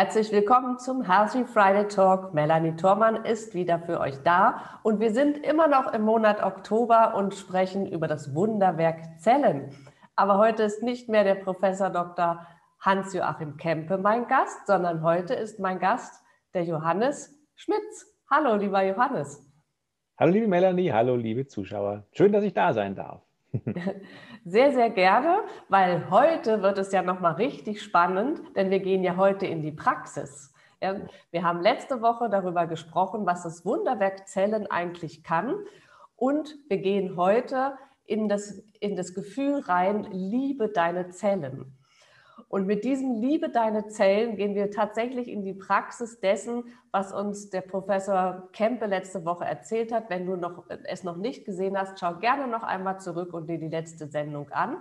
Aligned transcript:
Herzlich 0.00 0.30
willkommen 0.30 0.78
zum 0.78 1.02
Healthy 1.02 1.44
Friday 1.44 1.88
Talk. 1.88 2.32
Melanie 2.32 2.76
Thormann 2.76 3.24
ist 3.24 3.54
wieder 3.54 3.80
für 3.80 3.98
euch 3.98 4.14
da 4.22 4.78
und 4.84 5.00
wir 5.00 5.12
sind 5.12 5.38
immer 5.38 5.66
noch 5.66 5.92
im 5.92 6.02
Monat 6.02 6.40
Oktober 6.40 7.16
und 7.16 7.34
sprechen 7.34 7.84
über 7.84 8.06
das 8.06 8.32
Wunderwerk 8.32 9.18
Zellen. 9.18 9.72
Aber 10.14 10.38
heute 10.38 10.62
ist 10.62 10.84
nicht 10.84 11.08
mehr 11.08 11.24
der 11.24 11.34
Professor 11.34 11.90
Dr. 11.90 12.46
Hans-Joachim 12.78 13.56
Kempe 13.56 13.98
mein 13.98 14.28
Gast, 14.28 14.68
sondern 14.68 15.02
heute 15.02 15.34
ist 15.34 15.58
mein 15.58 15.80
Gast 15.80 16.22
der 16.54 16.62
Johannes 16.62 17.36
Schmitz. 17.56 18.06
Hallo, 18.30 18.54
lieber 18.54 18.84
Johannes. 18.84 19.50
Hallo, 20.16 20.30
liebe 20.30 20.46
Melanie. 20.46 20.92
Hallo, 20.92 21.16
liebe 21.16 21.48
Zuschauer. 21.48 22.04
Schön, 22.12 22.30
dass 22.30 22.44
ich 22.44 22.54
da 22.54 22.72
sein 22.72 22.94
darf. 22.94 23.27
Sehr, 24.44 24.72
sehr 24.72 24.90
gerne, 24.90 25.40
weil 25.68 26.10
heute 26.10 26.62
wird 26.62 26.78
es 26.78 26.92
ja 26.92 27.02
nochmal 27.02 27.34
richtig 27.34 27.82
spannend, 27.82 28.40
denn 28.56 28.70
wir 28.70 28.80
gehen 28.80 29.02
ja 29.02 29.16
heute 29.16 29.46
in 29.46 29.62
die 29.62 29.72
Praxis. 29.72 30.52
Wir 31.30 31.42
haben 31.42 31.60
letzte 31.60 32.02
Woche 32.02 32.30
darüber 32.30 32.66
gesprochen, 32.66 33.26
was 33.26 33.42
das 33.42 33.64
Wunderwerk 33.64 34.28
Zellen 34.28 34.70
eigentlich 34.70 35.22
kann. 35.24 35.54
Und 36.14 36.56
wir 36.68 36.78
gehen 36.78 37.16
heute 37.16 37.76
in 38.04 38.28
das, 38.28 38.62
in 38.80 38.96
das 38.96 39.14
Gefühl 39.14 39.60
rein, 39.60 40.04
liebe 40.10 40.68
deine 40.68 41.10
Zellen. 41.10 41.77
Und 42.48 42.66
mit 42.66 42.84
diesem 42.84 43.20
Liebe 43.20 43.50
deine 43.50 43.88
Zellen 43.88 44.36
gehen 44.36 44.54
wir 44.54 44.70
tatsächlich 44.70 45.28
in 45.28 45.44
die 45.44 45.52
Praxis 45.52 46.18
dessen, 46.18 46.64
was 46.90 47.12
uns 47.12 47.50
der 47.50 47.60
Professor 47.60 48.48
Kempe 48.52 48.86
letzte 48.86 49.26
Woche 49.26 49.44
erzählt 49.44 49.92
hat. 49.92 50.08
Wenn 50.08 50.24
du 50.24 50.36
noch, 50.36 50.64
es 50.84 51.04
noch 51.04 51.16
nicht 51.16 51.44
gesehen 51.44 51.78
hast, 51.78 52.00
schau 52.00 52.14
gerne 52.14 52.46
noch 52.46 52.62
einmal 52.62 53.00
zurück 53.00 53.34
und 53.34 53.48
dir 53.50 53.58
die 53.58 53.68
letzte 53.68 54.08
Sendung 54.08 54.50
an. 54.50 54.78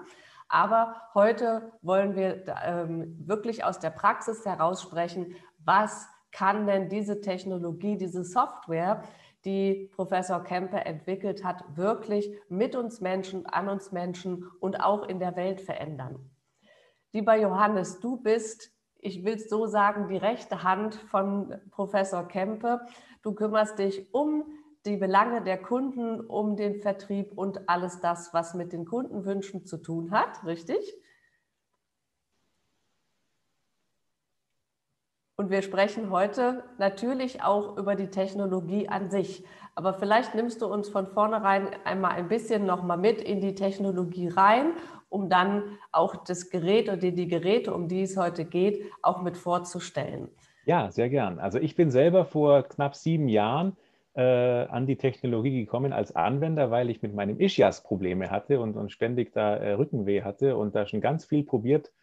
Aber 0.48 0.95
heute 1.14 1.73
wollen 1.82 2.16
wir 2.16 2.45
ähm, 2.66 3.22
wirklich 3.28 3.66
aus 3.66 3.80
der 3.80 3.90
Praxis 3.90 4.45
heraus 4.45 4.82
sprechen, 4.82 5.36
was 5.66 6.08
kann 6.32 6.68
denn 6.68 6.88
diese 6.88 7.20
Technologie, 7.20 7.98
diese 7.98 8.23
Software, 8.23 9.04
die 9.44 9.92
Professor 9.94 10.42
Kempe 10.42 10.78
entwickelt 10.78 11.44
hat, 11.44 11.64
wirklich 11.76 12.32
mit 12.48 12.78
uns 12.78 13.02
Menschen, 13.02 13.45
an 13.45 13.68
uns 13.68 13.92
Menschen 13.92 14.45
und 14.62 14.82
auch 14.82 15.04
in 15.08 15.20
der 15.20 15.36
Welt 15.36 15.60
verändern. 15.60 16.30
Lieber 17.14 17.36
Johannes, 17.36 18.00
du 18.00 18.18
bist, 18.18 18.72
ich 19.00 19.24
will 19.24 19.36
es 19.36 19.50
so 19.50 19.66
sagen, 19.66 20.08
die 20.08 20.18
rechte 20.18 20.64
Hand 20.64 20.96
von 20.96 21.56
Professor 21.72 22.28
Kempe. 22.28 22.82
Du 23.22 23.34
kümmerst 23.34 23.80
dich 23.80 24.14
um 24.14 24.44
die 24.86 24.98
Belange 24.98 25.42
der 25.42 25.62
Kunden, 25.62 26.22
um 26.22 26.56
den 26.56 26.80
Vertrieb 26.82 27.32
und 27.38 27.70
alles 27.70 28.00
das, 28.02 28.34
was 28.34 28.54
mit 28.54 28.74
den 28.74 28.86
Kundenwünschen 28.86 29.66
zu 29.66 29.78
tun 29.78 30.12
hat, 30.12 30.46
richtig? 30.46 30.80
Und 35.40 35.52
wir 35.52 35.62
sprechen 35.62 36.10
heute 36.10 36.64
natürlich 36.80 37.44
auch 37.44 37.78
über 37.78 37.96
die 37.96 38.10
Technologie 38.10 38.90
an 38.90 39.12
sich. 39.12 39.46
Aber 39.76 39.94
vielleicht 39.94 40.34
nimmst 40.34 40.64
du 40.64 40.66
uns 40.66 40.90
von 40.90 41.06
vornherein 41.06 41.70
einmal 41.84 42.14
ein 42.14 42.28
bisschen 42.28 42.66
nochmal 42.66 42.98
mit 42.98 43.22
in 43.22 43.40
die 43.40 43.54
Technologie 43.54 44.30
rein 44.30 44.73
um 45.10 45.30
dann 45.30 45.78
auch 45.92 46.23
das 46.26 46.50
Gerät 46.50 46.90
oder 46.90 46.98
die 46.98 47.28
Geräte, 47.28 47.73
um 47.73 47.88
die 47.88 48.02
es 48.02 48.18
heute 48.18 48.45
geht, 48.45 48.92
auch 49.02 49.22
mit 49.22 49.38
vorzustellen. 49.38 50.30
Ja, 50.66 50.92
sehr 50.92 51.10
gern. 51.10 51.40
Also 51.40 51.60
ich 51.60 51.76
bin 51.76 51.92
selber 51.92 52.26
vor 52.26 52.64
knapp 52.64 52.95
sieben 52.95 53.30
Jahren 53.30 53.78
äh, 54.16 54.22
an 54.22 54.86
die 54.86 54.98
Technologie 54.98 55.64
gekommen 55.64 55.94
als 55.94 56.16
Anwender, 56.16 56.72
weil 56.72 56.90
ich 56.90 57.02
mit 57.02 57.14
meinem 57.14 57.40
Ischias 57.40 57.84
Probleme 57.84 58.32
hatte 58.32 58.60
und, 58.60 58.76
und 58.76 58.92
ständig 58.92 59.32
da 59.32 59.56
äh, 59.56 59.73
Rückenweh 59.73 60.23
hatte 60.23 60.58
und 60.58 60.76
da 60.76 60.86
schon 60.86 61.02
ganz 61.02 61.23
viel 61.23 61.44
probiert 61.44 61.94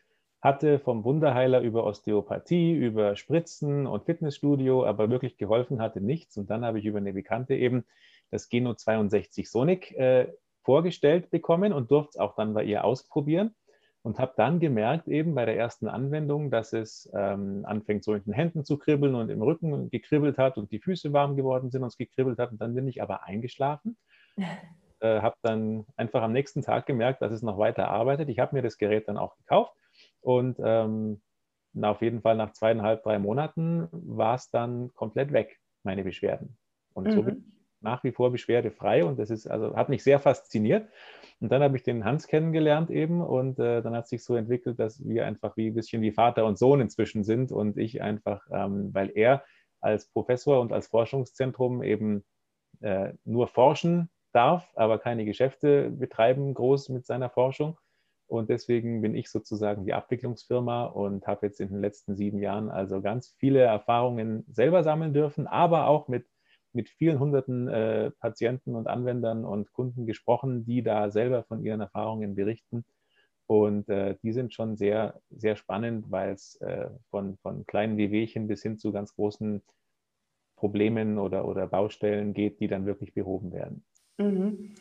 hatte, 0.41 0.78
vom 0.78 1.04
Wunderheiler 1.04 1.60
über 1.60 1.84
Osteopathie, 1.84 2.72
über 2.72 3.16
Spritzen 3.16 3.87
und 3.87 4.04
Fitnessstudio, 4.04 4.84
aber 4.87 5.10
wirklich 5.10 5.38
geholfen 5.38 5.81
hatte 5.81 6.00
nichts. 6.00 6.37
Und 6.37 6.50
dann 6.50 6.64
habe 6.64 6.78
ich 6.78 6.84
über 6.84 6.98
eine 6.98 7.14
Bekannte 7.14 7.54
eben 7.54 7.84
das 8.31 8.48
Geno 8.48 8.75
62 8.75 9.50
Sonic 9.50 9.93
äh, 9.93 10.28
vorgestellt 10.64 11.30
bekommen 11.30 11.72
und 11.72 11.91
durfte 11.91 12.10
es 12.10 12.16
auch 12.16 12.34
dann 12.34 12.54
bei 12.54 12.64
ihr 12.64 12.84
ausprobieren 12.84 13.54
und 14.04 14.19
habe 14.19 14.34
dann 14.36 14.60
gemerkt, 14.60 15.08
eben 15.08 15.34
bei 15.34 15.47
der 15.47 15.56
ersten 15.56 15.88
Anwendung, 15.88 16.50
dass 16.50 16.75
es 16.75 17.10
ähm, 17.14 17.64
anfängt 17.64 18.04
so 18.04 18.14
in 18.14 18.22
den 18.25 18.34
Händen 18.34 18.64
zu 18.64 18.76
kribbeln 18.76 19.14
und 19.14 19.30
im 19.30 19.41
Rücken 19.41 19.88
gekribbelt 19.88 20.36
hat 20.36 20.58
und 20.58 20.70
die 20.70 20.78
Füße 20.78 21.12
warm 21.14 21.36
geworden 21.36 21.70
sind 21.70 21.82
und 21.82 21.88
es 21.88 21.97
gekribbelt 21.97 22.38
hat. 22.38 22.52
Und 22.52 22.60
dann 22.60 22.75
bin 22.75 22.86
ich 22.86 23.02
aber 23.02 23.25
eingeschlafen. 23.25 23.97
Äh, 25.00 25.20
habe 25.20 25.36
dann 25.42 25.84
einfach 25.97 26.22
am 26.22 26.32
nächsten 26.32 26.62
Tag 26.62 26.86
gemerkt, 26.86 27.20
dass 27.20 27.32
es 27.32 27.42
noch 27.42 27.58
weiter 27.58 27.88
arbeitet. 27.88 28.28
Ich 28.28 28.38
habe 28.38 28.54
mir 28.54 28.62
das 28.62 28.78
Gerät 28.78 29.08
dann 29.08 29.19
auch 29.19 29.36
gekauft 29.36 29.75
und 30.20 30.56
ähm, 30.64 31.20
na, 31.75 31.91
auf 31.91 32.00
jeden 32.00 32.22
Fall 32.22 32.36
nach 32.36 32.52
zweieinhalb, 32.52 33.02
drei 33.02 33.19
Monaten 33.19 33.88
war 33.91 34.36
es 34.36 34.50
dann 34.50 34.94
komplett 34.94 35.32
weg, 35.32 35.60
meine 35.82 36.04
Beschwerden. 36.04 36.56
Und 36.94 37.08
mhm. 37.08 37.12
so 37.12 37.22
bin 37.25 37.36
ich 37.36 37.53
nach 37.84 38.02
wie 38.02 38.12
vor 38.12 38.32
beschwerdefrei 38.32 39.04
und 39.04 39.18
das 39.18 39.30
ist, 39.30 39.46
also 39.46 39.76
hat 39.76 39.88
mich 39.88 40.02
sehr 40.02 40.18
fasziniert. 40.18 40.88
Und 41.40 41.52
dann 41.52 41.62
habe 41.62 41.76
ich 41.76 41.82
den 41.82 42.04
Hans 42.04 42.26
kennengelernt 42.26 42.90
eben 42.90 43.20
und 43.20 43.58
äh, 43.58 43.82
dann 43.82 43.94
hat 43.94 44.08
sich 44.08 44.24
so 44.24 44.34
entwickelt, 44.34 44.78
dass 44.78 45.06
wir 45.06 45.26
einfach 45.26 45.56
wie 45.56 45.68
ein 45.68 45.74
bisschen 45.74 46.00
wie 46.02 46.12
Vater 46.12 46.46
und 46.46 46.58
Sohn 46.58 46.80
inzwischen 46.80 47.22
sind 47.22 47.52
und 47.52 47.76
ich 47.76 48.02
einfach, 48.02 48.46
ähm, 48.50 48.94
weil 48.94 49.10
er 49.14 49.44
als 49.80 50.06
Professor 50.06 50.60
und 50.60 50.72
als 50.72 50.86
Forschungszentrum 50.88 51.82
eben 51.82 52.24
äh, 52.80 53.12
nur 53.24 53.46
forschen 53.46 54.08
darf, 54.32 54.72
aber 54.74 54.98
keine 54.98 55.24
Geschäfte 55.24 55.90
betreiben 55.90 56.54
groß 56.54 56.88
mit 56.88 57.06
seiner 57.06 57.30
Forschung. 57.30 57.78
Und 58.26 58.48
deswegen 58.48 59.02
bin 59.02 59.14
ich 59.14 59.30
sozusagen 59.30 59.84
die 59.84 59.92
Abwicklungsfirma 59.92 60.86
und 60.86 61.26
habe 61.26 61.46
jetzt 61.46 61.60
in 61.60 61.68
den 61.68 61.80
letzten 61.80 62.16
sieben 62.16 62.40
Jahren 62.40 62.70
also 62.70 63.02
ganz 63.02 63.34
viele 63.38 63.60
Erfahrungen 63.60 64.44
selber 64.48 64.82
sammeln 64.82 65.12
dürfen, 65.12 65.46
aber 65.46 65.88
auch 65.88 66.08
mit 66.08 66.26
mit 66.74 66.88
vielen 66.90 67.18
hunderten 67.18 67.68
äh, 67.68 68.10
Patienten 68.18 68.74
und 68.74 68.86
Anwendern 68.86 69.44
und 69.44 69.72
Kunden 69.72 70.06
gesprochen, 70.06 70.64
die 70.64 70.82
da 70.82 71.10
selber 71.10 71.44
von 71.44 71.62
ihren 71.62 71.80
Erfahrungen 71.80 72.34
berichten. 72.34 72.84
Und 73.46 73.88
äh, 73.88 74.16
die 74.22 74.32
sind 74.32 74.54
schon 74.54 74.76
sehr, 74.76 75.20
sehr 75.30 75.56
spannend, 75.56 76.10
weil 76.10 76.32
es 76.32 76.56
äh, 76.62 76.88
von, 77.10 77.36
von 77.38 77.66
kleinen 77.66 77.96
Wehwehchen 77.96 78.48
bis 78.48 78.62
hin 78.62 78.78
zu 78.78 78.90
ganz 78.90 79.14
großen 79.14 79.62
Problemen 80.56 81.18
oder, 81.18 81.46
oder 81.46 81.66
Baustellen 81.66 82.32
geht, 82.32 82.60
die 82.60 82.68
dann 82.68 82.86
wirklich 82.86 83.12
behoben 83.12 83.52
werden. 83.52 83.84
Mhm. 84.18 84.74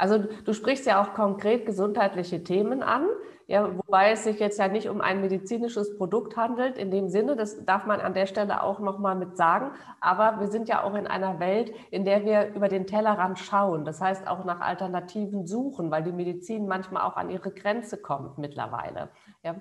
Also 0.00 0.16
du 0.18 0.54
sprichst 0.54 0.86
ja 0.86 1.02
auch 1.02 1.12
konkret 1.12 1.66
gesundheitliche 1.66 2.42
Themen 2.42 2.82
an, 2.82 3.06
ja, 3.46 3.68
wobei 3.76 4.12
es 4.12 4.24
sich 4.24 4.40
jetzt 4.40 4.58
ja 4.58 4.66
nicht 4.66 4.88
um 4.88 5.02
ein 5.02 5.20
medizinisches 5.20 5.98
Produkt 5.98 6.38
handelt 6.38 6.78
in 6.78 6.90
dem 6.90 7.10
Sinne, 7.10 7.36
das 7.36 7.66
darf 7.66 7.84
man 7.84 8.00
an 8.00 8.14
der 8.14 8.24
Stelle 8.24 8.62
auch 8.62 8.78
nochmal 8.78 9.14
mit 9.14 9.36
sagen. 9.36 9.72
Aber 10.00 10.40
wir 10.40 10.46
sind 10.46 10.70
ja 10.70 10.84
auch 10.84 10.94
in 10.94 11.06
einer 11.06 11.38
Welt, 11.38 11.74
in 11.90 12.06
der 12.06 12.24
wir 12.24 12.54
über 12.54 12.68
den 12.68 12.86
Tellerrand 12.86 13.38
schauen. 13.38 13.84
Das 13.84 14.00
heißt 14.00 14.26
auch 14.26 14.46
nach 14.46 14.60
Alternativen 14.60 15.46
suchen, 15.46 15.90
weil 15.90 16.02
die 16.02 16.12
Medizin 16.12 16.66
manchmal 16.66 17.02
auch 17.02 17.16
an 17.16 17.28
ihre 17.28 17.50
Grenze 17.50 17.98
kommt 17.98 18.38
mittlerweile. 18.38 19.10
Ja. 19.42 19.56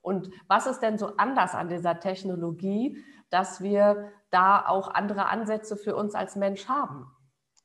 Und 0.00 0.30
was 0.48 0.66
ist 0.66 0.80
denn 0.80 0.96
so 0.96 1.16
anders 1.18 1.54
an 1.54 1.68
dieser 1.68 2.00
Technologie, 2.00 3.04
dass 3.28 3.60
wir 3.60 4.10
da 4.30 4.64
auch 4.66 4.88
andere 4.88 5.26
Ansätze 5.26 5.76
für 5.76 5.96
uns 5.96 6.14
als 6.14 6.34
Mensch 6.36 6.66
haben? 6.66 7.12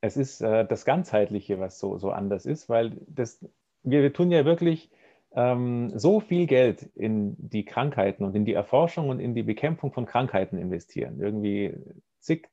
Es 0.00 0.16
ist 0.16 0.40
äh, 0.40 0.66
das 0.66 0.84
Ganzheitliche, 0.84 1.58
was 1.58 1.78
so, 1.78 1.98
so 1.98 2.10
anders 2.10 2.46
ist, 2.46 2.68
weil 2.68 2.92
das, 3.08 3.44
wir, 3.82 4.02
wir 4.02 4.12
tun 4.12 4.30
ja 4.30 4.44
wirklich 4.44 4.90
ähm, 5.32 5.92
so 5.98 6.20
viel 6.20 6.46
Geld 6.46 6.82
in 6.94 7.36
die 7.38 7.64
Krankheiten 7.64 8.24
und 8.24 8.34
in 8.34 8.44
die 8.44 8.54
Erforschung 8.54 9.08
und 9.08 9.20
in 9.20 9.34
die 9.34 9.42
Bekämpfung 9.42 9.92
von 9.92 10.06
Krankheiten 10.06 10.58
investieren. 10.58 11.20
Irgendwie 11.20 11.74
zig 12.20 12.48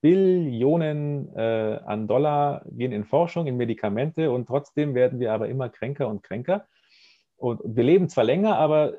Billionen 0.00 1.34
äh, 1.36 1.80
an 1.84 2.08
Dollar 2.08 2.64
gehen 2.70 2.92
in 2.92 3.04
Forschung, 3.04 3.46
in 3.46 3.58
Medikamente 3.58 4.30
und 4.30 4.46
trotzdem 4.46 4.94
werden 4.94 5.20
wir 5.20 5.32
aber 5.32 5.48
immer 5.48 5.68
kränker 5.68 6.08
und 6.08 6.22
kränker. 6.22 6.66
Und 7.36 7.60
wir 7.64 7.84
leben 7.84 8.08
zwar 8.08 8.24
länger, 8.24 8.56
aber 8.56 8.94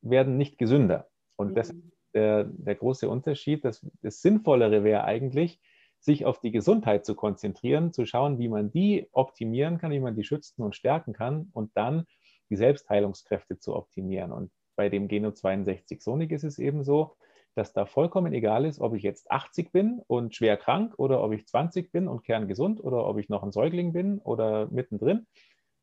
werden 0.00 0.38
nicht 0.38 0.56
gesünder. 0.58 1.08
Und 1.36 1.54
das 1.54 1.70
ist 1.70 1.82
der, 2.14 2.44
der 2.44 2.74
große 2.74 3.08
Unterschied. 3.08 3.64
Das, 3.64 3.86
das 4.02 4.22
Sinnvollere 4.22 4.84
wäre 4.84 5.04
eigentlich, 5.04 5.60
sich 6.00 6.24
auf 6.24 6.40
die 6.40 6.50
Gesundheit 6.50 7.04
zu 7.04 7.14
konzentrieren, 7.14 7.92
zu 7.92 8.06
schauen, 8.06 8.38
wie 8.38 8.48
man 8.48 8.70
die 8.70 9.08
optimieren 9.12 9.78
kann, 9.78 9.90
wie 9.90 10.00
man 10.00 10.14
die 10.14 10.24
schützen 10.24 10.62
und 10.62 10.76
stärken 10.76 11.12
kann 11.12 11.50
und 11.52 11.76
dann 11.76 12.04
die 12.50 12.56
Selbstheilungskräfte 12.56 13.58
zu 13.58 13.74
optimieren. 13.74 14.32
Und 14.32 14.50
bei 14.76 14.88
dem 14.88 15.08
Geno 15.08 15.32
62 15.32 16.00
Sonic 16.02 16.30
ist 16.30 16.44
es 16.44 16.58
eben 16.58 16.84
so, 16.84 17.16
dass 17.54 17.72
da 17.72 17.86
vollkommen 17.86 18.32
egal 18.32 18.64
ist, 18.64 18.80
ob 18.80 18.94
ich 18.94 19.02
jetzt 19.02 19.30
80 19.30 19.72
bin 19.72 20.00
und 20.06 20.34
schwer 20.34 20.56
krank 20.56 20.94
oder 20.96 21.22
ob 21.22 21.32
ich 21.32 21.46
20 21.46 21.90
bin 21.90 22.06
und 22.06 22.22
kerngesund 22.22 22.82
oder 22.82 23.04
ob 23.06 23.18
ich 23.18 23.28
noch 23.28 23.42
ein 23.42 23.50
Säugling 23.50 23.92
bin 23.92 24.20
oder 24.20 24.68
mittendrin. 24.70 25.26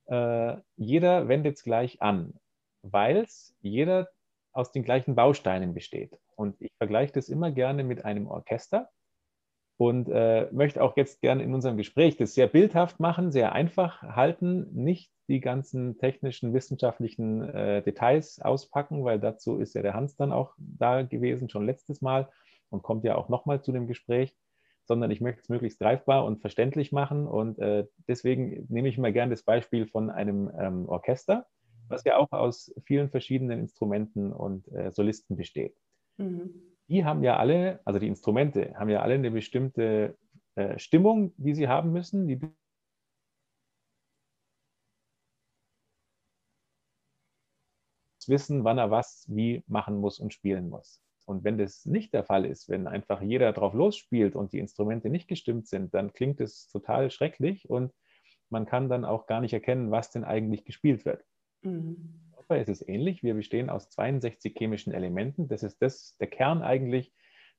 Äh, 0.06 0.58
jeder 0.78 1.28
wendet 1.28 1.58
es 1.58 1.64
gleich 1.64 2.02
an, 2.02 2.40
weil 2.82 3.18
es 3.18 3.56
jeder 3.62 4.08
aus 4.54 4.72
den 4.72 4.84
gleichen 4.84 5.16
Bausteinen 5.16 5.74
besteht. 5.74 6.18
Und 6.38 6.56
ich 6.62 6.72
vergleiche 6.78 7.12
das 7.12 7.28
immer 7.28 7.52
gerne 7.52 7.84
mit 7.84 8.06
einem 8.06 8.28
Orchester 8.28 8.90
und 9.77 10.10
äh, 10.10 10.48
möchte 10.51 10.81
auch 10.81 10.95
jetzt 10.95 11.22
gerne 11.22 11.44
in 11.44 11.54
unserem 11.54 11.77
Gespräch 11.77 12.16
das 12.18 12.33
sehr 12.33 12.48
bildhaft 12.48 13.00
machen, 13.00 13.31
sehr 13.31 13.51
einfach 13.51 14.01
halten, 14.01 14.68
nicht 14.74 15.12
die 15.27 15.42
ganzen 15.42 15.98
technischen, 15.98 16.54
wissenschaftlichen 16.54 17.42
äh, 17.42 17.81
Details 17.81 18.39
auspacken, 18.42 19.04
weil 19.04 19.19
dazu 19.19 19.57
ist 19.57 19.74
ja 19.74 19.81
der 19.81 19.94
Hans 19.94 20.16
dann 20.16 20.31
auch 20.31 20.54
da 20.57 21.01
gewesen, 21.01 21.50
schon 21.50 21.66
letztes 21.66 22.01
Mal 22.01 22.30
und 22.69 22.83
kommt 22.83 23.04
ja 23.04 23.16
auch 23.16 23.27
nochmal 23.27 23.62
zu 23.62 23.72
dem 23.72 23.88
Gespräch, 23.88 24.36
sondern 24.86 25.12
ich 25.12 25.19
möchte 25.19 25.42
es 25.42 25.50
möglichst 25.50 25.80
greifbar 25.80 26.25
und 26.25 26.39
verständlich 26.39 26.92
machen 26.92 27.28
und 27.28 27.60
äh, 27.60 27.86
deswegen 28.07 28.66
nehme 28.69 28.88
ich 28.88 28.98
mal 28.98 29.12
gerne 29.12 29.31
das 29.31 29.44
Beispiel 29.44 29.88
von 29.88 30.10
einem 30.10 30.51
ähm, 30.57 30.88
Orchester, 30.88 31.48
was 31.89 32.04
ja 32.06 32.18
auch 32.18 32.31
aus 32.31 32.74
vielen 32.86 33.10
verschiedenen 33.10 33.60
Instrumenten 33.60 34.31
und 34.31 34.68
äh, 34.71 34.92
Solisten 34.92 35.36
besteht. 35.36 35.75
Mhm. 36.18 36.75
Die 36.88 37.04
haben 37.04 37.24
ja 37.24 37.38
alle, 37.38 37.80
also 37.86 38.00
die 38.00 38.08
Instrumente, 38.08 38.74
haben 38.78 38.90
ja 38.90 39.02
alle 39.02 39.16
eine 39.16 39.32
bestimmte 39.32 40.18
äh, 40.56 40.78
Stimmung, 40.78 41.34
die 41.38 41.56
sie 41.56 41.68
haben 41.68 41.92
müssen, 41.92 42.28
die 42.28 42.40
wissen, 48.28 48.64
wann 48.64 48.78
er 48.78 48.92
was 48.92 49.26
wie 49.30 49.64
machen 49.68 49.98
muss 49.98 50.20
und 50.20 50.34
spielen 50.34 50.70
muss. 50.70 51.02
Und 51.26 51.44
wenn 51.44 51.58
das 51.58 51.86
nicht 51.86 52.14
der 52.14 52.24
Fall 52.24 52.46
ist, 52.46 52.70
wenn 52.70 52.88
einfach 52.88 53.22
jeder 53.22 53.52
drauf 53.52 53.74
losspielt 53.74 54.36
und 54.36 54.54
die 54.54 54.60
Instrumente 54.60 55.10
nicht 55.10 55.28
gestimmt 55.28 55.68
sind, 55.68 55.94
dann 55.94 56.14
klingt 56.14 56.40
es 56.40 56.68
total 56.70 57.10
schrecklich 57.10 57.70
und 57.70 57.92
man 58.50 58.66
kann 58.66 58.90
dann 58.90 59.06
auch 59.06 59.26
gar 59.26 59.42
nicht 59.42 59.54
erkennen, 59.54 59.90
was 59.90 60.12
denn 60.12 60.24
eigentlich 60.24 60.66
gespielt 60.66 61.04
wird. 61.06 61.24
Mhm. 61.64 62.25
Körper 62.47 62.62
ist 62.62 62.69
es 62.69 62.88
ähnlich. 62.88 63.24
Wir 63.24 63.33
bestehen 63.33 63.69
aus 63.69 63.89
62 63.89 64.56
chemischen 64.56 64.94
Elementen. 64.94 65.47
Das 65.47 65.63
ist 65.63 65.81
das, 65.81 66.15
der 66.19 66.27
Kern 66.27 66.62
eigentlich 66.62 67.12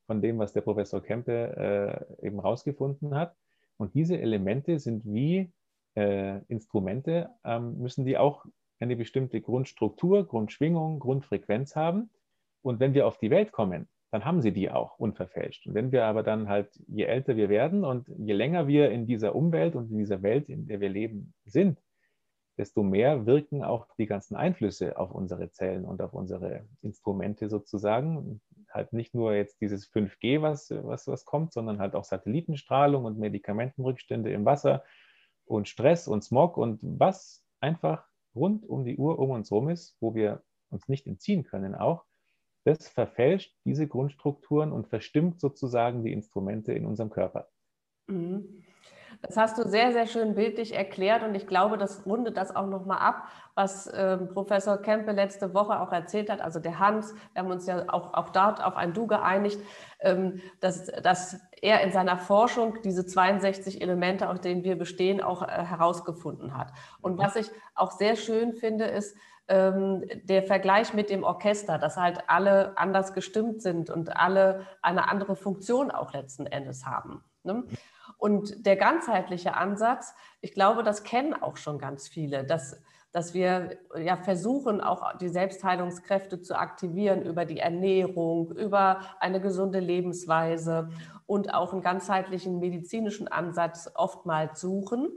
von 0.06 0.22
dem, 0.22 0.38
was 0.38 0.52
der 0.52 0.60
Professor 0.60 1.02
Kempe 1.02 2.06
äh, 2.20 2.26
eben 2.26 2.38
rausgefunden 2.38 3.14
hat. 3.14 3.34
Und 3.78 3.94
diese 3.94 4.18
Elemente 4.18 4.78
sind 4.78 5.04
wie 5.04 5.52
äh, 5.96 6.40
Instrumente, 6.46 7.30
ähm, 7.44 7.78
müssen 7.78 8.04
die 8.04 8.16
auch 8.16 8.44
eine 8.78 8.94
bestimmte 8.94 9.40
Grundstruktur, 9.40 10.26
Grundschwingung, 10.26 11.00
Grundfrequenz 11.00 11.74
haben. 11.74 12.10
Und 12.62 12.78
wenn 12.78 12.94
wir 12.94 13.06
auf 13.06 13.18
die 13.18 13.30
Welt 13.30 13.50
kommen, 13.50 13.88
dann 14.12 14.24
haben 14.24 14.40
sie 14.40 14.52
die 14.52 14.70
auch 14.70 14.98
unverfälscht. 14.98 15.66
Und 15.66 15.74
wenn 15.74 15.90
wir 15.90 16.04
aber 16.04 16.22
dann 16.22 16.48
halt, 16.48 16.70
je 16.86 17.04
älter 17.04 17.36
wir 17.36 17.48
werden 17.48 17.84
und 17.84 18.08
je 18.18 18.34
länger 18.34 18.68
wir 18.68 18.90
in 18.90 19.06
dieser 19.06 19.34
Umwelt 19.34 19.74
und 19.74 19.90
in 19.90 19.98
dieser 19.98 20.22
Welt, 20.22 20.48
in 20.48 20.68
der 20.68 20.80
wir 20.80 20.88
leben, 20.88 21.34
sind, 21.44 21.80
desto 22.58 22.82
mehr 22.82 23.26
wirken 23.26 23.62
auch 23.62 23.86
die 23.98 24.06
ganzen 24.06 24.36
Einflüsse 24.36 24.98
auf 24.98 25.12
unsere 25.12 25.50
Zellen 25.50 25.84
und 25.84 26.00
auf 26.00 26.14
unsere 26.14 26.66
Instrumente 26.82 27.48
sozusagen. 27.48 28.40
Halt 28.70 28.92
nicht 28.92 29.14
nur 29.14 29.34
jetzt 29.34 29.60
dieses 29.60 29.90
5G, 29.90 30.42
was, 30.42 30.70
was, 30.70 31.06
was 31.06 31.24
kommt, 31.24 31.52
sondern 31.52 31.78
halt 31.78 31.94
auch 31.94 32.04
Satellitenstrahlung 32.04 33.04
und 33.04 33.18
Medikamentenrückstände 33.18 34.32
im 34.32 34.44
Wasser 34.44 34.84
und 35.44 35.68
Stress 35.68 36.08
und 36.08 36.22
Smog 36.22 36.56
und 36.56 36.80
was 36.82 37.44
einfach 37.60 38.06
rund 38.34 38.68
um 38.68 38.84
die 38.84 38.96
Uhr 38.96 39.18
um 39.18 39.30
uns 39.30 39.50
herum 39.50 39.68
ist, 39.68 39.96
wo 40.00 40.14
wir 40.14 40.42
uns 40.70 40.88
nicht 40.88 41.06
entziehen 41.06 41.44
können 41.44 41.74
auch, 41.74 42.04
das 42.64 42.88
verfälscht 42.88 43.54
diese 43.64 43.86
Grundstrukturen 43.86 44.72
und 44.72 44.88
verstimmt 44.88 45.40
sozusagen 45.40 46.02
die 46.02 46.12
Instrumente 46.12 46.72
in 46.72 46.84
unserem 46.84 47.10
Körper. 47.10 47.48
Mhm. 48.08 48.64
Das 49.22 49.36
hast 49.36 49.58
du 49.58 49.68
sehr, 49.68 49.92
sehr 49.92 50.06
schön 50.06 50.34
bildlich 50.34 50.74
erklärt 50.74 51.22
und 51.22 51.34
ich 51.34 51.46
glaube, 51.46 51.78
das 51.78 52.06
rundet 52.06 52.36
das 52.36 52.54
auch 52.54 52.66
nochmal 52.66 52.98
ab, 52.98 53.28
was 53.54 53.86
äh, 53.86 54.16
Professor 54.18 54.76
Kempe 54.78 55.12
letzte 55.12 55.54
Woche 55.54 55.80
auch 55.80 55.92
erzählt 55.92 56.30
hat. 56.30 56.40
Also 56.40 56.60
der 56.60 56.78
Hans, 56.78 57.14
wir 57.32 57.42
haben 57.42 57.50
uns 57.50 57.66
ja 57.66 57.84
auch, 57.88 58.14
auch 58.14 58.30
dort 58.30 58.62
auf 58.62 58.76
ein 58.76 58.92
Du 58.92 59.06
geeinigt, 59.06 59.58
ähm, 60.00 60.40
dass, 60.60 60.86
dass 60.86 61.40
er 61.62 61.80
in 61.82 61.92
seiner 61.92 62.18
Forschung 62.18 62.78
diese 62.84 63.06
62 63.06 63.80
Elemente, 63.80 64.28
aus 64.28 64.40
denen 64.40 64.64
wir 64.64 64.76
bestehen, 64.76 65.22
auch 65.22 65.42
äh, 65.42 65.46
herausgefunden 65.46 66.56
hat. 66.56 66.72
Und 67.00 67.18
was 67.18 67.36
ich 67.36 67.50
auch 67.74 67.92
sehr 67.92 68.16
schön 68.16 68.52
finde, 68.52 68.84
ist, 68.84 69.16
ähm, 69.48 70.04
der 70.24 70.42
Vergleich 70.42 70.92
mit 70.92 71.08
dem 71.08 71.22
Orchester, 71.22 71.78
dass 71.78 71.96
halt 71.96 72.18
alle 72.26 72.76
anders 72.76 73.12
gestimmt 73.12 73.62
sind 73.62 73.90
und 73.90 74.16
alle 74.16 74.66
eine 74.82 75.08
andere 75.08 75.36
Funktion 75.36 75.90
auch 75.90 76.12
letzten 76.12 76.46
Endes 76.46 76.84
haben. 76.84 77.22
Ne? 77.44 77.64
Und 78.18 78.66
der 78.66 78.76
ganzheitliche 78.76 79.54
Ansatz, 79.54 80.14
ich 80.40 80.52
glaube, 80.52 80.82
das 80.82 81.02
kennen 81.02 81.34
auch 81.34 81.56
schon 81.56 81.78
ganz 81.78 82.08
viele, 82.08 82.44
dass, 82.44 82.82
dass 83.12 83.34
wir 83.34 83.78
ja 83.98 84.16
versuchen, 84.16 84.80
auch 84.80 85.16
die 85.18 85.28
Selbstheilungskräfte 85.28 86.40
zu 86.40 86.58
aktivieren 86.58 87.22
über 87.22 87.44
die 87.44 87.58
Ernährung, 87.58 88.52
über 88.52 89.00
eine 89.20 89.40
gesunde 89.40 89.80
Lebensweise 89.80 90.88
und 91.26 91.52
auch 91.52 91.72
einen 91.72 91.82
ganzheitlichen 91.82 92.58
medizinischen 92.58 93.28
Ansatz 93.28 93.90
oftmals 93.94 94.60
suchen 94.60 95.08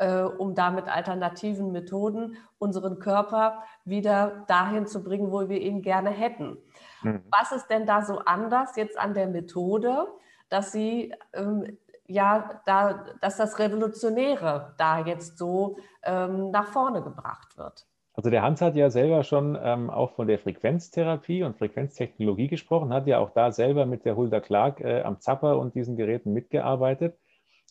äh, 0.00 0.22
um 0.22 0.54
da 0.54 0.70
mit 0.70 0.88
alternativen 0.88 1.72
Methoden 1.72 2.38
unseren 2.58 2.98
Körper 2.98 3.62
wieder 3.84 4.44
dahin 4.48 4.86
zu 4.86 5.04
bringen, 5.04 5.30
wo 5.30 5.48
wir 5.48 5.60
ihn 5.60 5.82
gerne 5.82 6.10
hätten. 6.10 6.56
Mhm. 7.02 7.22
Was 7.30 7.52
ist 7.52 7.68
denn 7.68 7.86
da 7.86 8.02
so 8.02 8.18
anders 8.18 8.76
jetzt 8.76 8.98
an 8.98 9.12
der 9.14 9.28
Methode, 9.28 10.06
dass 10.48 10.72
sie 10.72 11.14
ähm, 11.34 11.78
ja, 12.10 12.60
da, 12.66 13.04
dass 13.20 13.36
das 13.36 13.58
Revolutionäre 13.58 14.74
da 14.76 15.04
jetzt 15.04 15.38
so 15.38 15.78
ähm, 16.02 16.50
nach 16.50 16.66
vorne 16.66 17.02
gebracht 17.02 17.56
wird. 17.56 17.86
Also 18.14 18.28
der 18.28 18.42
Hans 18.42 18.60
hat 18.60 18.74
ja 18.74 18.90
selber 18.90 19.22
schon 19.22 19.56
ähm, 19.62 19.88
auch 19.88 20.12
von 20.12 20.26
der 20.26 20.38
Frequenztherapie 20.38 21.44
und 21.44 21.56
Frequenztechnologie 21.56 22.48
gesprochen, 22.48 22.92
hat 22.92 23.06
ja 23.06 23.18
auch 23.18 23.30
da 23.30 23.52
selber 23.52 23.86
mit 23.86 24.04
der 24.04 24.16
Hulda 24.16 24.40
Clark 24.40 24.80
äh, 24.80 25.02
am 25.02 25.20
Zapper 25.20 25.58
und 25.58 25.74
diesen 25.74 25.96
Geräten 25.96 26.32
mitgearbeitet. 26.32 27.16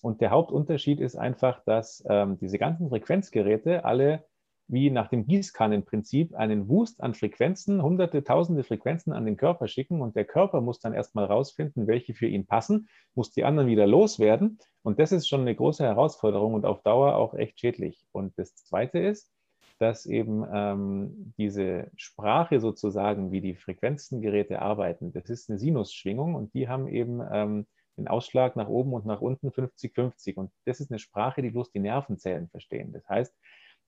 Und 0.02 0.22
der 0.22 0.32
Hauptunterschied 0.32 1.02
ist 1.02 1.18
einfach, 1.18 1.62
dass 1.66 2.04
ähm, 2.10 2.38
diese 2.40 2.58
ganzen 2.58 2.88
Frequenzgeräte 2.90 3.84
alle 3.84 4.24
wie 4.70 4.92
nach 4.92 5.10
dem 5.10 5.26
Gießkannenprinzip 5.26 6.36
einen 6.36 6.70
Wust 6.70 7.02
an 7.02 7.16
Frequenzen, 7.16 7.82
hunderte, 7.82 8.24
tausende 8.24 8.64
Frequenzen 8.64 9.12
an 9.12 9.26
den 9.26 9.36
Körper 9.36 9.68
schicken 9.68 10.02
und 10.02 10.16
der 10.16 10.26
Körper 10.26 10.62
muss 10.62 10.80
dann 10.80 10.94
erstmal 10.94 11.26
rausfinden, 11.26 11.88
welche 11.88 12.14
für 12.14 12.28
ihn 12.28 12.46
passen, 12.46 12.88
muss 13.16 13.32
die 13.32 13.44
anderen 13.44 13.68
wieder 13.68 13.88
loswerden 13.88 14.60
und 14.84 15.00
das 15.00 15.12
ist 15.12 15.28
schon 15.28 15.42
eine 15.42 15.56
große 15.56 15.84
Herausforderung 15.84 16.54
und 16.54 16.66
auf 16.66 16.84
Dauer 16.84 17.16
auch 17.16 17.34
echt 17.34 17.60
schädlich. 17.60 18.06
Und 18.12 18.38
das 18.38 18.56
Zweite 18.56 19.00
ist, 19.00 19.32
dass 19.80 20.06
eben 20.06 20.46
ähm, 20.54 21.34
diese 21.38 21.90
Sprache 21.96 22.60
sozusagen, 22.60 23.32
wie 23.32 23.42
die 23.42 23.56
Frequenzengeräte 23.56 24.62
arbeiten, 24.62 25.14
das 25.14 25.30
ist 25.30 25.50
eine 25.50 25.58
Sinusschwingung 25.58 26.36
und 26.36 26.54
die 26.54 26.68
haben 26.68 26.88
eben 26.88 27.22
ähm, 27.32 27.66
den 27.98 28.08
Ausschlag 28.08 28.56
nach 28.56 28.68
oben 28.68 28.94
und 28.94 29.06
nach 29.06 29.22
unten 29.22 29.50
50-50 29.50 30.36
und 30.36 30.52
das 30.66 30.80
ist 30.80 30.92
eine 30.92 31.00
Sprache, 31.00 31.42
die 31.42 31.50
bloß 31.50 31.72
die 31.72 31.80
Nervenzellen 31.80 32.50
verstehen. 32.50 32.92
Das 32.94 33.08
heißt, 33.10 33.36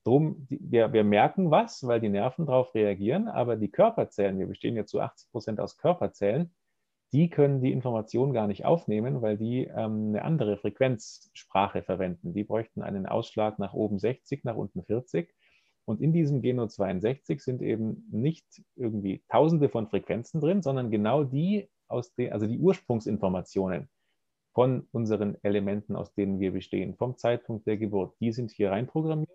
Drum, 0.04 0.46
wir, 0.48 0.92
wir 0.92 1.04
merken 1.04 1.50
was, 1.50 1.86
weil 1.86 2.00
die 2.00 2.08
Nerven 2.08 2.46
darauf 2.46 2.74
reagieren, 2.74 3.28
aber 3.28 3.56
die 3.56 3.70
Körperzellen, 3.70 4.38
wir 4.38 4.48
bestehen 4.48 4.74
ja 4.74 4.84
zu 4.84 5.00
80 5.00 5.30
Prozent 5.30 5.60
aus 5.60 5.76
Körperzellen, 5.76 6.52
die 7.12 7.28
können 7.28 7.60
die 7.60 7.72
Information 7.72 8.32
gar 8.32 8.46
nicht 8.46 8.64
aufnehmen, 8.64 9.20
weil 9.20 9.36
die 9.36 9.64
ähm, 9.66 10.08
eine 10.08 10.24
andere 10.24 10.56
Frequenzsprache 10.56 11.82
verwenden. 11.82 12.32
Die 12.32 12.42
bräuchten 12.42 12.82
einen 12.82 13.06
Ausschlag 13.06 13.58
nach 13.58 13.74
oben 13.74 13.98
60, 13.98 14.44
nach 14.44 14.56
unten 14.56 14.82
40. 14.82 15.32
Und 15.84 16.00
in 16.00 16.12
diesem 16.12 16.40
Geno 16.40 16.66
62 16.66 17.42
sind 17.42 17.60
eben 17.60 18.08
nicht 18.10 18.46
irgendwie 18.76 19.22
Tausende 19.28 19.68
von 19.68 19.88
Frequenzen 19.88 20.40
drin, 20.40 20.62
sondern 20.62 20.90
genau 20.90 21.22
die 21.22 21.68
aus 21.86 22.14
den, 22.14 22.32
also 22.32 22.46
die 22.46 22.58
Ursprungsinformationen 22.58 23.90
von 24.54 24.88
unseren 24.92 25.36
Elementen, 25.42 25.96
aus 25.96 26.14
denen 26.14 26.40
wir 26.40 26.52
bestehen, 26.52 26.96
vom 26.96 27.18
Zeitpunkt 27.18 27.66
der 27.66 27.76
Geburt, 27.76 28.14
die 28.20 28.32
sind 28.32 28.50
hier 28.50 28.70
reinprogrammiert 28.70 29.30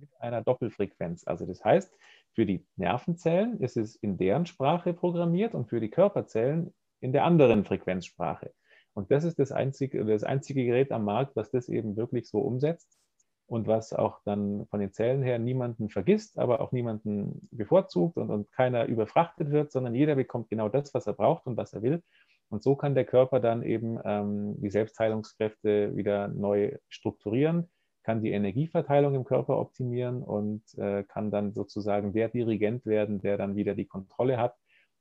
mit 0.00 0.10
einer 0.20 0.42
Doppelfrequenz. 0.42 1.26
Also 1.26 1.46
das 1.46 1.64
heißt, 1.64 1.92
für 2.34 2.46
die 2.46 2.64
Nervenzellen 2.76 3.60
ist 3.60 3.76
es 3.76 3.96
in 3.96 4.16
deren 4.16 4.46
Sprache 4.46 4.92
programmiert 4.92 5.54
und 5.54 5.68
für 5.68 5.80
die 5.80 5.90
Körperzellen 5.90 6.72
in 7.00 7.12
der 7.12 7.24
anderen 7.24 7.64
Frequenzsprache. 7.64 8.52
Und 8.94 9.10
das 9.10 9.24
ist 9.24 9.38
das 9.38 9.52
einzige, 9.52 10.04
das 10.04 10.24
einzige 10.24 10.64
Gerät 10.64 10.90
am 10.92 11.04
Markt, 11.04 11.36
was 11.36 11.50
das 11.50 11.68
eben 11.68 11.96
wirklich 11.96 12.28
so 12.28 12.40
umsetzt 12.40 12.98
und 13.46 13.66
was 13.66 13.92
auch 13.92 14.20
dann 14.24 14.66
von 14.66 14.80
den 14.80 14.92
Zellen 14.92 15.22
her 15.22 15.38
niemanden 15.38 15.88
vergisst, 15.88 16.38
aber 16.38 16.60
auch 16.60 16.72
niemanden 16.72 17.48
bevorzugt 17.50 18.16
und, 18.16 18.30
und 18.30 18.52
keiner 18.52 18.86
überfrachtet 18.86 19.50
wird, 19.50 19.72
sondern 19.72 19.94
jeder 19.94 20.16
bekommt 20.16 20.50
genau 20.50 20.68
das, 20.68 20.92
was 20.94 21.06
er 21.06 21.14
braucht 21.14 21.46
und 21.46 21.56
was 21.56 21.72
er 21.72 21.82
will. 21.82 22.02
Und 22.50 22.62
so 22.62 22.76
kann 22.76 22.94
der 22.94 23.04
Körper 23.04 23.40
dann 23.40 23.62
eben 23.62 23.98
ähm, 24.04 24.56
die 24.60 24.70
Selbstheilungskräfte 24.70 25.96
wieder 25.96 26.28
neu 26.28 26.76
strukturieren 26.88 27.68
kann 28.08 28.22
die 28.22 28.32
Energieverteilung 28.32 29.14
im 29.14 29.24
Körper 29.24 29.58
optimieren 29.58 30.22
und 30.22 30.62
äh, 30.78 31.04
kann 31.04 31.30
dann 31.30 31.52
sozusagen 31.52 32.14
der 32.14 32.30
Dirigent 32.30 32.86
werden, 32.86 33.20
der 33.20 33.36
dann 33.36 33.54
wieder 33.54 33.74
die 33.74 33.84
Kontrolle 33.84 34.38
hat 34.38 34.56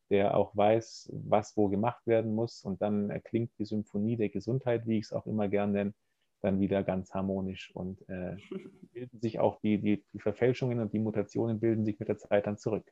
der 0.10 0.38
auch 0.38 0.56
weiß, 0.56 1.12
was 1.14 1.58
wo 1.58 1.68
gemacht 1.68 2.06
werden 2.08 2.34
muss. 2.34 2.64
Und 2.64 2.82
dann 2.82 3.10
erklingt 3.10 3.52
die 3.60 3.66
Symphonie 3.66 4.18
der 4.18 4.30
Gesundheit, 4.30 4.88
wie 4.88 5.00
ich 5.00 5.06
es 5.06 5.14
auch 5.14 5.26
immer 5.26 5.48
gern 5.48 5.72
nenne, 5.72 5.94
dann 6.42 6.60
wieder 6.60 6.84
ganz 6.84 7.14
harmonisch 7.14 7.72
und 7.74 8.08
äh, 8.10 8.36
bilden 8.94 9.20
sich 9.20 9.40
auch 9.40 9.60
die, 9.62 9.80
die, 9.80 10.04
die 10.14 10.20
Verfälschungen 10.20 10.80
und 10.80 10.94
die 10.94 11.00
Mutationen 11.00 11.60
bilden 11.60 11.84
sich 11.84 12.00
mit 12.00 12.08
der 12.08 12.18
Zeit 12.18 12.48
dann 12.48 12.58
zurück. 12.58 12.86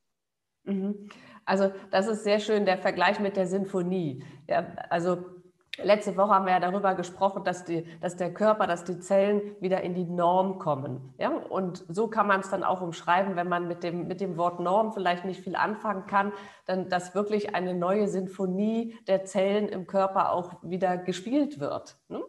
Mhm. 0.63 1.10
Also 1.45 1.72
das 1.91 2.07
ist 2.07 2.24
sehr 2.24 2.39
schön, 2.39 2.65
der 2.65 2.79
Vergleich 2.79 3.19
mit 3.19 3.38
der 3.38 3.45
Sinfonie. 3.45 4.24
Ja, 4.48 4.74
also 4.89 5.35
Letzte 5.84 6.15
Woche 6.15 6.29
haben 6.29 6.46
wir 6.46 6.53
ja 6.53 6.60
darüber 6.60 6.96
gesprochen, 6.96 7.44
dass, 7.44 7.65
die, 7.65 7.86
dass 8.00 8.15
der 8.15 8.34
Körper, 8.34 8.65
dass 8.65 8.86
die 8.86 9.00
Zellen 9.00 9.41
wieder 9.60 9.82
in 9.82 9.94
die 9.94 10.05
Norm 10.05 10.58
kommen. 10.58 11.13
Ja? 11.17 11.29
Und 11.29 11.84
so 11.89 12.08
kann 12.08 12.27
man 12.27 12.39
es 12.39 12.50
dann 12.50 12.63
auch 12.63 12.82
umschreiben, 12.82 13.36
wenn 13.36 13.50
man 13.50 13.67
mit 13.67 13.84
dem, 13.84 14.08
mit 14.08 14.22
dem 14.22 14.38
Wort 14.38 14.60
Norm 14.60 14.94
vielleicht 14.94 15.25
nicht 15.25 15.41
viel 15.41 15.55
anfangen 15.55 16.08
kann, 16.08 16.32
dann 16.65 16.88
dass 16.89 17.13
wirklich 17.13 17.55
eine 17.55 17.74
neue 17.74 18.08
Sinfonie 18.08 18.98
der 19.08 19.25
Zellen 19.25 19.67
im 19.67 19.86
Körper 19.86 20.32
auch 20.32 20.53
wieder 20.63 20.98
gespielt 20.98 21.60
wird. 21.60 21.98
Ne? 22.08 22.24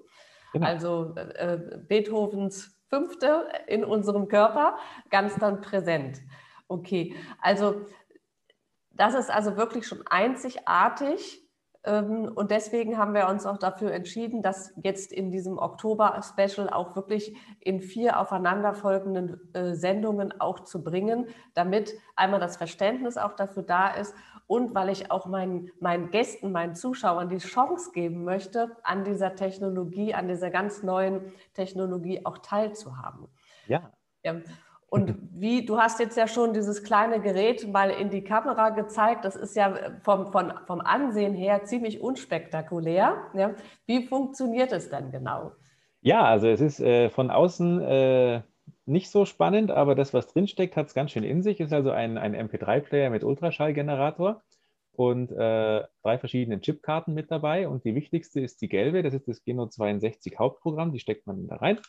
Genau. 0.52 0.66
Also 0.66 1.14
äh, 1.14 1.58
Beethovens 1.86 2.76
Fünfte 2.88 3.48
in 3.66 3.84
unserem 3.84 4.28
Körper 4.28 4.76
ganz 5.10 5.36
dann 5.36 5.60
präsent. 5.60 6.20
Okay, 6.68 7.14
also 7.40 7.86
das 8.90 9.14
ist 9.14 9.30
also 9.30 9.56
wirklich 9.56 9.86
schon 9.86 10.04
einzigartig 10.06 11.45
und 11.86 12.50
deswegen 12.50 12.98
haben 12.98 13.14
wir 13.14 13.28
uns 13.28 13.46
auch 13.46 13.58
dafür 13.58 13.92
entschieden, 13.92 14.42
das 14.42 14.72
jetzt 14.82 15.12
in 15.12 15.30
diesem 15.30 15.56
Oktober-Special 15.56 16.68
auch 16.68 16.96
wirklich 16.96 17.36
in 17.60 17.80
vier 17.80 18.18
aufeinanderfolgenden 18.18 19.40
äh, 19.54 19.74
Sendungen 19.74 20.40
auch 20.40 20.60
zu 20.60 20.82
bringen, 20.82 21.28
damit 21.54 21.94
einmal 22.16 22.40
das 22.40 22.56
Verständnis 22.56 23.16
auch 23.16 23.34
dafür 23.34 23.62
da 23.62 23.88
ist 23.88 24.14
und 24.48 24.74
weil 24.74 24.88
ich 24.88 25.10
auch 25.10 25.26
meinen, 25.26 25.70
meinen 25.80 26.10
Gästen, 26.10 26.50
meinen 26.50 26.74
Zuschauern 26.74 27.28
die 27.28 27.38
Chance 27.38 27.90
geben 27.92 28.24
möchte, 28.24 28.76
an 28.82 29.04
dieser 29.04 29.36
Technologie, 29.36 30.12
an 30.12 30.26
dieser 30.26 30.50
ganz 30.50 30.82
neuen 30.82 31.32
Technologie 31.54 32.24
auch 32.24 32.38
teilzuhaben. 32.38 33.28
Ja. 33.68 33.92
ja. 34.24 34.36
Und 34.88 35.16
wie, 35.32 35.66
du 35.66 35.78
hast 35.78 35.98
jetzt 35.98 36.16
ja 36.16 36.28
schon 36.28 36.52
dieses 36.52 36.84
kleine 36.84 37.20
Gerät 37.20 37.66
mal 37.70 37.90
in 37.90 38.08
die 38.08 38.22
Kamera 38.22 38.70
gezeigt, 38.70 39.24
das 39.24 39.34
ist 39.34 39.56
ja 39.56 39.74
vom, 40.04 40.30
vom, 40.30 40.52
vom 40.66 40.80
Ansehen 40.80 41.34
her 41.34 41.64
ziemlich 41.64 42.00
unspektakulär. 42.00 43.16
Ja? 43.34 43.54
Wie 43.86 44.06
funktioniert 44.06 44.72
es 44.72 44.88
denn 44.88 45.10
genau? 45.10 45.52
Ja, 46.02 46.24
also 46.24 46.46
es 46.46 46.60
ist 46.60 46.78
äh, 46.78 47.10
von 47.10 47.32
außen 47.32 47.80
äh, 47.80 48.42
nicht 48.84 49.10
so 49.10 49.24
spannend, 49.24 49.72
aber 49.72 49.96
das, 49.96 50.14
was 50.14 50.28
drinsteckt, 50.28 50.76
hat 50.76 50.86
es 50.86 50.94
ganz 50.94 51.10
schön 51.10 51.24
in 51.24 51.42
sich. 51.42 51.58
Ist 51.58 51.72
also 51.72 51.90
ein, 51.90 52.16
ein 52.16 52.36
MP3-Player 52.36 53.10
mit 53.10 53.24
Ultraschallgenerator 53.24 54.42
und 54.92 55.32
äh, 55.32 55.82
drei 56.02 56.18
verschiedene 56.18 56.60
Chipkarten 56.60 57.12
mit 57.12 57.32
dabei. 57.32 57.68
Und 57.68 57.84
die 57.84 57.96
wichtigste 57.96 58.40
ist 58.40 58.62
die 58.62 58.68
gelbe, 58.68 59.02
das 59.02 59.14
ist 59.14 59.26
das 59.26 59.42
Geno 59.42 59.66
62 59.66 60.38
Hauptprogramm, 60.38 60.92
die 60.92 61.00
steckt 61.00 61.26
man 61.26 61.48
da 61.48 61.56
rein. 61.56 61.80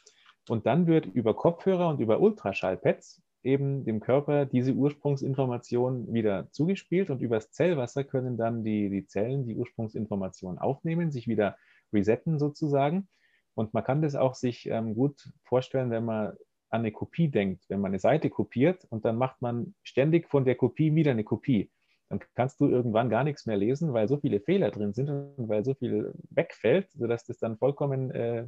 Und 0.48 0.66
dann 0.66 0.88
wird 0.88 1.06
über 1.06 1.36
Kopfhörer 1.36 1.90
und 1.90 2.00
über 2.00 2.20
Ultraschallpads 2.20 3.22
eben 3.44 3.86
dem 3.86 4.00
Körper 4.00 4.46
diese 4.46 4.74
Ursprungsinformation 4.74 6.14
wieder 6.14 6.52
zugespielt 6.52 7.10
und 7.10 7.22
übers 7.22 7.52
Zellwasser 7.52 8.04
können 8.04 8.38
dann 8.38 8.64
die, 8.64 8.90
die 8.90 9.06
Zellen 9.06 9.46
die 9.46 9.56
Ursprungsinformation 9.56 10.58
aufnehmen, 10.58 11.12
sich 11.12 11.28
wieder 11.28 11.58
resetten 11.94 12.40
sozusagen. 12.40 13.08
Und 13.56 13.74
man 13.74 13.84
kann 13.84 14.02
das 14.02 14.16
auch 14.16 14.36
sich 14.36 14.68
ähm, 14.68 14.96
gut 14.96 15.32
vorstellen, 15.44 15.90
wenn 15.90 16.06
man 16.06 16.34
an 16.70 16.82
eine 16.82 16.92
Kopie 16.92 17.30
denkt, 17.30 17.64
wenn 17.70 17.80
man 17.80 17.92
eine 17.92 18.00
Seite 18.00 18.30
kopiert 18.30 18.86
und 18.90 19.06
dann 19.06 19.16
macht 19.16 19.42
man 19.42 19.74
ständig 19.84 20.30
von 20.30 20.46
der 20.46 20.56
Kopie 20.56 20.94
wieder 20.94 21.12
eine 21.12 21.24
Kopie. 21.24 21.72
Dann 22.10 22.20
kannst 22.36 22.60
du 22.60 22.68
irgendwann 22.68 23.10
gar 23.10 23.24
nichts 23.24 23.46
mehr 23.46 23.58
lesen, 23.58 23.94
weil 23.94 24.08
so 24.08 24.18
viele 24.18 24.40
Fehler 24.40 24.72
drin 24.72 24.94
sind 24.94 25.10
und 25.10 25.50
weil 25.50 25.64
so 25.64 25.74
viel 25.74 26.14
wegfällt, 26.30 26.92
sodass 26.92 27.26
das 27.26 27.38
dann 27.38 27.58
vollkommen 27.58 28.12
äh, 28.12 28.48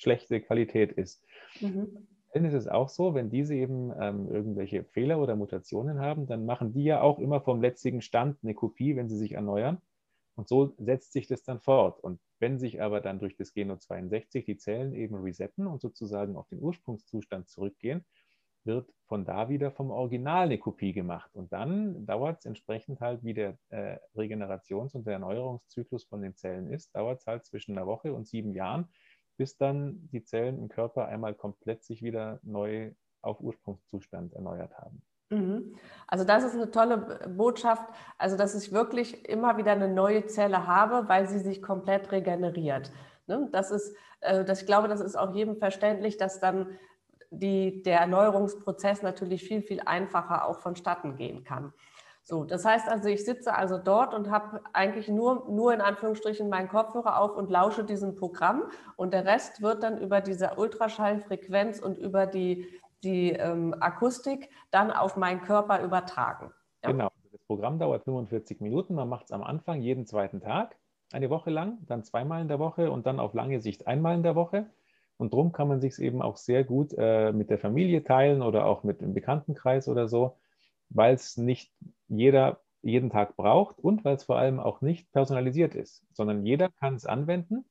schlechte 0.00 0.40
Qualität 0.40 0.92
ist. 0.92 1.24
Mhm. 1.60 2.08
Dann 2.32 2.44
ist 2.44 2.54
es 2.54 2.68
auch 2.68 2.88
so, 2.88 3.14
wenn 3.14 3.28
diese 3.28 3.54
eben 3.54 3.92
ähm, 4.00 4.30
irgendwelche 4.30 4.84
Fehler 4.84 5.20
oder 5.20 5.34
Mutationen 5.34 5.98
haben, 5.98 6.26
dann 6.26 6.46
machen 6.46 6.72
die 6.72 6.84
ja 6.84 7.00
auch 7.00 7.18
immer 7.18 7.40
vom 7.40 7.60
letztigen 7.60 8.02
Stand 8.02 8.38
eine 8.42 8.54
Kopie, 8.54 8.96
wenn 8.96 9.08
sie 9.08 9.18
sich 9.18 9.32
erneuern. 9.32 9.78
Und 10.36 10.48
so 10.48 10.74
setzt 10.78 11.12
sich 11.12 11.26
das 11.26 11.42
dann 11.42 11.60
fort. 11.60 11.98
Und 12.00 12.20
wenn 12.38 12.58
sich 12.58 12.80
aber 12.80 13.00
dann 13.00 13.18
durch 13.18 13.36
das 13.36 13.52
Geno 13.52 13.76
62 13.76 14.44
die 14.44 14.56
Zellen 14.56 14.94
eben 14.94 15.16
resetten 15.16 15.66
und 15.66 15.80
sozusagen 15.80 16.36
auf 16.36 16.48
den 16.48 16.60
Ursprungszustand 16.60 17.48
zurückgehen, 17.48 18.04
wird 18.64 18.92
von 19.06 19.24
da 19.24 19.48
wieder 19.48 19.72
vom 19.72 19.90
Original 19.90 20.44
eine 20.44 20.58
Kopie 20.58 20.92
gemacht. 20.92 21.34
Und 21.34 21.52
dann 21.52 22.06
dauert 22.06 22.38
es 22.38 22.44
entsprechend 22.44 23.00
halt, 23.00 23.24
wie 23.24 23.34
der 23.34 23.58
äh, 23.70 23.98
Regenerations- 24.14 24.94
und 24.94 25.06
der 25.06 25.14
Erneuerungszyklus 25.14 26.04
von 26.04 26.22
den 26.22 26.36
Zellen 26.36 26.68
ist, 26.68 26.94
dauert 26.94 27.20
es 27.20 27.26
halt 27.26 27.44
zwischen 27.44 27.76
einer 27.76 27.86
Woche 27.86 28.14
und 28.14 28.28
sieben 28.28 28.54
Jahren, 28.54 28.88
bis 29.40 29.56
dann 29.56 30.06
die 30.12 30.22
Zellen 30.22 30.58
im 30.58 30.68
Körper 30.68 31.08
einmal 31.08 31.32
komplett 31.32 31.82
sich 31.82 32.02
wieder 32.02 32.40
neu 32.42 32.92
auf 33.22 33.40
Ursprungszustand 33.40 34.34
erneuert 34.34 34.76
haben. 34.76 35.00
Mhm. 35.30 35.76
Also 36.06 36.26
das 36.26 36.44
ist 36.44 36.56
eine 36.56 36.70
tolle 36.70 37.26
Botschaft, 37.26 37.86
also 38.18 38.36
dass 38.36 38.54
ich 38.54 38.70
wirklich 38.70 39.26
immer 39.26 39.56
wieder 39.56 39.72
eine 39.72 39.88
neue 39.88 40.26
Zelle 40.26 40.66
habe, 40.66 41.08
weil 41.08 41.26
sie 41.26 41.38
sich 41.38 41.62
komplett 41.62 42.12
regeneriert. 42.12 42.92
Ne? 43.28 43.48
Das 43.50 43.70
ist, 43.70 43.96
äh, 44.20 44.44
das, 44.44 44.60
ich 44.60 44.66
glaube, 44.66 44.88
das 44.88 45.00
ist 45.00 45.16
auch 45.16 45.34
jedem 45.34 45.56
verständlich, 45.56 46.18
dass 46.18 46.38
dann 46.40 46.78
die, 47.30 47.82
der 47.82 48.00
Erneuerungsprozess 48.00 49.00
natürlich 49.00 49.42
viel, 49.42 49.62
viel 49.62 49.80
einfacher 49.80 50.44
auch 50.44 50.60
vonstatten 50.60 51.16
gehen 51.16 51.44
kann. 51.44 51.72
So, 52.30 52.44
das 52.44 52.64
heißt 52.64 52.88
also, 52.88 53.08
ich 53.08 53.24
sitze 53.24 53.52
also 53.52 53.76
dort 53.76 54.14
und 54.14 54.30
habe 54.30 54.60
eigentlich 54.72 55.08
nur, 55.08 55.50
nur 55.50 55.74
in 55.74 55.80
Anführungsstrichen 55.80 56.48
meinen 56.48 56.68
Kopfhörer 56.68 57.20
auf 57.20 57.36
und 57.36 57.50
lausche 57.50 57.82
diesem 57.82 58.14
Programm 58.14 58.70
und 58.94 59.12
der 59.12 59.24
Rest 59.24 59.62
wird 59.62 59.82
dann 59.82 59.98
über 59.98 60.20
diese 60.20 60.54
Ultraschallfrequenz 60.56 61.80
und 61.80 61.98
über 61.98 62.28
die, 62.28 62.68
die 63.02 63.32
ähm, 63.32 63.74
Akustik 63.80 64.48
dann 64.70 64.92
auf 64.92 65.16
meinen 65.16 65.40
Körper 65.42 65.82
übertragen. 65.82 66.52
Ja. 66.84 66.92
Genau, 66.92 67.10
das 67.32 67.40
Programm 67.48 67.80
dauert 67.80 68.04
45 68.04 68.60
Minuten, 68.60 68.94
man 68.94 69.08
macht 69.08 69.24
es 69.24 69.32
am 69.32 69.42
Anfang 69.42 69.82
jeden 69.82 70.06
zweiten 70.06 70.40
Tag, 70.40 70.76
eine 71.12 71.30
Woche 71.30 71.50
lang, 71.50 71.78
dann 71.86 72.04
zweimal 72.04 72.42
in 72.42 72.46
der 72.46 72.60
Woche 72.60 72.92
und 72.92 73.06
dann 73.06 73.18
auf 73.18 73.34
lange 73.34 73.60
Sicht 73.60 73.88
einmal 73.88 74.14
in 74.14 74.22
der 74.22 74.36
Woche. 74.36 74.66
Und 75.16 75.32
darum 75.32 75.50
kann 75.50 75.66
man 75.66 75.80
sich 75.80 75.94
es 75.94 75.98
eben 75.98 76.22
auch 76.22 76.36
sehr 76.36 76.62
gut 76.62 76.94
äh, 76.96 77.32
mit 77.32 77.50
der 77.50 77.58
Familie 77.58 78.04
teilen 78.04 78.40
oder 78.40 78.66
auch 78.66 78.84
mit 78.84 79.00
dem 79.00 79.14
Bekanntenkreis 79.14 79.88
oder 79.88 80.06
so, 80.06 80.36
weil 80.90 81.12
es 81.14 81.36
nicht 81.36 81.72
jeder 82.10 82.60
jeden 82.82 83.10
Tag 83.10 83.36
braucht 83.36 83.78
und 83.78 84.04
weil 84.04 84.16
es 84.16 84.24
vor 84.24 84.38
allem 84.38 84.58
auch 84.58 84.80
nicht 84.80 85.10
personalisiert 85.12 85.74
ist, 85.74 86.04
sondern 86.12 86.44
jeder 86.44 86.70
kann 86.70 86.94
es 86.94 87.06
anwenden, 87.06 87.64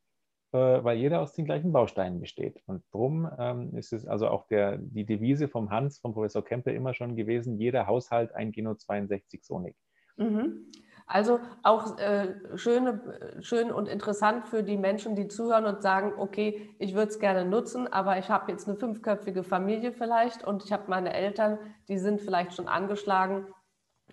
äh, 0.51 0.57
weil 0.57 0.97
jeder 0.97 1.21
aus 1.21 1.33
den 1.33 1.45
gleichen 1.45 1.71
Bausteinen 1.71 2.19
besteht. 2.19 2.61
Und 2.65 2.83
darum 2.91 3.29
ähm, 3.37 3.75
ist 3.75 3.91
es 3.91 4.05
also 4.05 4.27
auch 4.27 4.47
der, 4.47 4.77
die 4.77 5.05
Devise 5.05 5.47
vom 5.47 5.71
Hans, 5.71 5.99
vom 5.99 6.13
Professor 6.13 6.43
Kempe 6.43 6.71
immer 6.71 6.93
schon 6.93 7.15
gewesen, 7.15 7.57
jeder 7.57 7.87
Haushalt 7.87 8.33
ein 8.35 8.51
Geno 8.51 8.75
62 8.75 9.43
Sonic. 9.43 9.75
Mhm. 10.17 10.71
Also 11.11 11.39
auch 11.63 11.97
äh, 11.97 12.35
schön, 12.55 13.01
schön 13.39 13.71
und 13.71 13.87
interessant 13.87 14.47
für 14.47 14.61
die 14.61 14.77
Menschen, 14.77 15.15
die 15.15 15.27
zuhören 15.27 15.65
und 15.65 15.81
sagen, 15.81 16.13
okay, 16.19 16.69
ich 16.77 16.93
würde 16.93 17.09
es 17.09 17.19
gerne 17.19 17.45
nutzen, 17.45 17.87
aber 17.87 18.19
ich 18.19 18.29
habe 18.29 18.51
jetzt 18.51 18.67
eine 18.67 18.77
fünfköpfige 18.77 19.43
Familie 19.43 19.91
vielleicht 19.91 20.45
und 20.45 20.63
ich 20.63 20.71
habe 20.71 20.83
meine 20.87 21.11
Eltern, 21.11 21.57
die 21.87 21.97
sind 21.97 22.21
vielleicht 22.21 22.53
schon 22.53 22.67
angeschlagen 22.67 23.47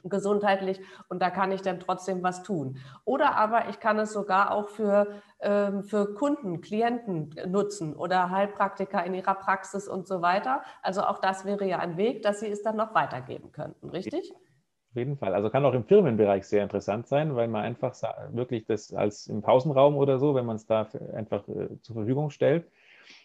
gesundheitlich 0.05 0.81
und 1.09 1.21
da 1.21 1.31
kann 1.31 1.53
ich 1.53 1.63
dann 1.63 1.81
trotzdem 1.81 2.23
was 2.23 2.43
tun. 2.43 2.79
Oder 3.05 3.37
aber 3.37 3.69
ich 3.69 3.81
kann 3.81 3.99
es 3.99 4.13
sogar 4.13 4.53
auch 4.53 4.69
für, 4.69 5.23
ähm, 5.41 5.85
für 5.85 6.15
Kunden, 6.15 6.61
Klienten 6.61 7.35
nutzen 7.47 7.95
oder 7.95 8.31
Heilpraktiker 8.31 9.05
in 9.05 9.15
ihrer 9.15 9.35
Praxis 9.35 9.89
und 9.89 10.07
so 10.07 10.23
weiter. 10.23 10.63
Also 10.83 11.03
auch 11.03 11.19
das 11.19 11.45
wäre 11.45 11.67
ja 11.67 11.79
ein 11.79 11.97
Weg, 11.97 12.23
dass 12.23 12.41
sie 12.41 12.51
es 12.51 12.63
dann 12.63 12.77
noch 12.77 12.95
weitergeben 12.95 13.53
könnten, 13.53 13.91
richtig? 13.91 14.33
Auf 14.33 14.97
jeden 14.97 15.19
Fall. 15.19 15.35
Also 15.35 15.51
kann 15.51 15.65
auch 15.67 15.75
im 15.75 15.85
Firmenbereich 15.85 16.47
sehr 16.47 16.63
interessant 16.63 17.07
sein, 17.07 17.37
weil 17.37 17.49
man 17.49 17.63
einfach 17.63 17.95
wirklich 18.33 18.65
das 18.65 18.95
als 18.95 19.27
im 19.27 19.43
Pausenraum 19.43 19.97
oder 19.97 20.19
so, 20.19 20.35
wenn 20.35 20.47
man 20.47 20.57
es 20.57 20.65
da 20.65 20.89
einfach 21.13 21.47
äh, 21.49 21.81
zur 21.83 21.97
Verfügung 21.97 22.31
stellt. 22.31 22.67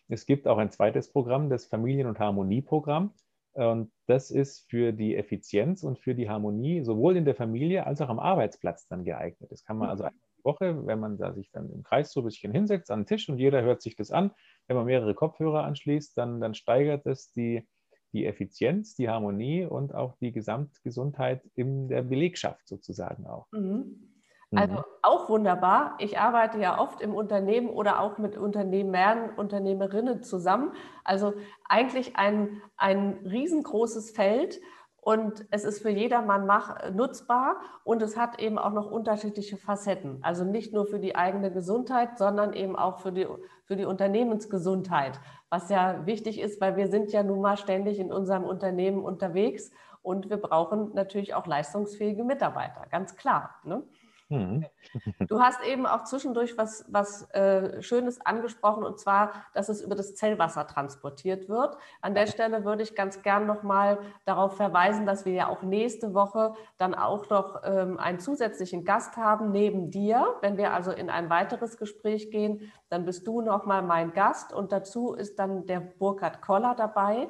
Es 0.10 0.26
gibt 0.26 0.48
auch 0.48 0.58
ein 0.58 0.70
zweites 0.70 1.10
Programm, 1.10 1.50
das 1.50 1.66
Familien- 1.66 2.08
und 2.08 2.20
Harmonieprogramm. 2.20 3.14
Und 3.54 3.92
das 4.08 4.32
ist 4.32 4.70
für 4.70 4.94
die 4.94 5.16
Effizienz 5.16 5.84
und 5.84 6.00
für 6.00 6.16
die 6.16 6.30
Harmonie 6.30 6.84
sowohl 6.84 7.18
in 7.18 7.26
der 7.26 7.36
Familie 7.36 7.86
als 7.86 8.00
auch 8.02 8.10
am 8.10 8.20
Arbeitsplatz 8.20 8.88
dann 8.88 9.04
geeignet. 9.04 9.52
Das 9.52 9.64
kann 9.66 9.78
man 9.78 9.90
also 9.90 10.04
mhm. 10.04 10.10
einmal 10.10 10.22
die 10.38 10.44
Woche, 10.46 10.88
wenn 10.88 11.00
man 11.00 11.18
da 11.18 11.34
sich 11.34 11.52
dann 11.52 11.70
im 11.70 11.84
Kreis 11.84 12.14
so 12.14 12.22
ein 12.22 12.26
bisschen 12.26 12.54
hinsetzt 12.54 12.90
an 12.92 13.02
den 13.02 13.06
Tisch 13.08 13.28
und 13.28 13.38
jeder 13.38 13.62
hört 13.62 13.82
sich 13.82 13.96
das 13.96 14.12
an, 14.12 14.32
wenn 14.68 14.78
man 14.78 14.86
mehrere 14.86 15.14
Kopfhörer 15.14 15.64
anschließt, 15.64 16.18
dann, 16.18 16.40
dann 16.40 16.54
steigert 16.54 17.06
es 17.06 17.34
die, 17.34 17.68
die 18.14 18.26
Effizienz, 18.26 18.96
die 18.96 19.10
Harmonie 19.10 19.66
und 19.66 19.94
auch 19.94 20.16
die 20.18 20.32
Gesamtgesundheit 20.32 21.44
in 21.56 21.90
der 21.90 22.04
Belegschaft 22.04 22.68
sozusagen 22.68 23.26
auch. 23.28 23.48
Mhm. 23.52 24.11
Also 24.54 24.76
mhm. 24.76 24.84
auch 25.02 25.30
wunderbar. 25.30 25.96
Ich 26.00 26.20
arbeite 26.20 26.60
ja 26.60 26.78
oft 26.78 27.02
im 27.02 27.14
Unternehmen 27.14 27.70
oder 27.70 28.02
auch 28.02 28.18
mit 28.18 28.38
Unternehmern, 28.38 29.30
Unternehmerinnen 29.36 30.24
zusammen. 30.24 30.74
Also 31.06 31.34
eigentlich 31.68 32.18
ein, 32.18 32.62
ein 32.76 33.20
riesengroßes 33.26 34.12
Feld. 34.12 34.60
und 35.04 35.46
es 35.50 35.64
ist 35.64 35.82
für 35.82 35.90
jedermann 35.90 36.46
mach, 36.46 36.92
nutzbar 36.92 37.60
und 37.84 38.04
es 38.04 38.18
hat 38.18 38.40
eben 38.40 38.60
auch 38.60 38.72
noch 38.72 38.92
unterschiedliche 38.92 39.58
Facetten. 39.58 40.20
Also 40.22 40.44
nicht 40.44 40.74
nur 40.74 40.86
für 40.86 41.00
die 41.00 41.16
eigene 41.16 41.52
Gesundheit, 41.52 42.20
sondern 42.20 42.54
eben 42.54 42.76
auch 42.76 43.00
für 43.00 43.12
die, 43.12 43.26
für 43.64 43.76
die 43.76 43.86
Unternehmensgesundheit, 43.86 45.20
was 45.50 45.70
ja 45.70 46.06
wichtig 46.06 46.40
ist, 46.40 46.62
weil 46.62 46.76
wir 46.76 46.88
sind 46.90 47.12
ja 47.12 47.24
nun 47.24 47.42
mal 47.42 47.58
ständig 47.58 48.00
in 48.00 48.12
unserem 48.12 48.44
Unternehmen 48.44 49.04
unterwegs 49.04 49.72
und 50.04 50.30
wir 50.30 50.38
brauchen 50.38 50.94
natürlich 50.94 51.34
auch 51.34 51.48
leistungsfähige 51.48 52.24
Mitarbeiter, 52.24 52.86
ganz 52.92 53.16
klar. 53.16 53.56
Ne? 53.64 53.84
Mhm. 54.32 54.66
Du 55.28 55.40
hast 55.40 55.62
eben 55.66 55.86
auch 55.86 56.04
zwischendurch 56.04 56.58
was, 56.58 56.86
was 56.90 57.30
äh, 57.32 57.82
Schönes 57.82 58.20
angesprochen, 58.26 58.84
und 58.84 59.00
zwar, 59.00 59.32
dass 59.54 59.70
es 59.70 59.82
über 59.82 59.96
das 59.96 60.16
Zellwasser 60.16 60.68
transportiert 60.68 61.50
wird. 61.50 61.78
An 62.02 62.16
der 62.16 62.28
Stelle 62.28 62.66
würde 62.66 62.84
ich 62.84 62.96
ganz 62.96 63.22
gern 63.22 63.46
nochmal 63.46 64.00
darauf 64.26 64.56
verweisen, 64.56 65.06
dass 65.06 65.26
wir 65.26 65.34
ja 65.34 65.48
auch 65.48 65.62
nächste 65.62 66.14
Woche 66.14 66.54
dann 66.78 66.96
auch 66.96 67.30
noch 67.30 67.62
ähm, 67.64 68.00
einen 68.00 68.20
zusätzlichen 68.20 68.84
Gast 68.86 69.18
haben 69.18 69.52
neben 69.52 69.92
dir. 69.92 70.36
Wenn 70.42 70.58
wir 70.58 70.74
also 70.74 70.92
in 70.92 71.10
ein 71.10 71.30
weiteres 71.30 71.78
Gespräch 71.78 72.32
gehen, 72.32 72.72
dann 72.90 73.06
bist 73.06 73.28
du 73.28 73.42
nochmal 73.42 73.82
mein 73.82 74.14
Gast 74.14 74.54
und 74.54 74.72
dazu 74.72 75.14
ist 75.14 75.40
dann 75.40 75.66
der 75.66 75.80
Burkhard 75.82 76.42
Koller 76.42 76.76
dabei, 76.76 77.30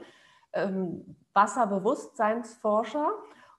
ähm, 0.53 1.15
Wasserbewusstseinsforscher. 1.33 3.11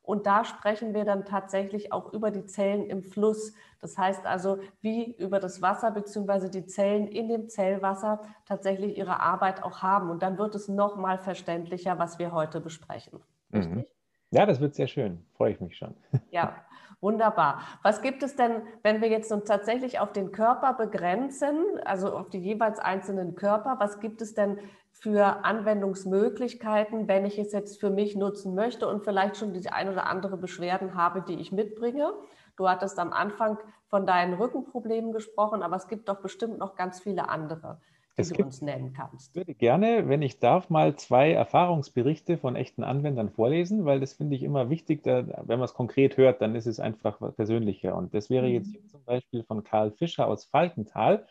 Und 0.02 0.26
da 0.26 0.44
sprechen 0.44 0.94
wir 0.94 1.04
dann 1.04 1.24
tatsächlich 1.24 1.92
auch 1.92 2.12
über 2.12 2.30
die 2.30 2.44
Zellen 2.44 2.86
im 2.86 3.02
Fluss. 3.02 3.54
Das 3.80 3.96
heißt 3.96 4.26
also, 4.26 4.58
wie 4.80 5.14
über 5.16 5.38
das 5.38 5.62
Wasser 5.62 5.92
bzw. 5.92 6.48
die 6.48 6.66
Zellen 6.66 7.06
in 7.06 7.28
dem 7.28 7.48
Zellwasser 7.48 8.20
tatsächlich 8.44 8.98
ihre 8.98 9.20
Arbeit 9.20 9.62
auch 9.62 9.82
haben. 9.82 10.10
Und 10.10 10.22
dann 10.22 10.38
wird 10.38 10.54
es 10.54 10.68
nochmal 10.68 11.18
verständlicher, 11.18 11.98
was 11.98 12.18
wir 12.18 12.32
heute 12.32 12.60
besprechen. 12.60 13.20
Mhm. 13.50 13.84
Ja, 14.32 14.46
das 14.46 14.60
wird 14.60 14.74
sehr 14.74 14.88
schön. 14.88 15.24
Freue 15.36 15.52
ich 15.52 15.60
mich 15.60 15.76
schon. 15.76 15.94
Ja, 16.30 16.56
wunderbar. 17.02 17.60
Was 17.82 18.00
gibt 18.00 18.22
es 18.22 18.36
denn, 18.36 18.62
wenn 18.82 19.02
wir 19.02 19.08
jetzt 19.08 19.30
uns 19.32 19.44
tatsächlich 19.44 19.98
auf 19.98 20.12
den 20.12 20.32
Körper 20.32 20.72
begrenzen, 20.72 21.56
also 21.84 22.16
auf 22.16 22.30
die 22.30 22.38
jeweils 22.38 22.78
einzelnen 22.78 23.34
Körper, 23.34 23.76
was 23.78 24.00
gibt 24.00 24.22
es 24.22 24.34
denn 24.34 24.58
für 24.92 25.44
Anwendungsmöglichkeiten, 25.44 27.08
wenn 27.08 27.26
ich 27.26 27.38
es 27.38 27.52
jetzt 27.52 27.80
für 27.80 27.90
mich 27.90 28.14
nutzen 28.14 28.54
möchte 28.54 28.86
und 28.86 29.04
vielleicht 29.04 29.36
schon 29.36 29.52
die 29.52 29.68
ein 29.68 29.88
oder 29.88 30.06
andere 30.06 30.36
Beschwerden 30.36 30.94
habe, 30.94 31.22
die 31.22 31.40
ich 31.40 31.50
mitbringe. 31.50 32.12
Du 32.56 32.68
hattest 32.68 32.98
am 32.98 33.12
Anfang 33.12 33.58
von 33.88 34.06
deinen 34.06 34.34
Rückenproblemen 34.34 35.12
gesprochen, 35.12 35.62
aber 35.62 35.76
es 35.76 35.88
gibt 35.88 36.08
doch 36.08 36.20
bestimmt 36.20 36.58
noch 36.58 36.76
ganz 36.76 37.00
viele 37.00 37.28
andere, 37.28 37.80
die 38.16 38.22
es 38.22 38.28
du 38.28 38.34
gibt, 38.34 38.46
uns 38.46 38.62
nennen 38.62 38.92
kannst. 38.92 39.30
Ich 39.30 39.36
würde 39.36 39.54
gerne, 39.54 40.08
wenn 40.08 40.22
ich 40.22 40.38
darf, 40.38 40.68
mal 40.68 40.96
zwei 40.96 41.32
Erfahrungsberichte 41.32 42.36
von 42.36 42.56
echten 42.56 42.84
Anwendern 42.84 43.30
vorlesen, 43.30 43.84
weil 43.84 44.00
das 44.00 44.12
finde 44.12 44.36
ich 44.36 44.42
immer 44.42 44.68
wichtig, 44.70 45.02
da, 45.02 45.26
wenn 45.26 45.58
man 45.58 45.64
es 45.64 45.74
konkret 45.74 46.16
hört, 46.16 46.42
dann 46.42 46.54
ist 46.54 46.66
es 46.66 46.78
einfach 46.78 47.18
persönlicher. 47.36 47.96
Und 47.96 48.14
das 48.14 48.28
wäre 48.28 48.46
jetzt 48.48 48.74
mhm. 48.74 48.88
zum 48.88 49.04
Beispiel 49.04 49.44
von 49.44 49.64
Karl 49.64 49.92
Fischer 49.92 50.26
aus 50.26 50.44
Falkenthal. 50.44 51.26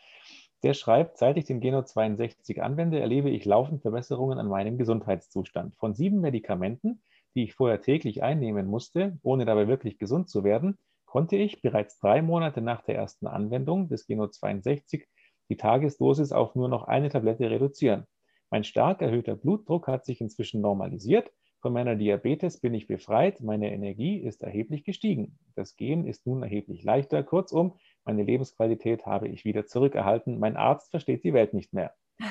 Der 0.62 0.74
schreibt, 0.74 1.18
seit 1.18 1.36
ich 1.36 1.44
den 1.44 1.60
Geno 1.60 1.82
62 1.82 2.62
anwende, 2.62 3.00
erlebe 3.00 3.30
ich 3.30 3.44
laufend 3.44 3.82
Verbesserungen 3.82 4.38
an 4.38 4.48
meinem 4.48 4.78
Gesundheitszustand. 4.78 5.74
Von 5.76 5.94
sieben 5.94 6.20
Medikamenten, 6.20 7.02
die 7.34 7.44
ich 7.44 7.54
vorher 7.54 7.80
täglich 7.80 8.22
einnehmen 8.22 8.66
musste, 8.66 9.18
ohne 9.22 9.44
dabei 9.44 9.66
wirklich 9.66 9.98
gesund 9.98 10.28
zu 10.28 10.44
werden, 10.44 10.78
konnte 11.06 11.36
ich 11.36 11.62
bereits 11.62 11.98
drei 11.98 12.22
Monate 12.22 12.62
nach 12.62 12.82
der 12.82 12.96
ersten 12.96 13.26
Anwendung 13.26 13.88
des 13.88 14.06
Geno 14.06 14.28
62 14.28 15.06
die 15.52 15.58
Tagesdosis 15.58 16.32
auf 16.32 16.54
nur 16.54 16.70
noch 16.70 16.84
eine 16.84 17.10
Tablette 17.10 17.50
reduzieren. 17.50 18.06
Mein 18.50 18.64
stark 18.64 19.02
erhöhter 19.02 19.36
Blutdruck 19.36 19.86
hat 19.86 20.06
sich 20.06 20.22
inzwischen 20.22 20.62
normalisiert. 20.62 21.30
Von 21.60 21.74
meiner 21.74 21.94
Diabetes 21.94 22.58
bin 22.58 22.72
ich 22.72 22.86
befreit. 22.86 23.42
Meine 23.42 23.70
Energie 23.70 24.16
ist 24.16 24.42
erheblich 24.42 24.82
gestiegen. 24.82 25.38
Das 25.54 25.76
Gehen 25.76 26.06
ist 26.06 26.26
nun 26.26 26.42
erheblich 26.42 26.84
leichter. 26.84 27.22
Kurzum, 27.22 27.74
meine 28.06 28.22
Lebensqualität 28.22 29.04
habe 29.04 29.28
ich 29.28 29.44
wieder 29.44 29.66
zurückerhalten. 29.66 30.38
Mein 30.38 30.56
Arzt 30.56 30.90
versteht 30.90 31.22
die 31.22 31.34
Welt 31.34 31.52
nicht 31.54 31.74
mehr. 31.74 31.92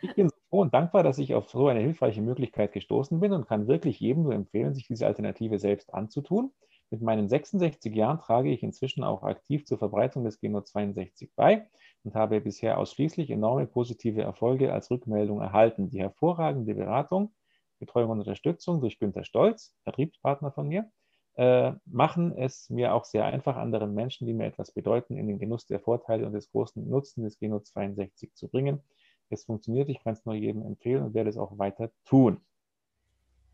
Ich 0.00 0.14
bin 0.14 0.28
so 0.28 0.36
froh 0.48 0.60
und 0.60 0.72
dankbar, 0.72 1.02
dass 1.02 1.18
ich 1.18 1.34
auf 1.34 1.50
so 1.50 1.66
eine 1.66 1.80
hilfreiche 1.80 2.22
Möglichkeit 2.22 2.72
gestoßen 2.72 3.18
bin 3.18 3.32
und 3.32 3.48
kann 3.48 3.66
wirklich 3.66 3.98
jedem 3.98 4.22
nur 4.22 4.32
empfehlen, 4.32 4.72
sich 4.72 4.86
diese 4.86 5.08
Alternative 5.08 5.58
selbst 5.58 5.92
anzutun. 5.92 6.52
Mit 6.90 7.02
meinen 7.02 7.28
66 7.28 7.92
Jahren 7.96 8.20
trage 8.20 8.52
ich 8.52 8.62
inzwischen 8.62 9.02
auch 9.02 9.24
aktiv 9.24 9.66
zur 9.66 9.76
Verbreitung 9.76 10.22
des 10.22 10.38
Geno 10.38 10.60
62 10.60 11.34
bei 11.34 11.66
und 12.04 12.14
habe 12.14 12.40
bisher 12.40 12.78
ausschließlich 12.78 13.30
enorme 13.30 13.66
positive 13.66 14.22
Erfolge 14.22 14.72
als 14.72 14.90
Rückmeldung 14.90 15.40
erhalten. 15.40 15.90
Die 15.90 16.00
hervorragende 16.00 16.74
Beratung, 16.74 17.34
Betreuung 17.78 18.10
und 18.10 18.18
Unterstützung 18.20 18.80
durch 18.80 18.98
Günter 18.98 19.24
Stolz, 19.24 19.74
Vertriebspartner 19.84 20.52
von 20.52 20.68
mir, 20.68 20.90
äh, 21.34 21.72
machen 21.86 22.36
es 22.36 22.68
mir 22.68 22.94
auch 22.94 23.04
sehr 23.04 23.24
einfach, 23.24 23.56
anderen 23.56 23.94
Menschen, 23.94 24.26
die 24.26 24.34
mir 24.34 24.46
etwas 24.46 24.72
bedeuten, 24.72 25.16
in 25.16 25.28
den 25.28 25.38
Genuss 25.38 25.66
der 25.66 25.78
Vorteile 25.78 26.26
und 26.26 26.32
des 26.32 26.50
großen 26.50 26.88
Nutzen 26.88 27.22
des 27.22 27.38
Geno 27.38 27.60
62 27.60 28.34
zu 28.34 28.48
bringen. 28.48 28.82
Es 29.30 29.44
funktioniert, 29.44 29.88
ich 29.88 30.02
kann 30.02 30.14
es 30.14 30.24
nur 30.24 30.34
jedem 30.34 30.62
empfehlen 30.62 31.04
und 31.04 31.14
werde 31.14 31.30
es 31.30 31.36
auch 31.36 31.56
weiter 31.58 31.90
tun. 32.04 32.40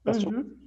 Mhm. 0.04 0.64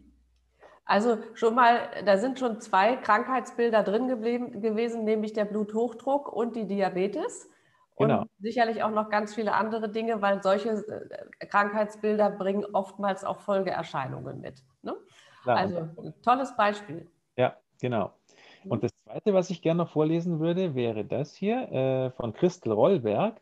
Also 0.85 1.17
schon 1.33 1.53
mal, 1.53 1.89
da 2.05 2.17
sind 2.17 2.39
schon 2.39 2.61
zwei 2.61 2.95
Krankheitsbilder 2.95 3.83
drin 3.83 4.07
geblieben, 4.07 4.61
gewesen, 4.61 5.03
nämlich 5.03 5.33
der 5.33 5.45
Bluthochdruck 5.45 6.31
und 6.31 6.55
die 6.55 6.65
Diabetes. 6.65 7.49
Und 7.97 8.09
genau. 8.09 8.25
sicherlich 8.39 8.83
auch 8.83 8.91
noch 8.91 9.09
ganz 9.09 9.33
viele 9.33 9.53
andere 9.53 9.89
Dinge, 9.89 10.21
weil 10.21 10.43
solche 10.43 10.69
äh, 10.69 11.45
Krankheitsbilder 11.47 12.29
bringen 12.29 12.63
oftmals 12.73 13.23
auch 13.23 13.39
Folgeerscheinungen 13.39 14.39
mit. 14.39 14.63
Ne? 14.83 14.95
Klar. 15.41 15.57
Also 15.57 15.77
ein 15.77 16.13
tolles 16.21 16.55
Beispiel. 16.55 17.09
Ja, 17.37 17.57
genau. 17.81 18.13
Mhm. 18.63 18.71
Und 18.71 18.83
das 18.83 18.91
Zweite, 19.03 19.33
was 19.33 19.49
ich 19.49 19.63
gerne 19.63 19.79
noch 19.79 19.89
vorlesen 19.89 20.39
würde, 20.39 20.75
wäre 20.75 21.05
das 21.05 21.33
hier 21.33 21.71
äh, 21.71 22.11
von 22.11 22.33
Christel 22.33 22.71
Rollberg. 22.71 23.41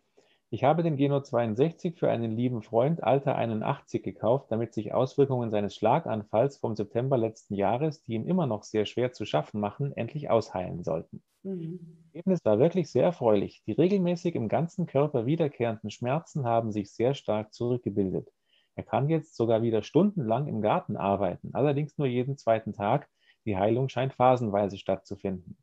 Ich 0.52 0.64
habe 0.64 0.84
den 0.84 0.96
Geno 0.96 1.20
62 1.20 2.00
für 2.00 2.10
einen 2.10 2.32
lieben 2.32 2.62
Freund 2.62 3.04
Alter 3.04 3.36
81 3.36 4.04
gekauft, 4.04 4.46
damit 4.52 4.74
sich 4.74 4.94
Auswirkungen 4.94 5.52
seines 5.52 5.76
Schlaganfalls 5.76 6.58
vom 6.60 6.78
September 6.78 7.18
letzten 7.18 7.56
Jahres, 7.56 8.04
die 8.04 8.14
ihm 8.14 8.26
immer 8.26 8.46
noch 8.46 8.64
sehr 8.64 8.86
schwer 8.86 9.12
zu 9.12 9.26
schaffen 9.26 9.60
machen, 9.60 9.92
endlich 9.98 10.30
ausheilen 10.30 10.82
sollten. 10.86 11.22
Mhm. 11.44 12.05
Das 12.16 12.20
Ergebnis 12.20 12.46
war 12.46 12.60
wirklich 12.60 12.90
sehr 12.90 13.04
erfreulich. 13.04 13.62
Die 13.68 13.74
regelmäßig 13.74 14.36
im 14.36 14.48
ganzen 14.48 14.86
Körper 14.86 15.26
wiederkehrenden 15.26 15.92
Schmerzen 15.92 16.46
haben 16.46 16.72
sich 16.72 16.94
sehr 16.94 17.14
stark 17.14 17.54
zurückgebildet. 17.54 18.32
Er 18.76 18.84
kann 18.84 19.10
jetzt 19.10 19.36
sogar 19.36 19.62
wieder 19.64 19.84
stundenlang 19.84 20.48
im 20.48 20.62
Garten 20.62 20.96
arbeiten, 20.96 21.50
allerdings 21.52 21.98
nur 21.98 22.08
jeden 22.08 22.38
zweiten 22.38 22.72
Tag. 22.72 23.10
Die 23.44 23.58
Heilung 23.58 23.90
scheint 23.90 24.14
phasenweise 24.14 24.78
stattzufinden. 24.78 25.58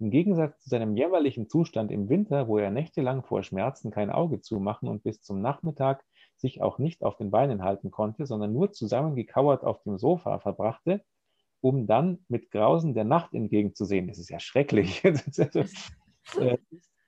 Im 0.00 0.10
Gegensatz 0.10 0.64
zu 0.64 0.70
seinem 0.70 0.96
jämmerlichen 0.96 1.48
Zustand 1.48 1.92
im 1.92 2.08
Winter, 2.08 2.48
wo 2.48 2.58
er 2.58 2.72
nächtelang 2.72 3.22
vor 3.22 3.44
Schmerzen 3.44 3.92
kein 3.92 4.10
Auge 4.10 4.40
zumachen 4.40 4.88
und 4.88 5.04
bis 5.04 5.22
zum 5.22 5.40
Nachmittag 5.40 6.04
sich 6.36 6.62
auch 6.62 6.78
nicht 6.78 7.04
auf 7.04 7.16
den 7.16 7.30
Beinen 7.30 7.62
halten 7.62 7.92
konnte, 7.92 8.26
sondern 8.26 8.52
nur 8.52 8.72
zusammengekauert 8.72 9.62
auf 9.62 9.84
dem 9.84 9.98
Sofa 9.98 10.40
verbrachte, 10.40 11.04
um 11.62 11.86
dann 11.86 12.18
mit 12.28 12.50
Grausen 12.50 12.92
der 12.92 13.04
Nacht 13.04 13.32
entgegenzusehen. 13.32 14.08
Das 14.08 14.18
ist 14.18 14.28
ja 14.28 14.38
schrecklich. 14.38 15.02
Äh, 16.38 16.56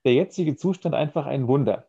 der 0.05 0.13
jetzige 0.13 0.57
Zustand 0.57 0.97
einfach 0.97 1.27
ein 1.27 1.47
Wunder. 1.47 1.87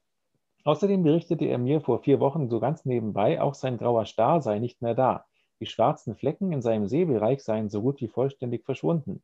Außerdem 0.63 1.01
berichtete 1.01 1.45
er 1.45 1.57
mir 1.57 1.81
vor 1.81 2.03
vier 2.03 2.19
Wochen 2.19 2.49
so 2.49 2.59
ganz 2.59 2.85
nebenbei, 2.85 3.41
auch 3.41 3.55
sein 3.55 3.79
grauer 3.79 4.05
Star 4.05 4.43
sei 4.43 4.59
nicht 4.59 4.83
mehr 4.83 4.93
da. 4.93 5.25
Die 5.59 5.65
schwarzen 5.65 6.15
Flecken 6.15 6.51
in 6.51 6.61
seinem 6.61 6.87
Sehbereich 6.87 7.43
seien 7.43 7.71
so 7.71 7.81
gut 7.81 7.99
wie 7.99 8.07
vollständig 8.07 8.63
verschwunden. 8.63 9.23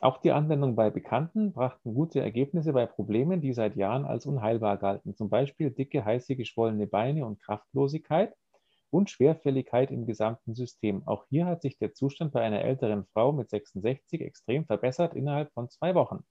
Auch 0.00 0.16
die 0.16 0.32
Anwendung 0.32 0.76
bei 0.76 0.88
Bekannten 0.88 1.52
brachten 1.52 1.92
gute 1.92 2.20
Ergebnisse 2.20 2.72
bei 2.72 2.86
Problemen, 2.86 3.42
die 3.42 3.52
seit 3.52 3.76
Jahren 3.76 4.06
als 4.06 4.24
unheilbar 4.24 4.78
galten, 4.78 5.14
zum 5.14 5.28
Beispiel 5.28 5.70
dicke, 5.70 6.04
heiße, 6.04 6.36
geschwollene 6.36 6.86
Beine 6.86 7.26
und 7.26 7.40
Kraftlosigkeit 7.42 8.34
und 8.90 9.10
Schwerfälligkeit 9.10 9.90
im 9.90 10.06
gesamten 10.06 10.54
System. 10.54 11.06
Auch 11.06 11.26
hier 11.28 11.46
hat 11.46 11.62
sich 11.62 11.78
der 11.78 11.94
Zustand 11.94 12.32
bei 12.32 12.42
einer 12.42 12.62
älteren 12.62 13.06
Frau 13.12 13.32
mit 13.32 13.50
66 13.50 14.20
extrem 14.20 14.64
verbessert 14.64 15.14
innerhalb 15.14 15.52
von 15.52 15.68
zwei 15.68 15.94
Wochen. 15.94 16.24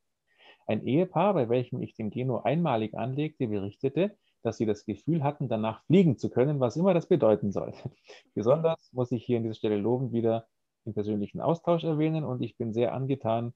Ein 0.68 0.86
Ehepaar, 0.86 1.34
bei 1.34 1.50
welchem 1.50 1.82
ich 1.82 1.96
den 1.96 2.10
Geno 2.10 2.42
einmalig 2.42 2.96
anlegte, 2.96 3.48
berichtete, 3.48 4.18
dass 4.42 4.58
sie 4.58 4.66
das 4.66 4.86
Gefühl 4.86 5.24
hatten, 5.24 5.50
danach 5.50 5.84
fliegen 5.86 6.18
zu 6.18 6.30
können, 6.30 6.60
was 6.60 6.76
immer 6.76 6.94
das 6.94 7.08
bedeuten 7.08 7.52
soll. 7.52 7.74
Besonders 8.34 8.92
muss 8.94 9.12
ich 9.12 9.26
hier 9.26 9.38
an 9.38 9.44
dieser 9.44 9.56
Stelle 9.56 9.78
lobend 9.78 10.14
wieder 10.14 10.48
den 10.86 10.94
persönlichen 10.94 11.42
Austausch 11.42 11.84
erwähnen 11.84 12.24
und 12.24 12.42
ich 12.42 12.58
bin 12.58 12.74
sehr 12.74 12.94
angetan 12.94 13.54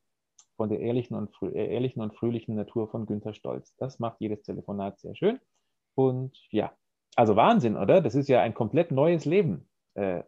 von 0.57 0.69
der 0.69 0.79
ehrlichen 0.79 1.15
und, 1.15 1.31
äh, 1.41 1.73
ehrlichen 1.73 2.01
und 2.01 2.15
fröhlichen 2.15 2.55
Natur 2.55 2.89
von 2.89 3.05
Günther 3.05 3.33
Stolz. 3.33 3.75
Das 3.77 3.99
macht 3.99 4.19
jedes 4.19 4.41
Telefonat 4.43 4.99
sehr 4.99 5.15
schön. 5.15 5.39
Und 5.95 6.37
ja, 6.51 6.73
also 7.19 7.35
Wahnsinn, 7.35 7.75
oder? 7.75 7.99
Das 7.99 8.15
ist 8.15 8.29
ja 8.29 8.41
ein 8.41 8.53
komplett 8.53 8.91
neues 8.91 9.25
Leben. 9.25 9.67
Äh, 9.93 10.23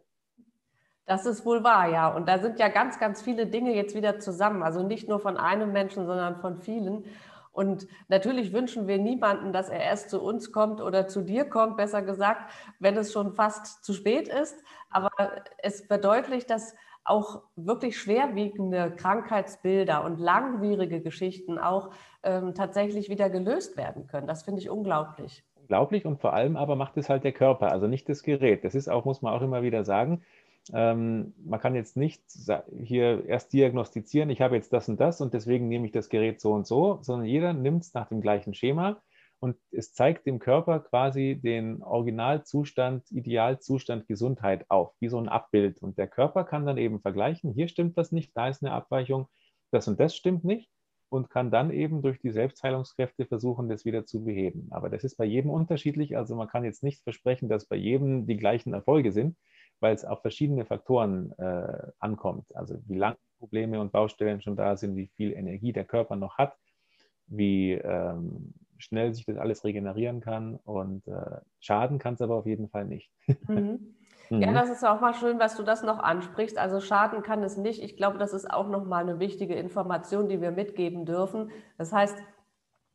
das 1.06 1.24
ist 1.24 1.46
wohl 1.46 1.64
wahr, 1.64 1.88
ja. 1.88 2.08
Und 2.08 2.28
da 2.28 2.38
sind 2.38 2.58
ja 2.58 2.68
ganz, 2.68 2.98
ganz 3.00 3.22
viele 3.22 3.46
Dinge 3.46 3.74
jetzt 3.74 3.96
wieder 3.96 4.18
zusammen. 4.18 4.62
Also 4.62 4.82
nicht 4.82 5.08
nur 5.08 5.18
von 5.18 5.38
einem 5.38 5.72
Menschen, 5.72 6.06
sondern 6.06 6.36
von 6.36 6.58
vielen. 6.58 7.04
Und 7.50 7.86
natürlich 8.08 8.52
wünschen 8.52 8.86
wir 8.86 8.98
niemanden, 8.98 9.54
dass 9.54 9.70
er 9.70 9.80
erst 9.80 10.10
zu 10.10 10.22
uns 10.22 10.52
kommt 10.52 10.82
oder 10.82 11.08
zu 11.08 11.22
dir 11.22 11.46
kommt, 11.46 11.78
besser 11.78 12.02
gesagt, 12.02 12.50
wenn 12.78 12.96
es 12.96 13.10
schon 13.10 13.32
fast 13.32 13.84
zu 13.84 13.94
spät 13.94 14.28
ist. 14.28 14.62
Aber 14.90 15.10
es 15.62 15.86
verdeutlicht, 15.86 16.50
dass 16.50 16.74
auch 17.04 17.42
wirklich 17.56 17.98
schwerwiegende 17.98 18.92
Krankheitsbilder 18.94 20.04
und 20.04 20.20
langwierige 20.20 21.00
Geschichten 21.00 21.58
auch 21.58 21.90
ähm, 22.22 22.54
tatsächlich 22.54 23.08
wieder 23.08 23.30
gelöst 23.30 23.76
werden 23.78 24.06
können. 24.06 24.26
Das 24.26 24.42
finde 24.44 24.60
ich 24.60 24.70
unglaublich. 24.70 25.42
Unglaublich 25.72 26.04
und 26.04 26.20
vor 26.20 26.34
allem 26.34 26.58
aber 26.58 26.76
macht 26.76 26.98
es 26.98 27.08
halt 27.08 27.24
der 27.24 27.32
Körper, 27.32 27.72
also 27.72 27.86
nicht 27.86 28.06
das 28.06 28.22
Gerät. 28.22 28.62
Das 28.62 28.74
ist 28.74 28.88
auch, 28.90 29.06
muss 29.06 29.22
man 29.22 29.32
auch 29.32 29.40
immer 29.40 29.62
wieder 29.62 29.86
sagen, 29.86 30.20
ähm, 30.74 31.32
man 31.46 31.60
kann 31.60 31.74
jetzt 31.74 31.96
nicht 31.96 32.22
hier 32.78 33.24
erst 33.24 33.54
diagnostizieren, 33.54 34.28
ich 34.28 34.42
habe 34.42 34.54
jetzt 34.54 34.74
das 34.74 34.90
und 34.90 35.00
das 35.00 35.22
und 35.22 35.32
deswegen 35.32 35.68
nehme 35.68 35.86
ich 35.86 35.92
das 35.92 36.10
Gerät 36.10 36.42
so 36.42 36.52
und 36.52 36.66
so, 36.66 36.98
sondern 37.00 37.26
jeder 37.26 37.54
nimmt 37.54 37.84
es 37.84 37.94
nach 37.94 38.06
dem 38.06 38.20
gleichen 38.20 38.52
Schema 38.52 39.00
und 39.40 39.56
es 39.70 39.94
zeigt 39.94 40.26
dem 40.26 40.40
Körper 40.40 40.80
quasi 40.80 41.40
den 41.42 41.82
Originalzustand, 41.82 43.10
Idealzustand 43.10 44.06
Gesundheit 44.06 44.66
auf, 44.68 44.92
wie 45.00 45.08
so 45.08 45.16
ein 45.16 45.30
Abbild. 45.30 45.80
Und 45.80 45.96
der 45.96 46.06
Körper 46.06 46.44
kann 46.44 46.66
dann 46.66 46.76
eben 46.76 47.00
vergleichen, 47.00 47.54
hier 47.54 47.68
stimmt 47.68 47.96
das 47.96 48.12
nicht, 48.12 48.36
da 48.36 48.48
ist 48.48 48.62
eine 48.62 48.72
Abweichung, 48.72 49.26
das 49.70 49.88
und 49.88 49.98
das 49.98 50.14
stimmt 50.14 50.44
nicht 50.44 50.68
und 51.12 51.28
kann 51.28 51.50
dann 51.50 51.70
eben 51.70 52.00
durch 52.00 52.18
die 52.20 52.30
Selbstheilungskräfte 52.30 53.26
versuchen, 53.26 53.68
das 53.68 53.84
wieder 53.84 54.06
zu 54.06 54.24
beheben. 54.24 54.68
Aber 54.70 54.88
das 54.88 55.04
ist 55.04 55.16
bei 55.16 55.26
jedem 55.26 55.50
unterschiedlich. 55.50 56.16
Also 56.16 56.34
man 56.34 56.48
kann 56.48 56.64
jetzt 56.64 56.82
nicht 56.82 57.02
versprechen, 57.02 57.50
dass 57.50 57.66
bei 57.66 57.76
jedem 57.76 58.26
die 58.26 58.38
gleichen 58.38 58.72
Erfolge 58.72 59.12
sind, 59.12 59.36
weil 59.78 59.94
es 59.94 60.06
auf 60.06 60.22
verschiedene 60.22 60.64
Faktoren 60.64 61.32
äh, 61.36 61.90
ankommt. 61.98 62.46
Also 62.56 62.78
wie 62.86 62.96
lange 62.96 63.18
Probleme 63.38 63.78
und 63.78 63.92
Baustellen 63.92 64.40
schon 64.40 64.56
da 64.56 64.74
sind, 64.78 64.96
wie 64.96 65.08
viel 65.08 65.34
Energie 65.34 65.74
der 65.74 65.84
Körper 65.84 66.16
noch 66.16 66.38
hat, 66.38 66.56
wie 67.26 67.72
ähm, 67.72 68.54
schnell 68.78 69.12
sich 69.12 69.26
das 69.26 69.36
alles 69.36 69.64
regenerieren 69.64 70.22
kann 70.22 70.56
und 70.64 71.06
äh, 71.08 71.40
schaden 71.60 71.98
kann 71.98 72.14
es 72.14 72.22
aber 72.22 72.36
auf 72.36 72.46
jeden 72.46 72.70
Fall 72.70 72.86
nicht. 72.86 73.12
Mhm. 73.48 73.96
Ja, 74.30 74.50
mhm. 74.50 74.54
das 74.54 74.70
ist 74.70 74.84
auch 74.84 75.00
mal 75.00 75.14
schön, 75.14 75.38
was 75.38 75.56
du 75.56 75.62
das 75.62 75.82
noch 75.82 75.98
ansprichst. 75.98 76.58
Also 76.58 76.80
schaden 76.80 77.22
kann 77.22 77.42
es 77.42 77.56
nicht. 77.56 77.82
Ich 77.82 77.96
glaube, 77.96 78.18
das 78.18 78.32
ist 78.32 78.50
auch 78.50 78.68
nochmal 78.68 79.02
eine 79.02 79.18
wichtige 79.18 79.54
Information, 79.54 80.28
die 80.28 80.40
wir 80.40 80.50
mitgeben 80.50 81.04
dürfen. 81.04 81.50
Das 81.78 81.92
heißt, 81.92 82.16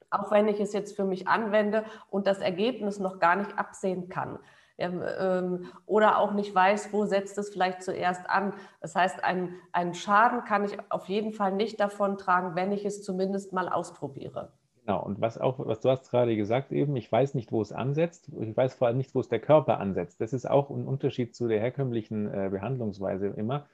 auch 0.09 0.31
wenn 0.31 0.47
ich 0.47 0.59
es 0.59 0.73
jetzt 0.73 0.95
für 0.95 1.03
mich 1.03 1.27
anwende 1.27 1.83
und 2.09 2.27
das 2.27 2.39
Ergebnis 2.39 2.99
noch 2.99 3.19
gar 3.19 3.35
nicht 3.35 3.57
absehen 3.57 4.09
kann, 4.09 4.39
ähm, 4.77 5.65
oder 5.85 6.19
auch 6.19 6.33
nicht 6.33 6.53
weiß, 6.53 6.93
wo 6.93 7.05
setzt 7.05 7.37
es 7.37 7.49
vielleicht 7.49 7.81
zuerst 7.81 8.29
an. 8.29 8.53
Das 8.79 8.95
heißt, 8.95 9.23
einen, 9.23 9.55
einen 9.71 9.93
Schaden 9.93 10.43
kann 10.43 10.65
ich 10.65 10.77
auf 10.89 11.05
jeden 11.05 11.33
Fall 11.33 11.51
nicht 11.51 11.79
davon 11.79 12.17
tragen, 12.17 12.55
wenn 12.55 12.71
ich 12.71 12.85
es 12.85 13.03
zumindest 13.03 13.53
mal 13.53 13.69
ausprobiere. 13.69 14.51
Genau, 14.88 15.04
und 15.04 15.19
was 15.19 15.38
auch, 15.38 15.60
was 15.60 15.82
du 15.82 15.89
hast 15.89 16.10
gerade 16.12 16.38
gesagt 16.38 16.71
eben, 16.71 16.95
ich 16.95 17.12
weiß 17.12 17.34
nicht, 17.34 17.52
wo 17.52 17.62
es 17.62 17.73
ansetzt, 17.73 18.30
ich 18.39 18.56
weiß 18.56 18.76
vor 18.76 18.88
allem 18.88 18.97
nicht, 18.97 19.13
wo 19.13 19.19
es 19.19 19.28
der 19.28 19.41
Körper 19.41 19.82
ansetzt. 19.82 20.21
Das 20.21 20.32
ist 20.32 20.50
auch 20.50 20.69
ein 20.69 20.88
Unterschied 20.88 21.36
zu 21.36 21.50
der 21.50 21.60
herkömmlichen 21.60 22.28
äh, 22.34 22.47
Behandlungsweise 22.50 23.28
immer. 23.28 23.67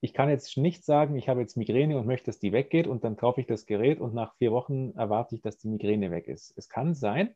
Ich 0.00 0.14
kann 0.14 0.30
jetzt 0.30 0.56
nicht 0.56 0.86
sagen, 0.86 1.16
ich 1.16 1.28
habe 1.28 1.42
jetzt 1.42 1.58
Migräne 1.58 1.98
und 1.98 2.06
möchte, 2.06 2.26
dass 2.26 2.38
die 2.38 2.52
weggeht 2.52 2.86
und 2.86 3.04
dann 3.04 3.18
kaufe 3.18 3.42
ich 3.42 3.46
das 3.46 3.66
Gerät 3.66 4.00
und 4.00 4.14
nach 4.14 4.36
vier 4.36 4.50
Wochen 4.50 4.92
erwarte 4.96 5.34
ich, 5.34 5.42
dass 5.42 5.58
die 5.58 5.68
Migräne 5.68 6.10
weg 6.10 6.28
ist. 6.28 6.54
Es 6.56 6.70
kann 6.70 6.94
sein, 6.94 7.34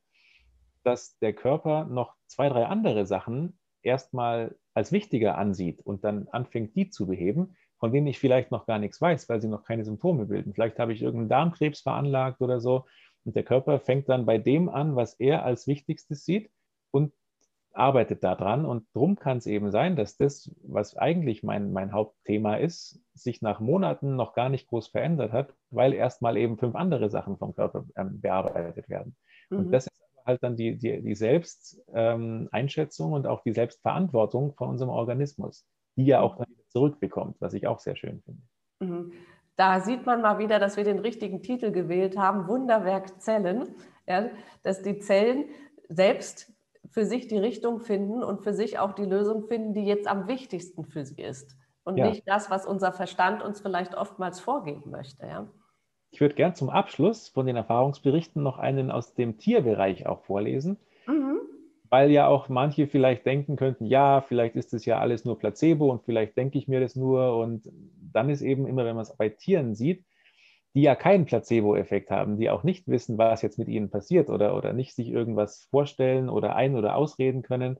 dass 0.83 1.18
der 1.18 1.35
Körper 1.35 1.85
noch 1.85 2.14
zwei, 2.29 2.48
drei 2.48 2.64
andere 2.64 3.05
Sachen 3.05 3.59
erstmal 3.83 4.57
als 4.72 4.90
wichtiger 4.90 5.37
ansieht 5.37 5.81
und 5.81 6.03
dann 6.05 6.29
anfängt, 6.29 6.75
die 6.77 6.88
zu 6.88 7.07
beheben 7.07 7.57
von 7.83 7.90
denen 7.90 8.07
ich 8.07 8.21
vielleicht 8.21 8.53
noch 8.53 8.64
gar 8.66 8.79
nichts 8.79 9.01
weiß, 9.01 9.29
weil 9.29 9.40
sie 9.40 9.49
noch 9.49 9.64
keine 9.64 9.85
Symptome 9.85 10.27
bilden. 10.27 10.55
Vielleicht 10.55 10.79
habe 10.79 10.92
ich 10.92 11.03
irgendeinen 11.03 11.29
Darmkrebs 11.29 11.81
veranlagt 11.81 12.40
oder 12.40 12.61
so. 12.61 12.85
Und 13.25 13.35
der 13.35 13.42
Körper 13.42 13.81
fängt 13.81 14.09
dann 14.09 14.25
bei 14.25 14.38
dem 14.38 14.68
an, 14.68 14.95
was 14.95 15.14
er 15.14 15.45
als 15.45 15.66
Wichtigstes 15.66 16.25
sieht 16.25 16.49
und 16.92 17.12
arbeitet 17.73 18.23
daran. 18.23 18.66
Und 18.66 18.87
darum 18.95 19.16
kann 19.16 19.38
es 19.38 19.47
eben 19.47 19.73
sein, 19.73 19.97
dass 19.97 20.16
das, 20.16 20.55
was 20.62 20.97
eigentlich 20.97 21.42
mein, 21.42 21.73
mein 21.73 21.90
Hauptthema 21.90 22.55
ist, 22.55 23.01
sich 23.14 23.42
nach 23.42 23.59
Monaten 23.59 24.14
noch 24.14 24.35
gar 24.35 24.49
nicht 24.49 24.68
groß 24.68 24.87
verändert 24.87 25.33
hat, 25.33 25.53
weil 25.71 25.92
erstmal 25.92 26.37
eben 26.37 26.59
fünf 26.59 26.77
andere 26.77 27.11
Sachen 27.11 27.37
vom 27.37 27.53
Körper 27.53 27.85
ähm, 27.97 28.21
bearbeitet 28.21 28.88
werden. 28.90 29.16
Mhm. 29.51 29.59
Und 29.59 29.73
das 29.73 29.88
ist 29.88 29.92
halt 30.25 30.40
dann 30.45 30.55
die, 30.55 30.79
die, 30.79 31.03
die 31.03 31.16
Selbsteinschätzung 31.16 33.09
ähm, 33.09 33.12
und 33.14 33.27
auch 33.27 33.42
die 33.42 33.55
Selbstverantwortung 33.55 34.55
von 34.55 34.68
unserem 34.68 34.90
Organismus, 34.90 35.66
die 35.97 36.05
ja 36.05 36.21
auch 36.21 36.37
dann 36.37 36.47
zurückbekommt, 36.72 37.37
was 37.40 37.54
ich 37.54 37.66
auch 37.66 37.78
sehr 37.78 37.96
schön 37.96 38.20
finde. 38.22 38.42
Mhm. 38.80 39.12
Da 39.56 39.80
sieht 39.80 40.06
man 40.06 40.22
mal 40.22 40.38
wieder, 40.38 40.58
dass 40.58 40.76
wir 40.76 40.85
den 40.85 40.98
richtigen 40.98 41.42
Titel 41.42 41.70
gewählt 41.70 42.16
haben, 42.16 42.48
Wunderwerk 42.48 43.20
Zellen, 43.20 43.74
ja, 44.08 44.30
dass 44.62 44.82
die 44.82 44.98
Zellen 44.98 45.44
selbst 45.88 46.52
für 46.88 47.04
sich 47.04 47.28
die 47.28 47.38
Richtung 47.38 47.80
finden 47.80 48.24
und 48.24 48.42
für 48.42 48.54
sich 48.54 48.78
auch 48.78 48.92
die 48.92 49.04
Lösung 49.04 49.46
finden, 49.46 49.74
die 49.74 49.85
jetzt 49.85 50.08
am 50.08 50.26
wichtigsten 50.26 50.85
für 50.85 51.04
sie 51.04 51.22
ist. 51.22 51.56
Und 51.85 51.96
ja. 51.96 52.08
nicht 52.08 52.22
das, 52.26 52.50
was 52.50 52.66
unser 52.66 52.92
Verstand 52.92 53.42
uns 53.42 53.61
vielleicht 53.61 53.94
oftmals 53.94 54.40
vorgeben 54.40 54.90
möchte. 54.90 55.26
Ja. 55.26 55.48
Ich 56.11 56.20
würde 56.20 56.35
gern 56.35 56.54
zum 56.54 56.70
Abschluss 56.70 57.28
von 57.28 57.46
den 57.46 57.56
Erfahrungsberichten 57.56 58.42
noch 58.42 58.58
einen 58.58 58.90
aus 58.90 59.14
dem 59.14 59.38
Tierbereich 59.38 60.06
auch 60.06 60.22
vorlesen. 60.22 60.78
Mhm 61.06 61.40
weil 61.92 62.11
ja 62.11 62.26
auch 62.26 62.48
manche 62.48 62.87
vielleicht 62.87 63.26
denken 63.26 63.57
könnten, 63.57 63.85
ja, 63.85 64.22
vielleicht 64.22 64.57
ist 64.57 64.72
das 64.72 64.87
ja 64.87 64.98
alles 64.98 65.26
nur 65.26 65.38
Placebo 65.38 65.90
und 65.90 66.02
vielleicht 66.05 66.38
denke 66.38 66.57
ich 66.57 66.66
mir 66.66 66.81
das 66.81 66.96
nur. 66.96 67.37
Und 67.37 67.68
dann 68.14 68.31
ist 68.31 68.40
eben 68.40 68.66
immer, 68.66 68.87
wenn 68.87 68.96
man 68.96 69.02
es 69.02 69.14
bei 69.14 69.28
Tieren 69.28 69.74
sieht, 69.74 70.02
die 70.74 70.81
ja 70.81 70.94
keinen 70.94 71.26
Placebo-Effekt 71.26 72.11
haben, 72.11 72.38
die 72.38 72.48
auch 72.48 72.62
nicht 72.62 72.88
wissen, 72.88 73.18
was 73.18 73.42
jetzt 73.42 73.59
mit 73.59 73.68
ihnen 73.68 73.90
passiert 73.90 74.31
oder, 74.31 74.57
oder 74.57 74.72
nicht 74.72 74.94
sich 74.94 75.11
irgendwas 75.11 75.68
vorstellen 75.70 76.31
oder 76.31 76.57
ein- 76.57 76.76
oder 76.76 76.96
ausreden 76.96 77.42
können. 77.42 77.76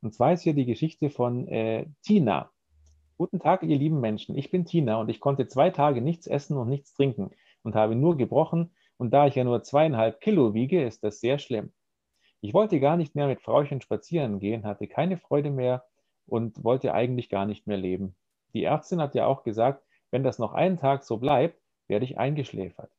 Und 0.00 0.14
zwar 0.14 0.32
ist 0.32 0.40
hier 0.40 0.54
die 0.54 0.64
Geschichte 0.64 1.10
von 1.10 1.46
äh, 1.48 1.84
Tina. 2.02 2.50
Guten 3.18 3.38
Tag, 3.38 3.64
ihr 3.64 3.76
lieben 3.76 4.00
Menschen. 4.00 4.34
Ich 4.34 4.50
bin 4.50 4.64
Tina 4.64 4.98
und 4.98 5.10
ich 5.10 5.20
konnte 5.20 5.46
zwei 5.46 5.68
Tage 5.68 6.00
nichts 6.00 6.26
essen 6.26 6.56
und 6.56 6.70
nichts 6.70 6.94
trinken 6.94 7.32
und 7.64 7.74
habe 7.74 7.96
nur 7.96 8.16
gebrochen. 8.16 8.74
Und 8.96 9.12
da 9.12 9.26
ich 9.26 9.34
ja 9.34 9.44
nur 9.44 9.62
zweieinhalb 9.62 10.22
Kilo 10.22 10.54
wiege, 10.54 10.82
ist 10.82 11.04
das 11.04 11.20
sehr 11.20 11.38
schlimm. 11.38 11.70
Ich 12.44 12.54
wollte 12.54 12.80
gar 12.80 12.96
nicht 12.96 13.14
mehr 13.14 13.28
mit 13.28 13.40
Frauchen 13.40 13.80
spazieren 13.80 14.40
gehen, 14.40 14.64
hatte 14.66 14.88
keine 14.88 15.16
Freude 15.16 15.50
mehr 15.50 15.84
und 16.26 16.64
wollte 16.64 16.92
eigentlich 16.92 17.28
gar 17.28 17.46
nicht 17.46 17.68
mehr 17.68 17.76
leben. 17.76 18.16
Die 18.52 18.64
Ärztin 18.64 19.00
hat 19.00 19.14
ja 19.14 19.26
auch 19.26 19.44
gesagt, 19.44 19.84
wenn 20.10 20.24
das 20.24 20.40
noch 20.40 20.52
einen 20.52 20.76
Tag 20.76 21.04
so 21.04 21.18
bleibt, 21.18 21.62
werde 21.86 22.04
ich 22.04 22.18
eingeschläfert. 22.18 22.90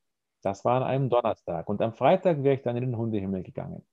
Das 0.43 0.63
war 0.63 0.77
an 0.77 0.83
einem 0.83 1.09
Donnerstag 1.09 1.67
und 1.67 1.81
am 1.81 1.93
Freitag 1.93 2.41
wäre 2.41 2.55
ich 2.55 2.61
dann 2.61 2.77
in 2.77 2.85
den 2.85 2.97
Hundehimmel 2.97 3.43
gegangen. 3.43 3.85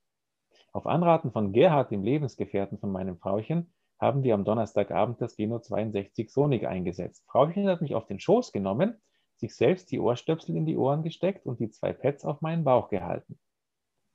Auf 0.73 0.87
Anraten 0.87 1.33
von 1.33 1.53
Gerhard, 1.53 1.91
dem 1.91 2.05
Lebensgefährten 2.05 2.79
von 2.79 2.93
meinem 2.93 3.19
Frauchen, 3.19 3.73
haben 3.99 4.23
wir 4.23 4.35
am 4.35 4.45
Donnerstagabend 4.45 5.21
das 5.21 5.35
Geno 5.35 5.59
62 5.59 6.31
Sonic 6.31 6.65
eingesetzt. 6.65 7.25
Frauchen 7.27 7.67
hat 7.67 7.83
mich 7.83 7.97
auf 7.97 8.07
den 8.07 8.21
Schoß 8.21 8.53
genommen, 8.53 9.01
sich 9.35 9.57
selbst 9.57 9.91
die 9.91 9.99
Ohrstöpsel 9.99 10.57
in 10.57 10.65
die 10.65 10.77
Ohren 10.77 11.03
gesteckt 11.03 11.45
und 11.45 11.59
die 11.59 11.71
zwei 11.71 11.93
Pads 11.93 12.25
auf 12.25 12.41
meinen 12.41 12.63
Bauch 12.63 12.89
gehalten. 12.89 13.41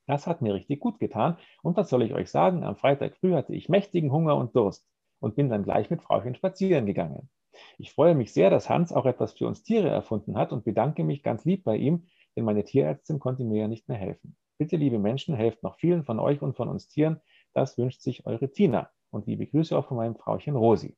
Das 0.08 0.28
hat 0.28 0.42
mir 0.42 0.54
richtig 0.54 0.80
gut 0.80 1.00
getan. 1.00 1.38
Und 1.64 1.78
was 1.78 1.90
soll 1.90 2.04
ich 2.04 2.14
euch 2.14 2.30
sagen? 2.30 2.64
Am 2.64 2.76
Freitag 2.76 3.18
früh 3.18 3.34
hatte 3.34 3.54
ich 3.54 3.70
mächtigen 3.70 4.12
Hunger 4.12 4.36
und 4.36 4.56
Durst 4.56 4.88
und 5.20 5.36
bin 5.36 5.50
dann 5.50 5.64
gleich 5.64 5.90
mit 5.90 6.02
Frauchen 6.02 6.36
spazieren 6.36 6.86
gegangen. 6.86 7.30
Ich 7.78 7.94
freue 7.94 8.16
mich 8.16 8.34
sehr, 8.34 8.50
dass 8.50 8.70
Hans 8.70 8.92
auch 8.92 9.06
etwas 9.06 9.34
für 9.34 9.48
uns 9.48 9.64
Tiere 9.64 9.90
erfunden 9.90 10.38
hat 10.38 10.52
und 10.52 10.66
bedanke 10.66 11.04
mich 11.04 11.24
ganz 11.24 11.46
lieb 11.46 11.64
bei 11.64 11.78
ihm, 11.78 12.08
denn 12.36 12.44
meine 12.44 12.66
Tierärztin 12.66 13.20
konnte 13.20 13.44
mir 13.44 13.62
ja 13.62 13.68
nicht 13.68 13.88
mehr 13.88 13.98
helfen. 13.98 14.36
Bitte, 14.58 14.76
liebe 14.76 15.00
Menschen, 15.00 15.36
helft 15.36 15.64
noch 15.64 15.78
vielen 15.78 16.04
von 16.04 16.20
euch 16.20 16.42
und 16.42 16.56
von 16.56 16.70
uns 16.70 16.88
Tieren. 16.88 17.22
Das 17.54 17.78
wünscht 17.78 18.02
sich 18.02 18.26
eure 18.26 18.52
Tina. 18.52 18.90
Und 19.10 19.28
liebe 19.28 19.48
Grüße 19.48 19.78
auch 19.78 19.88
von 19.88 19.98
meinem 19.98 20.16
Frauchen 20.16 20.56
Rosi. 20.56 20.98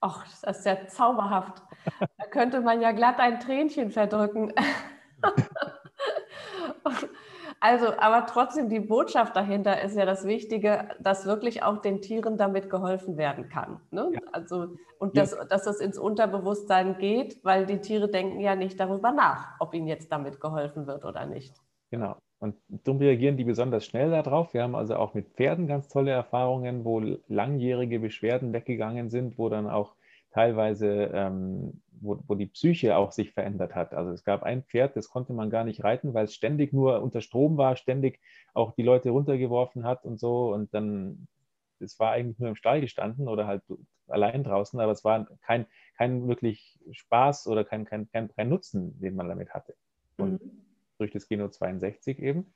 Ach, 0.00 0.26
das 0.42 0.58
ist 0.58 0.66
ja 0.66 0.86
zauberhaft. 0.86 1.62
Da 2.00 2.26
könnte 2.30 2.60
man 2.60 2.80
ja 2.80 2.92
glatt 2.92 3.18
ein 3.18 3.40
Tränchen 3.40 3.90
verdrücken. 3.90 4.52
Also, 7.66 7.86
aber 7.98 8.26
trotzdem, 8.26 8.68
die 8.68 8.78
Botschaft 8.78 9.34
dahinter 9.34 9.82
ist 9.82 9.96
ja 9.96 10.06
das 10.06 10.24
Wichtige, 10.24 10.88
dass 11.00 11.26
wirklich 11.26 11.64
auch 11.64 11.78
den 11.78 12.00
Tieren 12.00 12.36
damit 12.36 12.70
geholfen 12.70 13.16
werden 13.16 13.48
kann. 13.48 13.80
Ne? 13.90 14.10
Ja. 14.12 14.20
Also, 14.30 14.76
und 15.00 15.16
dass, 15.16 15.36
dass 15.48 15.64
das 15.64 15.80
ins 15.80 15.98
Unterbewusstsein 15.98 16.96
geht, 16.98 17.44
weil 17.44 17.66
die 17.66 17.80
Tiere 17.80 18.08
denken 18.08 18.38
ja 18.38 18.54
nicht 18.54 18.78
darüber 18.78 19.10
nach, 19.10 19.56
ob 19.58 19.74
ihnen 19.74 19.88
jetzt 19.88 20.12
damit 20.12 20.40
geholfen 20.40 20.86
wird 20.86 21.04
oder 21.04 21.26
nicht. 21.26 21.56
Genau. 21.90 22.14
Und 22.38 22.54
darum 22.68 23.00
reagieren 23.00 23.36
die 23.36 23.42
besonders 23.42 23.84
schnell 23.84 24.12
darauf. 24.12 24.54
Wir 24.54 24.62
haben 24.62 24.76
also 24.76 24.94
auch 24.94 25.14
mit 25.14 25.30
Pferden 25.34 25.66
ganz 25.66 25.88
tolle 25.88 26.12
Erfahrungen, 26.12 26.84
wo 26.84 27.00
langjährige 27.26 27.98
Beschwerden 27.98 28.52
weggegangen 28.52 29.10
sind, 29.10 29.38
wo 29.38 29.48
dann 29.48 29.68
auch 29.68 29.96
teilweise, 30.30 31.10
ähm, 31.12 31.80
wo, 32.00 32.18
wo 32.26 32.34
die 32.34 32.46
Psyche 32.46 32.96
auch 32.96 33.12
sich 33.12 33.32
verändert 33.32 33.74
hat. 33.74 33.94
Also 33.94 34.12
es 34.12 34.24
gab 34.24 34.42
ein 34.42 34.62
Pferd, 34.62 34.96
das 34.96 35.08
konnte 35.08 35.32
man 35.32 35.50
gar 35.50 35.64
nicht 35.64 35.84
reiten, 35.84 36.14
weil 36.14 36.24
es 36.24 36.34
ständig 36.34 36.72
nur 36.72 37.02
unter 37.02 37.20
Strom 37.20 37.56
war, 37.56 37.76
ständig 37.76 38.20
auch 38.54 38.72
die 38.72 38.82
Leute 38.82 39.10
runtergeworfen 39.10 39.84
hat 39.84 40.04
und 40.04 40.18
so. 40.18 40.52
Und 40.52 40.72
dann, 40.74 41.26
es 41.80 41.98
war 41.98 42.12
eigentlich 42.12 42.38
nur 42.38 42.48
im 42.50 42.56
Stall 42.56 42.80
gestanden 42.80 43.28
oder 43.28 43.46
halt 43.46 43.62
allein 44.08 44.44
draußen, 44.44 44.78
aber 44.80 44.92
es 44.92 45.04
war 45.04 45.26
kein, 45.42 45.66
kein 45.96 46.28
wirklich 46.28 46.78
Spaß 46.90 47.46
oder 47.48 47.64
kein, 47.64 47.84
kein, 47.84 48.08
kein, 48.10 48.28
kein 48.28 48.48
Nutzen, 48.48 48.98
den 49.00 49.16
man 49.16 49.28
damit 49.28 49.50
hatte. 49.50 49.74
Und 50.16 50.42
mhm. 50.42 50.64
durch 50.98 51.10
das 51.10 51.28
Geno 51.28 51.48
62 51.48 52.20
eben 52.20 52.54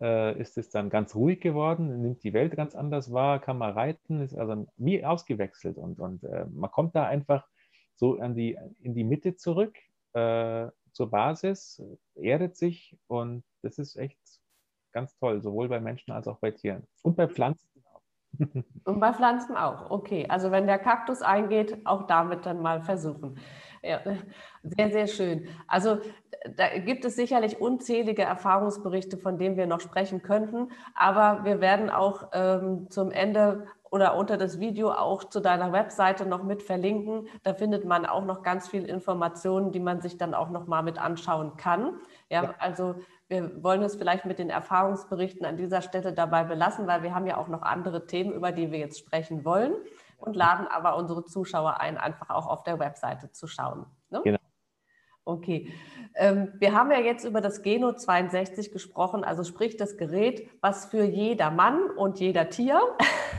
äh, 0.00 0.38
ist 0.38 0.58
es 0.58 0.70
dann 0.70 0.90
ganz 0.90 1.14
ruhig 1.14 1.40
geworden, 1.40 2.02
nimmt 2.02 2.22
die 2.22 2.32
Welt 2.32 2.54
ganz 2.56 2.74
anders 2.74 3.12
wahr, 3.12 3.40
kann 3.40 3.58
man 3.58 3.72
reiten, 3.72 4.20
ist 4.20 4.36
also 4.36 4.66
wie 4.76 5.04
ausgewechselt 5.04 5.78
und, 5.78 5.98
und 6.00 6.24
äh, 6.24 6.46
man 6.46 6.70
kommt 6.70 6.94
da 6.94 7.06
einfach 7.06 7.46
so 7.98 8.18
an 8.20 8.34
die, 8.34 8.56
in 8.80 8.94
die 8.94 9.04
Mitte 9.04 9.36
zurück, 9.36 9.76
äh, 10.12 10.68
zur 10.92 11.10
Basis, 11.10 11.82
erdet 12.14 12.56
sich 12.56 12.96
und 13.08 13.44
das 13.62 13.78
ist 13.78 13.96
echt 13.96 14.18
ganz 14.92 15.16
toll, 15.18 15.42
sowohl 15.42 15.68
bei 15.68 15.80
Menschen 15.80 16.12
als 16.12 16.26
auch 16.28 16.38
bei 16.38 16.50
Tieren. 16.50 16.86
Und 17.02 17.16
bei 17.16 17.28
Pflanzen 17.28 17.68
auch. 17.92 18.02
Und 18.84 19.00
bei 19.00 19.12
Pflanzen 19.12 19.56
auch, 19.56 19.90
okay. 19.90 20.26
Also 20.28 20.50
wenn 20.50 20.66
der 20.66 20.78
Kaktus 20.78 21.22
eingeht, 21.22 21.86
auch 21.86 22.06
damit 22.06 22.46
dann 22.46 22.60
mal 22.62 22.82
versuchen. 22.82 23.38
Ja, 23.82 24.00
sehr, 24.62 24.90
sehr 24.90 25.06
schön. 25.06 25.48
Also 25.66 25.98
da 26.56 26.78
gibt 26.78 27.04
es 27.04 27.16
sicherlich 27.16 27.60
unzählige 27.60 28.22
Erfahrungsberichte, 28.22 29.18
von 29.18 29.38
denen 29.38 29.56
wir 29.56 29.66
noch 29.66 29.80
sprechen 29.80 30.22
könnten, 30.22 30.70
aber 30.94 31.44
wir 31.44 31.60
werden 31.60 31.90
auch 31.90 32.28
ähm, 32.32 32.90
zum 32.90 33.10
Ende 33.10 33.66
oder 33.90 34.16
unter 34.16 34.36
das 34.36 34.60
Video 34.60 34.90
auch 34.90 35.24
zu 35.24 35.40
deiner 35.40 35.72
Webseite 35.72 36.26
noch 36.26 36.42
mit 36.42 36.62
verlinken. 36.62 37.26
Da 37.42 37.54
findet 37.54 37.84
man 37.84 38.04
auch 38.06 38.24
noch 38.24 38.42
ganz 38.42 38.68
viel 38.68 38.84
Informationen, 38.84 39.72
die 39.72 39.80
man 39.80 40.00
sich 40.00 40.18
dann 40.18 40.34
auch 40.34 40.50
noch 40.50 40.66
mal 40.66 40.82
mit 40.82 40.98
anschauen 40.98 41.56
kann. 41.56 41.94
Ja, 42.28 42.44
ja. 42.44 42.54
also 42.58 42.96
wir 43.28 43.62
wollen 43.62 43.82
es 43.82 43.96
vielleicht 43.96 44.24
mit 44.24 44.38
den 44.38 44.50
Erfahrungsberichten 44.50 45.46
an 45.46 45.56
dieser 45.56 45.82
Stelle 45.82 46.12
dabei 46.12 46.44
belassen, 46.44 46.86
weil 46.86 47.02
wir 47.02 47.14
haben 47.14 47.26
ja 47.26 47.36
auch 47.38 47.48
noch 47.48 47.62
andere 47.62 48.06
Themen, 48.06 48.32
über 48.32 48.52
die 48.52 48.70
wir 48.70 48.78
jetzt 48.78 48.98
sprechen 48.98 49.44
wollen 49.44 49.74
und 50.18 50.36
laden 50.36 50.66
aber 50.66 50.96
unsere 50.96 51.24
Zuschauer 51.24 51.80
ein, 51.80 51.96
einfach 51.96 52.30
auch 52.30 52.46
auf 52.46 52.62
der 52.64 52.78
Webseite 52.78 53.30
zu 53.32 53.46
schauen. 53.46 53.86
Ne? 54.10 54.20
Genau. 54.24 54.37
Okay. 55.28 55.70
Ähm, 56.14 56.54
wir 56.58 56.72
haben 56.72 56.90
ja 56.90 57.00
jetzt 57.00 57.26
über 57.26 57.42
das 57.42 57.60
Geno 57.60 57.92
62 57.92 58.72
gesprochen, 58.72 59.24
also 59.24 59.44
sprich 59.44 59.76
das 59.76 59.98
Gerät, 59.98 60.48
was 60.62 60.86
für 60.86 61.04
jeder 61.04 61.50
Mann 61.50 61.90
und 61.90 62.18
jeder 62.18 62.48
Tier 62.48 62.80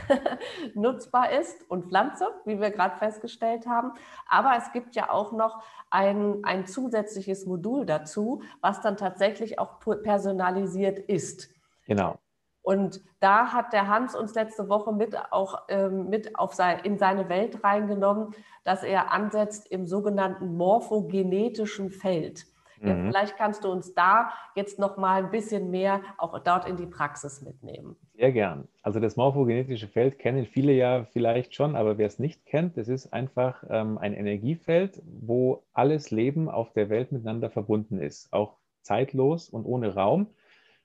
nutzbar 0.74 1.32
ist 1.32 1.68
und 1.68 1.86
Pflanze, 1.86 2.28
wie 2.44 2.60
wir 2.60 2.70
gerade 2.70 2.96
festgestellt 2.98 3.66
haben. 3.66 3.94
Aber 4.28 4.52
es 4.56 4.70
gibt 4.70 4.94
ja 4.94 5.10
auch 5.10 5.32
noch 5.32 5.64
ein, 5.90 6.44
ein 6.44 6.64
zusätzliches 6.64 7.44
Modul 7.44 7.86
dazu, 7.86 8.42
was 8.60 8.80
dann 8.80 8.96
tatsächlich 8.96 9.58
auch 9.58 9.80
personalisiert 9.80 11.00
ist. 11.00 11.50
Genau. 11.88 12.20
Und 12.62 13.00
da 13.20 13.52
hat 13.52 13.72
der 13.72 13.88
Hans 13.88 14.14
uns 14.14 14.34
letzte 14.34 14.68
Woche 14.68 14.92
mit 14.92 15.16
auch 15.32 15.62
ähm, 15.68 16.08
mit 16.08 16.38
auf 16.38 16.52
sein, 16.52 16.80
in 16.84 16.98
seine 16.98 17.28
Welt 17.28 17.64
reingenommen, 17.64 18.34
dass 18.64 18.82
er 18.82 19.12
ansetzt 19.12 19.66
im 19.70 19.86
sogenannten 19.86 20.56
morphogenetischen 20.56 21.90
Feld. 21.90 22.46
Ja, 22.82 22.94
mhm. 22.94 23.08
vielleicht 23.08 23.36
kannst 23.36 23.64
du 23.64 23.70
uns 23.70 23.94
da 23.94 24.30
jetzt 24.54 24.78
noch 24.78 24.96
mal 24.96 25.22
ein 25.22 25.30
bisschen 25.30 25.70
mehr 25.70 26.00
auch 26.16 26.38
dort 26.38 26.66
in 26.66 26.76
die 26.76 26.86
Praxis 26.86 27.42
mitnehmen. 27.42 27.96
Sehr 28.14 28.32
gern. 28.32 28.68
Also 28.82 29.00
das 29.00 29.16
morphogenetische 29.16 29.88
Feld 29.88 30.18
kennen 30.18 30.46
viele 30.46 30.72
ja 30.72 31.04
vielleicht 31.04 31.54
schon, 31.54 31.76
aber 31.76 31.98
wer 31.98 32.06
es 32.06 32.18
nicht 32.18 32.46
kennt, 32.46 32.78
das 32.78 32.88
ist 32.88 33.12
einfach 33.12 33.62
ähm, 33.68 33.98
ein 33.98 34.14
Energiefeld, 34.14 35.02
wo 35.04 35.62
alles 35.74 36.10
Leben 36.10 36.48
auf 36.48 36.72
der 36.72 36.88
Welt 36.88 37.12
miteinander 37.12 37.50
verbunden 37.50 37.98
ist, 37.98 38.32
auch 38.32 38.56
zeitlos 38.82 39.50
und 39.50 39.66
ohne 39.66 39.94
Raum. 39.94 40.28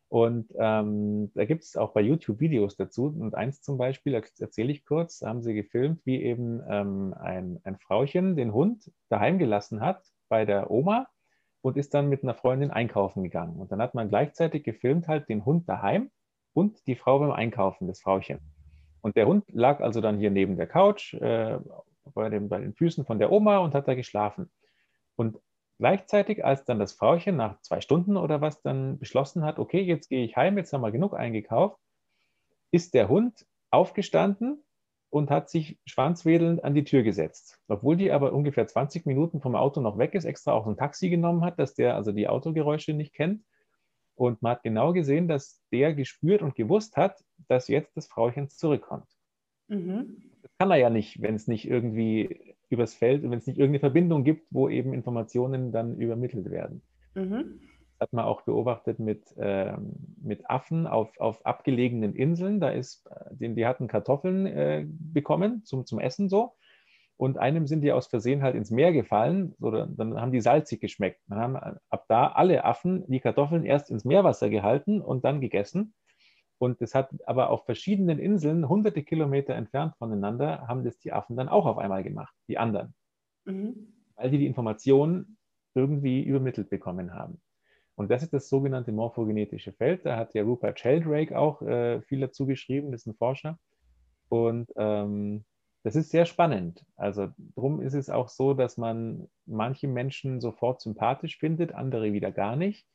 Und 0.07 0.53
ähm, 0.57 1.31
da 1.33 1.45
gibt 1.45 1.63
es 1.63 1.75
auch 1.75 1.93
bei 1.93 2.01
YouTube 2.01 2.39
Videos 2.39 2.75
dazu. 2.75 3.07
Und 3.07 3.35
eins 3.35 3.61
zum 3.61 3.77
Beispiel, 3.77 4.13
erzähle 4.13 4.71
ich 4.71 4.85
kurz, 4.85 5.21
haben 5.21 5.41
sie 5.41 5.53
gefilmt, 5.53 6.05
wie 6.05 6.21
eben 6.21 6.61
ähm, 6.69 7.13
ein, 7.19 7.59
ein 7.63 7.77
Frauchen 7.77 8.35
den 8.35 8.53
Hund 8.53 8.91
daheim 9.09 9.39
gelassen 9.39 9.81
hat 9.81 10.05
bei 10.29 10.45
der 10.45 10.69
Oma 10.69 11.07
und 11.61 11.77
ist 11.77 11.95
dann 11.95 12.09
mit 12.09 12.21
einer 12.21 12.35
Freundin 12.35 12.69
einkaufen 12.69 13.23
gegangen. 13.23 13.55
Und 13.57 13.71
dann 13.71 13.81
hat 13.81 13.95
man 13.95 14.09
gleichzeitig 14.09 14.63
gefilmt 14.63 15.07
halt 15.07 15.27
den 15.27 15.45
Hund 15.45 15.67
daheim 15.67 16.11
und 16.53 16.85
die 16.87 16.95
Frau 16.95 17.19
beim 17.19 17.31
Einkaufen, 17.31 17.87
das 17.87 18.01
Frauchen. 18.01 18.39
Und 19.01 19.15
der 19.17 19.27
Hund 19.27 19.45
lag 19.49 19.81
also 19.81 20.01
dann 20.01 20.19
hier 20.19 20.31
neben 20.31 20.57
der 20.57 20.67
Couch 20.67 21.13
äh, 21.15 21.57
bei, 22.13 22.29
dem, 22.29 22.49
bei 22.49 22.59
den 22.59 22.73
Füßen 22.73 23.05
von 23.05 23.19
der 23.19 23.31
Oma 23.31 23.57
und 23.57 23.73
hat 23.73 23.87
da 23.87 23.95
geschlafen. 23.95 24.51
Und 25.15 25.39
Gleichzeitig, 25.77 26.45
als 26.45 26.63
dann 26.63 26.79
das 26.79 26.93
Frauchen 26.93 27.35
nach 27.35 27.59
zwei 27.61 27.81
Stunden 27.81 28.15
oder 28.15 28.39
was 28.39 28.61
dann 28.61 28.97
beschlossen 28.97 29.43
hat, 29.43 29.59
okay, 29.59 29.81
jetzt 29.81 30.09
gehe 30.09 30.23
ich 30.23 30.37
heim, 30.37 30.57
jetzt 30.57 30.71
haben 30.71 30.81
wir 30.81 30.91
genug 30.91 31.13
eingekauft, 31.13 31.79
ist 32.71 32.93
der 32.93 33.09
Hund 33.09 33.45
aufgestanden 33.71 34.63
und 35.09 35.29
hat 35.29 35.49
sich 35.49 35.79
schwanzwedelnd 35.85 36.63
an 36.63 36.73
die 36.73 36.85
Tür 36.85 37.03
gesetzt. 37.03 37.59
Obwohl 37.67 37.97
die 37.97 38.11
aber 38.11 38.33
ungefähr 38.33 38.67
20 38.67 39.05
Minuten 39.05 39.41
vom 39.41 39.55
Auto 39.55 39.81
noch 39.81 39.97
weg 39.97 40.13
ist, 40.13 40.25
extra 40.25 40.53
auch 40.53 40.65
ein 40.65 40.77
Taxi 40.77 41.09
genommen 41.09 41.43
hat, 41.43 41.59
dass 41.59 41.73
der 41.73 41.95
also 41.95 42.11
die 42.11 42.27
Autogeräusche 42.27 42.93
nicht 42.93 43.13
kennt. 43.13 43.43
Und 44.15 44.41
man 44.41 44.53
hat 44.53 44.63
genau 44.63 44.93
gesehen, 44.93 45.27
dass 45.27 45.61
der 45.71 45.93
gespürt 45.93 46.41
und 46.41 46.55
gewusst 46.55 46.95
hat, 46.95 47.21
dass 47.49 47.67
jetzt 47.67 47.97
das 47.97 48.07
Frauchen 48.07 48.49
zurückkommt. 48.49 49.07
Mhm. 49.67 50.21
Das 50.41 50.51
kann 50.57 50.71
er 50.71 50.77
ja 50.77 50.89
nicht, 50.89 51.21
wenn 51.21 51.35
es 51.35 51.47
nicht 51.47 51.67
irgendwie 51.67 52.54
übers 52.75 52.93
Feld, 52.93 53.23
wenn 53.23 53.33
es 53.33 53.47
nicht 53.47 53.57
irgendeine 53.57 53.79
Verbindung 53.79 54.23
gibt, 54.23 54.47
wo 54.51 54.69
eben 54.69 54.93
Informationen 54.93 55.71
dann 55.71 55.97
übermittelt 55.97 56.49
werden. 56.51 56.81
Mhm. 57.15 57.59
Das 57.97 58.07
hat 58.07 58.13
man 58.13 58.25
auch 58.25 58.41
beobachtet 58.41 58.99
mit, 58.99 59.35
äh, 59.37 59.73
mit 60.21 60.49
Affen 60.49 60.85
auf, 60.85 61.17
auf 61.19 61.45
abgelegenen 61.45 62.13
Inseln. 62.13 62.59
Da 62.59 62.69
ist, 62.69 63.09
die, 63.31 63.55
die 63.55 63.65
hatten 63.65 63.87
Kartoffeln 63.87 64.45
äh, 64.45 64.85
bekommen 64.87 65.63
zum, 65.63 65.85
zum 65.85 65.99
Essen 65.99 66.29
so. 66.29 66.53
Und 67.17 67.37
einem 67.37 67.65
sind 67.65 67.81
die 67.81 67.93
aus 67.93 68.07
Versehen 68.07 68.43
halt 68.43 68.55
ins 68.55 68.71
Meer 68.71 68.91
gefallen, 68.91 69.55
oder 69.61 69.87
dann 69.87 70.19
haben 70.19 70.33
die 70.33 70.41
salzig 70.41 70.81
geschmeckt. 70.81 71.21
Dann 71.27 71.39
haben 71.39 71.77
ab 71.89 72.05
da 72.09 72.27
alle 72.27 72.65
Affen 72.65 73.05
die 73.07 73.21
Kartoffeln 73.21 73.63
erst 73.63 73.89
ins 73.89 74.03
Meerwasser 74.03 74.49
gehalten 74.49 75.01
und 75.01 75.23
dann 75.23 75.39
gegessen. 75.39 75.93
Und 76.57 76.81
das 76.81 76.95
hat 76.95 77.09
aber 77.27 77.49
auf 77.49 77.65
verschiedenen 77.65 78.19
Inseln, 78.19 78.69
hunderte 78.69 79.03
Kilometer 79.03 79.55
entfernt 79.55 79.95
voneinander, 79.97 80.67
haben 80.67 80.83
das 80.83 80.97
die 80.99 81.11
Affen 81.11 81.35
dann 81.35 81.49
auch 81.49 81.65
auf 81.65 81.77
einmal 81.77 82.03
gemacht, 82.03 82.33
die 82.47 82.57
anderen. 82.57 82.93
Mhm. 83.45 83.93
Weil 84.15 84.31
die 84.31 84.37
die 84.37 84.47
Information 84.47 85.37
irgendwie 85.73 86.23
übermittelt 86.23 86.69
bekommen 86.69 87.13
haben. 87.13 87.41
Und 87.95 88.09
das 88.11 88.23
ist 88.23 88.33
das 88.33 88.49
sogenannte 88.49 88.91
morphogenetische 88.91 89.73
Feld. 89.73 90.05
Da 90.05 90.17
hat 90.17 90.33
der 90.33 90.43
Rupert 90.43 90.79
Sheldrake 90.79 91.37
auch 91.37 91.61
äh, 91.61 92.01
viel 92.01 92.21
dazu 92.21 92.45
geschrieben, 92.45 92.91
das 92.91 93.01
ist 93.01 93.07
ein 93.07 93.15
Forscher. 93.15 93.57
Und 94.29 94.71
ähm, 94.75 95.45
das 95.83 95.95
ist 95.95 96.09
sehr 96.09 96.25
spannend. 96.25 96.83
Also 96.95 97.29
darum 97.55 97.81
ist 97.81 97.93
es 97.93 98.09
auch 98.09 98.29
so, 98.29 98.53
dass 98.53 98.77
man 98.77 99.27
manche 99.45 99.87
Menschen 99.87 100.41
sofort 100.41 100.81
sympathisch 100.81 101.37
findet, 101.37 101.73
andere 101.73 102.11
wieder 102.11 102.31
gar 102.31 102.55
nicht 102.55 102.85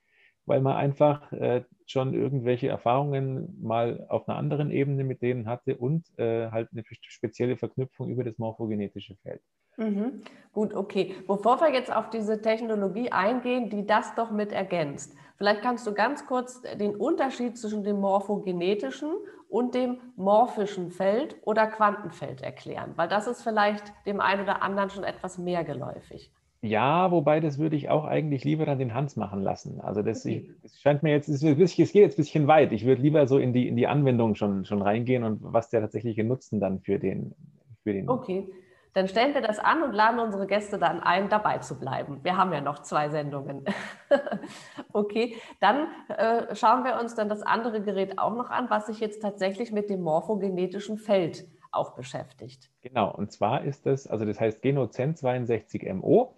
weil 0.46 0.61
man 0.61 0.76
einfach 0.76 1.33
äh, 1.33 1.62
schon 1.87 2.14
irgendwelche 2.14 2.68
Erfahrungen 2.68 3.59
mal 3.61 4.07
auf 4.09 4.29
einer 4.29 4.38
anderen 4.38 4.70
Ebene 4.70 5.05
mit 5.05 5.22
denen 5.22 5.46
hatte 5.46 5.76
und 5.76 6.07
äh, 6.18 6.50
halt 6.50 6.68
eine 6.72 6.83
spezielle 7.03 7.57
Verknüpfung 7.57 8.11
über 8.11 8.24
das 8.24 8.38
morphogenetische 8.38 9.16
Feld. 9.22 9.42
Mhm. 9.76 10.22
Gut, 10.53 10.74
okay. 10.74 11.14
Bevor 11.26 11.61
wir 11.61 11.72
jetzt 11.72 11.94
auf 11.94 12.11
diese 12.11 12.40
Technologie 12.42 13.11
eingehen, 13.11 13.70
die 13.70 13.87
das 13.87 14.14
doch 14.14 14.31
mit 14.31 14.53
ergänzt, 14.53 15.14
vielleicht 15.37 15.62
kannst 15.62 15.87
du 15.87 15.94
ganz 15.94 16.26
kurz 16.26 16.61
den 16.62 16.96
Unterschied 16.96 17.57
zwischen 17.57 17.83
dem 17.83 18.00
morphogenetischen 18.00 19.12
und 19.48 19.74
dem 19.74 19.98
morphischen 20.16 20.90
Feld 20.90 21.37
oder 21.42 21.66
Quantenfeld 21.66 22.42
erklären, 22.42 22.92
weil 22.96 23.09
das 23.09 23.26
ist 23.26 23.42
vielleicht 23.42 23.92
dem 24.07 24.20
einen 24.20 24.42
oder 24.42 24.62
anderen 24.62 24.90
schon 24.90 25.05
etwas 25.05 25.38
mehr 25.38 25.64
geläufig. 25.64 26.33
Ja, 26.62 27.11
wobei 27.11 27.40
das 27.40 27.59
würde 27.59 27.77
ich 27.77 27.88
auch 27.88 28.05
eigentlich 28.05 28.44
lieber 28.44 28.66
dann 28.66 28.79
den 28.79 28.92
Hans 28.92 29.16
machen 29.16 29.40
lassen. 29.40 29.81
Also 29.81 30.03
das, 30.03 30.27
okay. 30.27 30.51
das 30.62 30.79
scheint 30.79 31.03
mir 31.03 31.11
jetzt, 31.11 31.29
es 31.29 31.40
geht 31.40 31.94
jetzt 31.94 32.14
ein 32.14 32.16
bisschen 32.16 32.46
weit. 32.49 32.73
Ich 32.73 32.85
würde 32.85 33.01
lieber 33.01 33.27
so 33.27 33.38
in 33.38 33.55
die, 33.55 33.66
in 33.66 33.77
die 33.77 33.87
Anwendung 33.87 34.35
schon, 34.35 34.66
schon 34.66 34.83
reingehen 34.83 35.25
und 35.25 35.38
was 35.40 35.70
der 35.70 35.81
tatsächliche 35.81 36.23
Nutzen 36.23 36.61
dann 36.61 36.81
für 36.81 36.99
den, 36.99 37.35
für 37.83 37.94
den. 37.94 38.11
Okay, 38.11 38.46
dann 38.92 39.09
stellen 39.09 39.35
wir 39.35 39.40
das 39.40 39.59
an 39.59 39.83
und 39.83 39.92
laden 39.92 40.18
unsere 40.18 40.46
Gäste 40.46 40.79
dann 40.79 41.01
ein, 41.01 41.29
dabei 41.29 41.59
zu 41.59 41.79
bleiben. 41.79 42.20
Wir 42.25 42.37
haben 42.37 42.53
ja 42.53 42.61
noch 42.61 42.81
zwei 42.81 43.09
Sendungen. 43.09 43.64
okay, 44.92 45.37
dann 45.61 45.87
äh, 46.09 46.55
schauen 46.55 46.85
wir 46.85 46.99
uns 47.01 47.14
dann 47.14 47.29
das 47.29 47.42
andere 47.42 47.81
Gerät 47.83 48.18
auch 48.18 48.35
noch 48.35 48.51
an, 48.51 48.68
was 48.68 48.87
sich 48.87 49.01
jetzt 49.01 49.23
tatsächlich 49.23 49.73
mit 49.73 49.88
dem 49.88 50.03
morphogenetischen 50.03 50.99
Feld 50.99 51.46
auch 51.73 51.94
beschäftigt. 51.94 52.68
Genau, 52.81 53.14
und 53.14 53.31
zwar 53.31 53.62
ist 53.62 53.87
das, 53.87 54.09
also 54.09 54.25
das 54.25 54.40
heißt 54.40 54.61
Genozen 54.61 55.14
62MO. 55.14 56.33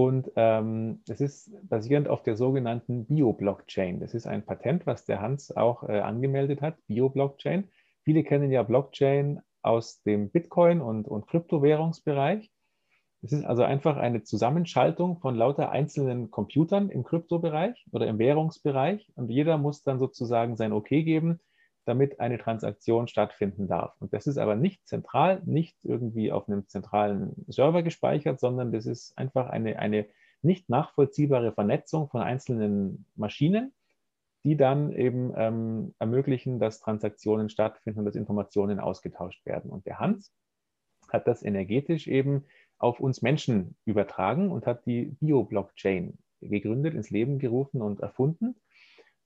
Und 0.00 0.32
ähm, 0.34 1.02
es 1.10 1.20
ist 1.20 1.52
basierend 1.68 2.08
auf 2.08 2.22
der 2.22 2.34
sogenannten 2.34 3.04
Bio-Blockchain. 3.04 4.00
Das 4.00 4.14
ist 4.14 4.26
ein 4.26 4.46
Patent, 4.46 4.86
was 4.86 5.04
der 5.04 5.20
Hans 5.20 5.54
auch 5.54 5.86
äh, 5.86 6.00
angemeldet 6.00 6.62
hat, 6.62 6.78
Bio-Blockchain. 6.86 7.68
Viele 8.02 8.24
kennen 8.24 8.50
ja 8.50 8.62
Blockchain 8.62 9.40
aus 9.60 10.00
dem 10.02 10.30
Bitcoin- 10.30 10.80
und, 10.80 11.06
und 11.06 11.26
Kryptowährungsbereich. 11.26 12.50
Es 13.20 13.32
ist 13.32 13.44
also 13.44 13.62
einfach 13.62 13.98
eine 13.98 14.22
Zusammenschaltung 14.22 15.18
von 15.18 15.34
lauter 15.34 15.70
einzelnen 15.70 16.30
Computern 16.30 16.88
im 16.88 17.04
Kryptobereich 17.04 17.84
oder 17.92 18.06
im 18.06 18.18
Währungsbereich. 18.18 19.06
Und 19.16 19.28
jeder 19.28 19.58
muss 19.58 19.82
dann 19.82 19.98
sozusagen 19.98 20.56
sein 20.56 20.72
OK 20.72 20.88
geben, 20.88 21.40
damit 21.84 22.20
eine 22.20 22.38
Transaktion 22.38 23.08
stattfinden 23.08 23.68
darf. 23.68 23.94
Und 24.00 24.12
das 24.12 24.26
ist 24.26 24.38
aber 24.38 24.56
nicht 24.56 24.86
zentral, 24.86 25.42
nicht 25.44 25.76
irgendwie 25.82 26.32
auf 26.32 26.48
einem 26.48 26.68
zentralen 26.68 27.34
Server 27.48 27.82
gespeichert, 27.82 28.40
sondern 28.40 28.72
das 28.72 28.86
ist 28.86 29.16
einfach 29.16 29.48
eine, 29.48 29.78
eine 29.78 30.06
nicht 30.42 30.68
nachvollziehbare 30.68 31.52
Vernetzung 31.52 32.08
von 32.08 32.22
einzelnen 32.22 33.06
Maschinen, 33.14 33.72
die 34.44 34.56
dann 34.56 34.92
eben 34.92 35.32
ähm, 35.36 35.94
ermöglichen, 35.98 36.58
dass 36.58 36.80
Transaktionen 36.80 37.50
stattfinden 37.50 38.00
und 38.00 38.04
dass 38.06 38.14
Informationen 38.14 38.80
ausgetauscht 38.80 39.44
werden. 39.44 39.70
Und 39.70 39.86
der 39.86 39.98
Hans 39.98 40.32
hat 41.08 41.26
das 41.26 41.42
energetisch 41.42 42.06
eben 42.08 42.44
auf 42.78 43.00
uns 43.00 43.20
Menschen 43.20 43.76
übertragen 43.84 44.50
und 44.50 44.66
hat 44.66 44.86
die 44.86 45.16
Bio-Blockchain 45.20 46.16
gegründet, 46.40 46.94
ins 46.94 47.10
Leben 47.10 47.38
gerufen 47.38 47.82
und 47.82 48.00
erfunden. 48.00 48.56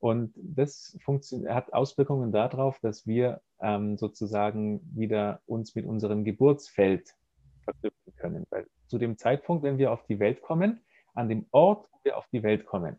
Und 0.05 0.35
das 0.37 0.99
hat 1.49 1.73
Auswirkungen 1.73 2.31
darauf, 2.31 2.79
dass 2.81 3.07
wir 3.07 3.41
ähm, 3.63 3.97
sozusagen 3.97 4.83
wieder 4.95 5.41
uns 5.47 5.75
mit 5.75 5.87
unserem 5.87 6.25
Geburtsfeld 6.25 7.15
verknüpfen 7.63 8.15
können. 8.15 8.45
Weil 8.51 8.67
zu 8.87 8.99
dem 8.99 9.17
Zeitpunkt, 9.17 9.63
wenn 9.63 9.79
wir 9.79 9.93
auf 9.93 10.05
die 10.05 10.19
Welt 10.19 10.43
kommen, 10.43 10.83
an 11.15 11.31
dem 11.31 11.47
Ort, 11.53 11.89
wo 11.91 12.01
wir 12.03 12.19
auf 12.19 12.29
die 12.31 12.43
Welt 12.43 12.67
kommen, 12.67 12.99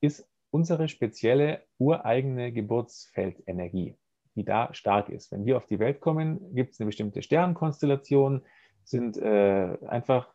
ist 0.00 0.28
unsere 0.50 0.88
spezielle 0.88 1.62
ureigene 1.78 2.50
Geburtsfeldenergie, 2.50 3.94
die 4.34 4.44
da 4.44 4.74
stark 4.74 5.10
ist. 5.10 5.30
Wenn 5.30 5.46
wir 5.46 5.56
auf 5.56 5.66
die 5.66 5.78
Welt 5.78 6.00
kommen, 6.00 6.56
gibt 6.56 6.72
es 6.72 6.80
eine 6.80 6.86
bestimmte 6.86 7.22
Sternenkonstellation, 7.22 8.42
sind 8.82 9.16
äh, 9.16 9.78
einfach 9.86 10.34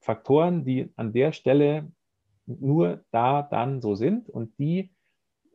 Faktoren, 0.00 0.64
die 0.64 0.92
an 0.96 1.12
der 1.12 1.30
Stelle 1.30 1.92
nur 2.44 3.04
da 3.12 3.42
dann 3.42 3.80
so 3.80 3.94
sind 3.94 4.28
und 4.28 4.58
die 4.58 4.90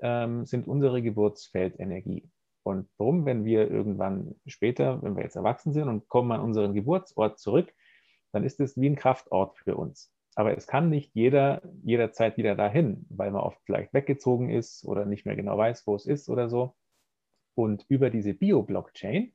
ähm, 0.02 0.46
sind 0.46 0.68
unsere 0.68 1.02
Geburtsfeldenergie. 1.02 2.30
Und 2.64 2.90
darum, 2.98 3.26
wenn 3.26 3.46
wir 3.46 3.72
irgendwann 3.72 4.36
später, 4.46 5.02
wenn 5.02 5.16
wir 5.16 5.24
jetzt 5.24 5.36
erwachsen 5.38 5.74
sind 5.74 5.88
und 5.88 6.10
kommen 6.10 6.32
an 6.34 6.42
unseren 6.42 6.74
Geburtsort 6.74 7.40
zurück, 7.40 7.74
dann 8.34 8.44
ist 8.44 8.60
es 8.60 8.80
wie 8.80 8.90
ein 8.90 8.96
Kraftort 8.96 9.58
für 9.58 9.78
uns. 9.78 10.12
Aber 10.36 10.56
es 10.56 10.68
kann 10.68 10.90
nicht 10.90 11.16
jeder 11.16 11.62
jederzeit 11.84 12.38
wieder 12.38 12.56
dahin, 12.56 13.06
weil 13.10 13.32
man 13.32 13.42
oft 13.42 13.60
vielleicht 13.66 13.94
weggezogen 13.94 14.50
ist 14.50 14.86
oder 14.86 15.06
nicht 15.06 15.26
mehr 15.26 15.36
genau 15.36 15.58
weiß, 15.58 15.88
wo 15.88 15.96
es 15.96 16.06
ist 16.06 16.30
oder 16.30 16.50
so. 16.50 16.76
Und 17.56 17.86
über 17.88 18.12
diese 18.12 18.36
Bio-Blockchain 18.36 19.34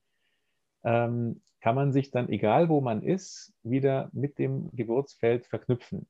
ähm, 0.85 1.43
kann 1.61 1.75
man 1.75 1.93
sich 1.93 2.11
dann, 2.11 2.29
egal 2.29 2.69
wo 2.69 2.81
man 2.81 3.03
ist, 3.03 3.53
wieder 3.63 4.11
mit 4.13 4.39
dem 4.39 4.71
Geburtsfeld 4.77 5.47
verknüpfen. 5.47 6.07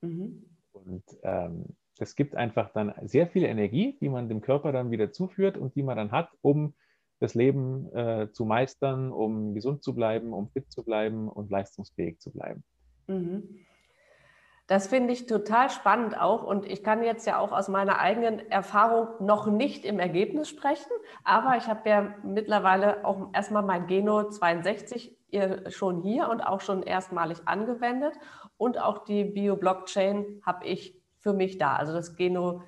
Mhm. 0.00 0.44
Und 0.72 1.04
ähm, 1.22 1.76
das 1.98 2.16
gibt 2.16 2.34
einfach 2.34 2.70
dann 2.72 2.94
sehr 3.02 3.26
viel 3.26 3.44
Energie, 3.44 3.96
die 4.00 4.08
man 4.08 4.28
dem 4.28 4.40
Körper 4.40 4.72
dann 4.72 4.90
wieder 4.90 5.12
zuführt 5.12 5.56
und 5.56 5.74
die 5.76 5.82
man 5.82 5.96
dann 5.96 6.12
hat, 6.12 6.30
um 6.40 6.74
das 7.20 7.34
Leben 7.34 7.94
äh, 7.94 8.32
zu 8.32 8.44
meistern, 8.44 9.12
um 9.12 9.54
gesund 9.54 9.84
zu 9.84 9.94
bleiben, 9.94 10.32
um 10.32 10.48
fit 10.50 10.70
zu 10.72 10.82
bleiben 10.82 11.28
und 11.28 11.50
leistungsfähig 11.50 12.18
zu 12.18 12.32
bleiben. 12.32 12.64
Mhm. 13.06 13.60
Das 14.66 14.86
finde 14.86 15.12
ich 15.12 15.26
total 15.26 15.70
spannend 15.70 16.18
auch. 16.18 16.42
Und 16.44 16.66
ich 16.66 16.82
kann 16.82 17.02
jetzt 17.02 17.26
ja 17.26 17.38
auch 17.38 17.52
aus 17.52 17.68
meiner 17.68 17.98
eigenen 17.98 18.38
Erfahrung 18.50 19.08
noch 19.20 19.46
nicht 19.46 19.84
im 19.84 19.98
Ergebnis 19.98 20.48
sprechen, 20.48 20.90
aber 21.24 21.56
ich 21.58 21.66
habe 21.66 21.88
ja 21.88 22.14
mittlerweile 22.24 23.04
auch 23.04 23.28
erstmal 23.34 23.62
mein 23.62 23.86
Geno 23.86 24.30
62 24.30 25.16
schon 25.68 26.02
hier 26.02 26.28
und 26.28 26.40
auch 26.40 26.60
schon 26.60 26.82
erstmalig 26.82 27.38
angewendet. 27.46 28.14
Und 28.56 28.78
auch 28.78 29.04
die 29.04 29.24
Bio-Blockchain 29.24 30.40
habe 30.44 30.66
ich 30.66 31.01
für 31.22 31.32
mich 31.32 31.58
da. 31.58 31.76
Also 31.76 31.92
das 31.92 32.16
Geno 32.16 32.62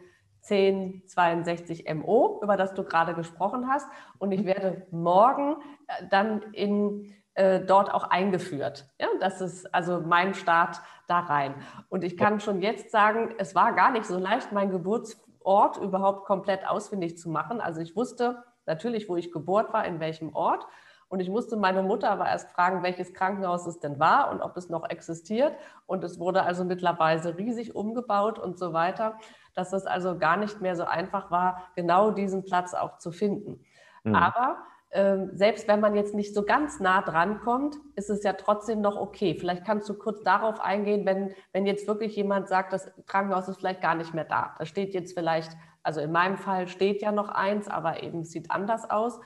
1062 0.48 1.92
MO, 1.94 2.40
über 2.42 2.56
das 2.56 2.74
du 2.74 2.84
gerade 2.84 3.14
gesprochen 3.14 3.68
hast. 3.68 3.88
Und 4.18 4.32
ich 4.32 4.44
werde 4.44 4.86
morgen 4.90 5.56
äh, 5.86 6.06
dann 6.10 6.42
in, 6.52 7.14
äh, 7.34 7.60
dort 7.60 7.92
auch 7.92 8.04
eingeführt. 8.04 8.86
Ja, 9.00 9.08
das 9.20 9.40
ist 9.40 9.74
also 9.74 10.00
mein 10.00 10.34
Start 10.34 10.80
da 11.06 11.20
rein. 11.20 11.54
Und 11.88 12.04
ich 12.04 12.16
kann 12.16 12.40
schon 12.40 12.60
jetzt 12.60 12.90
sagen, 12.90 13.34
es 13.38 13.54
war 13.54 13.72
gar 13.72 13.90
nicht 13.90 14.04
so 14.04 14.18
leicht, 14.18 14.52
meinen 14.52 14.70
Geburtsort 14.70 15.78
überhaupt 15.78 16.26
komplett 16.26 16.68
ausfindig 16.68 17.18
zu 17.18 17.30
machen. 17.30 17.60
Also 17.60 17.80
ich 17.80 17.96
wusste 17.96 18.44
natürlich, 18.66 19.08
wo 19.08 19.16
ich 19.16 19.32
geboren 19.32 19.66
war, 19.70 19.84
in 19.86 19.98
welchem 20.00 20.34
Ort. 20.34 20.66
Und 21.08 21.20
ich 21.20 21.28
musste 21.28 21.56
meine 21.56 21.82
Mutter 21.82 22.10
aber 22.10 22.26
erst 22.26 22.50
fragen, 22.50 22.82
welches 22.82 23.14
Krankenhaus 23.14 23.66
es 23.66 23.78
denn 23.78 23.98
war 23.98 24.30
und 24.30 24.40
ob 24.40 24.56
es 24.56 24.68
noch 24.68 24.88
existiert. 24.88 25.54
Und 25.86 26.02
es 26.04 26.18
wurde 26.18 26.42
also 26.42 26.64
mittlerweile 26.64 27.36
riesig 27.38 27.74
umgebaut 27.74 28.38
und 28.38 28.58
so 28.58 28.72
weiter, 28.72 29.18
dass 29.54 29.72
es 29.72 29.86
also 29.86 30.18
gar 30.18 30.36
nicht 30.36 30.60
mehr 30.60 30.76
so 30.76 30.84
einfach 30.84 31.30
war, 31.30 31.62
genau 31.76 32.10
diesen 32.10 32.44
Platz 32.44 32.74
auch 32.74 32.98
zu 32.98 33.12
finden. 33.12 33.64
Mhm. 34.02 34.14
Aber 34.14 34.58
ähm, 34.94 35.30
selbst 35.34 35.66
wenn 35.66 35.80
man 35.80 35.96
jetzt 35.96 36.14
nicht 36.14 36.34
so 36.34 36.44
ganz 36.44 36.78
nah 36.78 37.02
dran 37.02 37.40
kommt, 37.40 37.76
ist 37.96 38.10
es 38.10 38.22
ja 38.22 38.32
trotzdem 38.34 38.80
noch 38.80 38.96
okay. 38.96 39.36
Vielleicht 39.38 39.64
kannst 39.64 39.88
du 39.88 39.94
kurz 39.94 40.22
darauf 40.22 40.60
eingehen, 40.60 41.04
wenn, 41.04 41.34
wenn 41.52 41.66
jetzt 41.66 41.88
wirklich 41.88 42.14
jemand 42.14 42.48
sagt, 42.48 42.72
das 42.72 42.92
Krankenhaus 43.06 43.48
ist 43.48 43.58
vielleicht 43.58 43.80
gar 43.80 43.96
nicht 43.96 44.14
mehr 44.14 44.24
da. 44.24 44.54
Da 44.56 44.66
steht 44.66 44.94
jetzt 44.94 45.18
vielleicht, 45.18 45.50
also 45.82 46.00
in 46.00 46.12
meinem 46.12 46.36
Fall 46.36 46.68
steht 46.68 47.02
ja 47.02 47.10
noch 47.10 47.28
eins, 47.28 47.66
aber 47.66 48.04
eben 48.04 48.22
sieht 48.22 48.52
anders 48.52 48.88
aus 48.88 49.18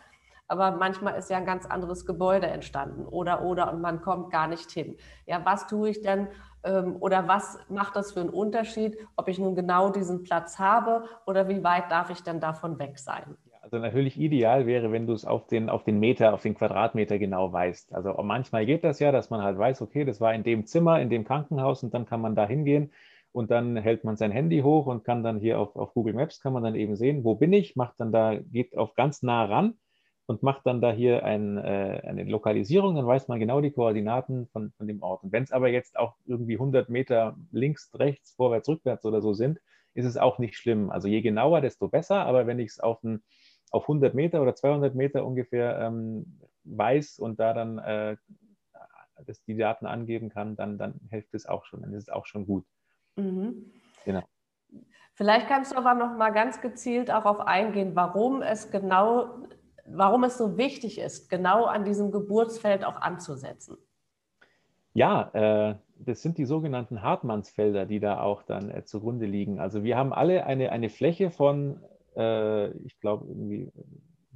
aber 0.48 0.72
manchmal 0.72 1.14
ist 1.16 1.30
ja 1.30 1.36
ein 1.36 1.44
ganz 1.44 1.66
anderes 1.66 2.06
Gebäude 2.06 2.46
entstanden 2.46 3.06
oder 3.06 3.42
oder 3.42 3.72
und 3.72 3.80
man 3.80 4.00
kommt 4.00 4.30
gar 4.30 4.48
nicht 4.48 4.70
hin. 4.70 4.96
Ja, 5.26 5.44
was 5.44 5.66
tue 5.66 5.90
ich 5.90 6.00
denn 6.00 6.28
ähm, 6.64 6.96
oder 7.00 7.28
was 7.28 7.58
macht 7.68 7.94
das 7.94 8.12
für 8.12 8.20
einen 8.20 8.30
Unterschied, 8.30 8.96
ob 9.16 9.28
ich 9.28 9.38
nun 9.38 9.54
genau 9.54 9.90
diesen 9.90 10.22
Platz 10.22 10.58
habe 10.58 11.04
oder 11.26 11.48
wie 11.48 11.62
weit 11.62 11.90
darf 11.90 12.10
ich 12.10 12.22
denn 12.22 12.40
davon 12.40 12.78
weg 12.78 12.98
sein? 12.98 13.36
Also 13.60 13.78
natürlich 13.78 14.18
ideal 14.18 14.66
wäre, 14.66 14.90
wenn 14.92 15.06
du 15.06 15.12
es 15.12 15.26
auf 15.26 15.46
den, 15.46 15.68
auf 15.68 15.84
den 15.84 16.00
Meter, 16.00 16.32
auf 16.32 16.40
den 16.40 16.54
Quadratmeter 16.54 17.18
genau 17.18 17.52
weißt. 17.52 17.92
Also 17.92 18.14
manchmal 18.22 18.64
geht 18.64 18.82
das 18.82 18.98
ja, 18.98 19.12
dass 19.12 19.28
man 19.28 19.42
halt 19.42 19.58
weiß, 19.58 19.82
okay, 19.82 20.06
das 20.06 20.22
war 20.22 20.32
in 20.32 20.42
dem 20.42 20.64
Zimmer, 20.64 21.00
in 21.00 21.10
dem 21.10 21.24
Krankenhaus 21.24 21.82
und 21.82 21.92
dann 21.92 22.06
kann 22.06 22.22
man 22.22 22.34
da 22.34 22.46
hingehen 22.46 22.92
und 23.32 23.50
dann 23.50 23.76
hält 23.76 24.04
man 24.04 24.16
sein 24.16 24.30
Handy 24.30 24.62
hoch 24.62 24.86
und 24.86 25.04
kann 25.04 25.22
dann 25.22 25.38
hier 25.38 25.58
auf, 25.60 25.76
auf 25.76 25.92
Google 25.92 26.14
Maps 26.14 26.40
kann 26.40 26.54
man 26.54 26.62
dann 26.62 26.74
eben 26.74 26.96
sehen, 26.96 27.24
wo 27.24 27.34
bin 27.34 27.52
ich, 27.52 27.76
macht 27.76 28.00
dann 28.00 28.10
da, 28.10 28.36
geht 28.36 28.74
auf 28.78 28.94
ganz 28.94 29.22
nah 29.22 29.44
ran 29.44 29.74
und 30.28 30.42
macht 30.42 30.66
dann 30.66 30.82
da 30.82 30.92
hier 30.92 31.24
ein, 31.24 31.56
äh, 31.56 32.02
eine 32.04 32.24
Lokalisierung, 32.24 32.94
dann 32.94 33.06
weiß 33.06 33.28
man 33.28 33.40
genau 33.40 33.62
die 33.62 33.70
Koordinaten 33.70 34.46
von, 34.48 34.72
von 34.72 34.86
dem 34.86 35.02
Ort. 35.02 35.24
Und 35.24 35.32
wenn 35.32 35.42
es 35.42 35.52
aber 35.52 35.68
jetzt 35.70 35.98
auch 35.98 36.16
irgendwie 36.26 36.56
100 36.56 36.90
Meter 36.90 37.34
links, 37.50 37.90
rechts, 37.94 38.34
vorwärts, 38.34 38.68
rückwärts 38.68 39.06
oder 39.06 39.22
so 39.22 39.32
sind, 39.32 39.58
ist 39.94 40.04
es 40.04 40.18
auch 40.18 40.38
nicht 40.38 40.58
schlimm. 40.58 40.90
Also 40.90 41.08
je 41.08 41.22
genauer, 41.22 41.62
desto 41.62 41.88
besser. 41.88 42.26
Aber 42.26 42.46
wenn 42.46 42.58
ich 42.58 42.72
es 42.72 42.78
auf, 42.78 42.98
auf 43.70 43.84
100 43.84 44.12
Meter 44.14 44.42
oder 44.42 44.54
200 44.54 44.94
Meter 44.94 45.24
ungefähr 45.24 45.78
ähm, 45.80 46.40
weiß 46.64 47.18
und 47.20 47.40
da 47.40 47.54
dann 47.54 47.78
äh, 47.78 48.16
das, 49.24 49.42
die 49.44 49.56
Daten 49.56 49.86
angeben 49.86 50.28
kann, 50.28 50.56
dann, 50.56 50.76
dann 50.76 51.00
hilft 51.08 51.32
es 51.32 51.46
auch 51.46 51.64
schon. 51.64 51.80
Dann 51.80 51.94
ist 51.94 52.02
es 52.02 52.08
auch 52.10 52.26
schon 52.26 52.44
gut. 52.44 52.66
Mhm. 53.16 53.72
Genau. 54.04 54.24
Vielleicht 55.14 55.48
kannst 55.48 55.72
du 55.72 55.76
aber 55.76 55.94
noch 55.94 56.18
mal 56.18 56.30
ganz 56.30 56.60
gezielt 56.60 57.08
darauf 57.08 57.40
eingehen, 57.40 57.96
warum 57.96 58.42
es 58.42 58.70
genau 58.70 59.30
warum 59.92 60.24
es 60.24 60.38
so 60.38 60.56
wichtig 60.56 60.98
ist, 60.98 61.28
genau 61.28 61.64
an 61.64 61.84
diesem 61.84 62.10
Geburtsfeld 62.10 62.84
auch 62.84 63.00
anzusetzen. 63.00 63.76
Ja, 64.94 65.30
äh, 65.32 65.74
das 65.98 66.22
sind 66.22 66.38
die 66.38 66.44
sogenannten 66.44 67.02
Hartmannsfelder, 67.02 67.86
die 67.86 68.00
da 68.00 68.20
auch 68.20 68.42
dann 68.42 68.70
äh, 68.70 68.84
zugrunde 68.84 69.26
liegen. 69.26 69.60
Also 69.60 69.84
wir 69.84 69.96
haben 69.96 70.12
alle 70.12 70.46
eine, 70.46 70.72
eine 70.72 70.88
Fläche 70.88 71.30
von, 71.30 71.80
äh, 72.16 72.70
ich 72.78 72.98
glaube, 73.00 73.26
irgendwie 73.28 73.70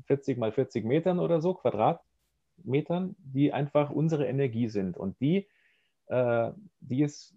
40 0.07 0.39
mal 0.39 0.53
40 0.53 0.85
Metern 0.85 1.19
oder 1.19 1.41
so, 1.41 1.55
Quadratmetern, 1.55 3.17
die 3.19 3.53
einfach 3.53 3.91
unsere 3.91 4.27
Energie 4.27 4.69
sind. 4.69 4.97
Und 4.97 5.21
die, 5.21 5.49
äh, 6.07 6.51
die 6.81 7.03
ist 7.03 7.35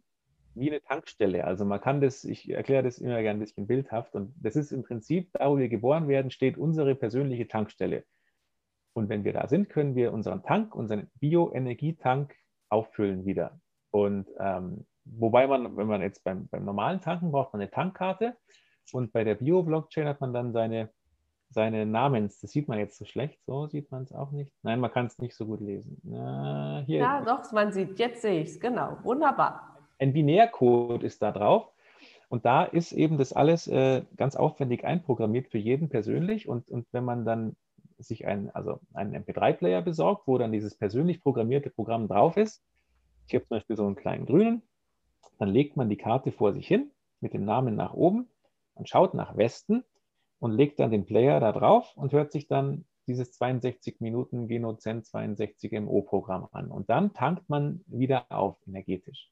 wie 0.56 0.72
eine 0.72 0.82
Tankstelle. 0.82 1.44
Also 1.44 1.65
man 1.65 1.82
kann 1.82 2.02
das, 2.02 2.24
ich 2.24 2.50
erkläre 2.50 2.84
das 2.84 2.98
immer 2.98 3.22
gerne 3.22 3.38
ein 3.38 3.39
bisschen 3.39 3.68
bildhaft 3.68 4.15
und 4.15 4.34
das 4.41 4.56
ist 4.56 4.72
im 4.72 4.84
Prinzip, 4.84 5.32
da 5.34 5.50
wo 5.50 5.58
wir 5.58 5.70
geboren 5.70 6.08
werden, 6.08 6.32
steht 6.32 6.58
unsere 6.58 6.96
persönliche 6.96 7.48
Tankstelle. 7.48 8.06
Und 8.94 9.10
wenn 9.10 9.26
wir 9.26 9.34
da 9.34 9.48
sind, 9.48 9.70
können 9.70 9.96
wir 9.96 10.13
unseren 10.13 10.44
Tank, 10.44 10.74
unseren 10.74 11.12
Bioenergietank 11.20 12.34
auffüllen 12.70 13.26
wieder. 13.26 13.60
Und 13.91 14.28
ähm, 14.39 14.86
wobei 15.04 15.48
man, 15.48 15.76
wenn 15.76 15.88
man 15.88 16.02
jetzt 16.02 16.24
beim, 16.24 16.48
beim 16.48 16.63
normalen 16.63 17.02
Tanken 17.02 17.32
braucht 17.32 17.54
man 17.54 17.62
eine 17.62 17.70
Tankkarte 17.70 18.38
und 18.94 19.12
bei 19.12 19.26
der 19.26 19.36
Bio-Blockchain 19.36 20.08
hat 20.08 20.22
man 20.22 20.34
dann 20.34 20.54
seine, 20.54 20.89
seine 21.50 21.86
Namens, 21.86 22.39
das 22.39 22.52
sieht 22.52 22.70
man 22.70 22.80
jetzt 22.80 22.98
so 22.98 23.04
schlecht, 23.04 23.43
so 23.45 23.68
sieht 23.68 23.91
man 23.91 24.03
es 24.03 24.14
auch 24.14 24.32
nicht. 24.32 24.51
Nein, 24.64 24.80
man 24.80 24.91
kann 24.91 25.08
es 25.08 25.20
nicht 25.20 25.36
so 25.36 25.45
gut 25.45 25.60
lesen. 25.60 25.99
Na, 26.03 26.84
hier. 26.86 26.99
Ja, 26.99 27.22
doch, 27.22 27.51
man 27.51 27.74
sieht, 27.74 27.99
jetzt 27.99 28.22
sehe 28.22 28.41
ich 28.41 28.51
es, 28.51 28.60
genau, 28.60 28.97
wunderbar 29.03 29.74
ein 30.00 30.14
Binärcode 30.14 31.04
ist 31.04 31.22
da 31.22 31.32
drauf. 31.32 31.72
Und 32.28 32.46
da 32.46 32.64
ist 32.64 32.91
eben 32.91 33.18
das 33.18 33.34
alles 33.34 33.68
äh, 33.68 34.02
ganz 34.18 34.36
aufwendig 34.36 34.84
einprogrammiert 34.84 35.48
für 35.48 35.58
jeden 35.58 35.89
persönlich. 35.89 36.48
Und, 36.48 36.70
und 36.70 36.88
wenn 36.91 37.06
man 37.06 37.24
dann 37.24 37.56
sich 37.98 38.26
ein, 38.26 38.50
also 38.52 38.80
einen 38.93 39.16
MP3-Player 39.24 39.82
besorgt, 39.82 40.28
wo 40.28 40.38
dann 40.38 40.52
dieses 40.52 40.76
persönlich 40.76 41.22
programmierte 41.22 41.70
Programm 41.70 42.08
drauf 42.08 42.36
ist, 42.38 42.64
ich 43.28 43.36
habe 43.36 43.46
zum 43.46 43.58
Beispiel 43.58 43.76
so 43.76 43.86
einen 43.86 43.96
kleinen 43.96 44.26
grünen, 44.26 44.64
dann 45.39 45.50
legt 45.50 45.78
man 45.78 45.89
die 45.89 45.98
Karte 45.98 46.32
vor 46.32 46.54
sich 46.54 46.68
hin 46.68 46.91
mit 47.20 47.34
dem 47.34 47.46
Namen 47.46 47.76
nach 47.76 47.93
oben, 47.93 48.28
man 48.76 48.86
schaut 48.86 49.14
nach 49.14 49.38
Westen 49.38 49.84
und 50.39 50.52
legt 50.52 50.80
dann 50.80 50.91
den 50.91 51.06
Player 51.06 51.39
da 51.39 51.52
drauf 51.52 51.96
und 51.96 52.12
hört 52.12 52.32
sich 52.32 52.48
dann 52.48 52.86
dieses 53.08 53.32
62 53.34 54.02
Minuten 54.02 54.48
Genozen 54.48 55.04
62 55.04 55.72
MO 55.80 56.02
Programm 56.02 56.48
an. 56.52 56.70
Und 56.72 56.89
dann 56.89 57.14
tankt 57.14 57.50
man 57.50 57.82
wieder 57.88 58.26
auf 58.30 58.58
energetisch. 58.68 59.32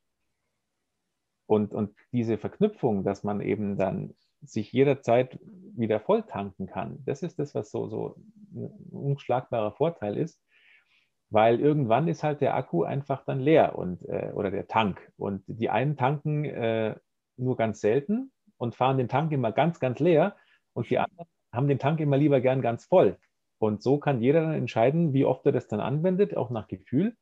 Und, 1.46 1.74
und 1.74 1.96
diese 2.12 2.38
Verknüpfung, 2.38 3.04
dass 3.04 3.24
man 3.24 3.42
eben 3.42 3.78
dann 3.78 4.14
sich 4.42 4.72
jederzeit 4.72 5.40
wieder 5.76 6.00
voll 6.00 6.24
tanken 6.24 6.68
kann, 6.68 7.04
das 7.06 7.24
ist 7.24 7.40
das, 7.40 7.56
was 7.56 7.72
so, 7.72 7.88
so 7.88 8.16
ein 8.54 8.70
unschlagbarer 8.92 9.72
Vorteil 9.74 10.18
ist, 10.18 10.42
weil 11.30 11.60
irgendwann 11.60 12.08
ist 12.08 12.24
halt 12.24 12.42
der 12.42 12.56
Akku 12.56 12.84
einfach 12.84 13.26
dann 13.26 13.40
leer 13.40 13.78
und, 13.78 14.08
äh, 14.08 14.32
oder 14.34 14.52
der 14.52 14.68
Tank. 14.68 15.12
Und 15.18 15.44
die 15.48 15.70
einen 15.70 15.98
tanken 15.98 16.46
äh, 16.46 16.96
nur 17.38 17.58
ganz 17.58 17.82
selten 17.82 18.32
und 18.58 18.76
fahren 18.76 18.98
den 18.98 19.10
Tank 19.10 19.32
immer 19.32 19.52
ganz, 19.52 19.80
ganz 19.80 20.00
leer 20.00 20.36
und 20.74 20.90
die 20.90 21.00
anderen 21.00 21.28
haben 21.54 21.68
den 21.68 21.80
Tank 21.80 22.00
immer 22.00 22.18
lieber 22.18 22.42
gern 22.42 22.62
ganz 22.62 22.86
voll. 22.86 23.18
Und 23.60 23.82
so 23.82 23.98
kann 23.98 24.22
jeder 24.22 24.42
dann 24.42 24.54
entscheiden, 24.54 25.14
wie 25.14 25.26
oft 25.26 25.46
er 25.46 25.52
das 25.52 25.68
dann 25.68 25.80
anwendet, 25.80 26.36
auch 26.36 26.50
nach 26.50 26.68
Gefühl. 26.68 27.16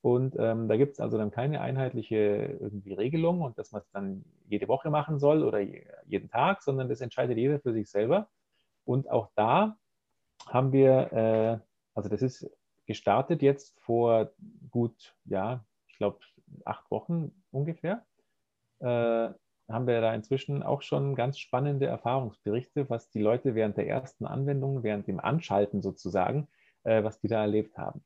Und 0.00 0.36
ähm, 0.38 0.68
da 0.68 0.76
gibt 0.76 0.92
es 0.92 1.00
also 1.00 1.18
dann 1.18 1.30
keine 1.30 1.60
einheitliche 1.60 2.56
irgendwie 2.60 2.92
Regelung 2.92 3.42
und 3.42 3.58
dass 3.58 3.72
man 3.72 3.82
es 3.82 3.90
dann 3.90 4.24
jede 4.48 4.68
Woche 4.68 4.90
machen 4.90 5.18
soll 5.18 5.42
oder 5.42 5.60
jeden 6.06 6.30
Tag, 6.30 6.62
sondern 6.62 6.88
das 6.88 7.00
entscheidet 7.00 7.36
jeder 7.36 7.58
für 7.58 7.72
sich 7.72 7.90
selber. 7.90 8.28
Und 8.84 9.10
auch 9.10 9.28
da 9.34 9.76
haben 10.46 10.72
wir, 10.72 11.12
äh, 11.12 11.58
also 11.94 12.08
das 12.08 12.22
ist 12.22 12.48
gestartet 12.86 13.42
jetzt 13.42 13.78
vor 13.80 14.30
gut, 14.70 15.14
ja, 15.24 15.64
ich 15.88 15.96
glaube, 15.98 16.20
acht 16.64 16.90
Wochen 16.90 17.32
ungefähr. 17.50 18.06
Äh, 18.78 19.30
haben 19.68 19.86
wir 19.86 20.00
da 20.00 20.14
inzwischen 20.14 20.62
auch 20.62 20.80
schon 20.80 21.14
ganz 21.14 21.38
spannende 21.38 21.86
Erfahrungsberichte, 21.86 22.88
was 22.88 23.10
die 23.10 23.20
Leute 23.20 23.54
während 23.54 23.76
der 23.76 23.86
ersten 23.86 24.24
Anwendung, 24.24 24.82
während 24.82 25.06
dem 25.06 25.20
Anschalten 25.20 25.82
sozusagen, 25.82 26.48
äh, 26.84 27.04
was 27.04 27.20
die 27.20 27.28
da 27.28 27.42
erlebt 27.42 27.76
haben. 27.76 28.02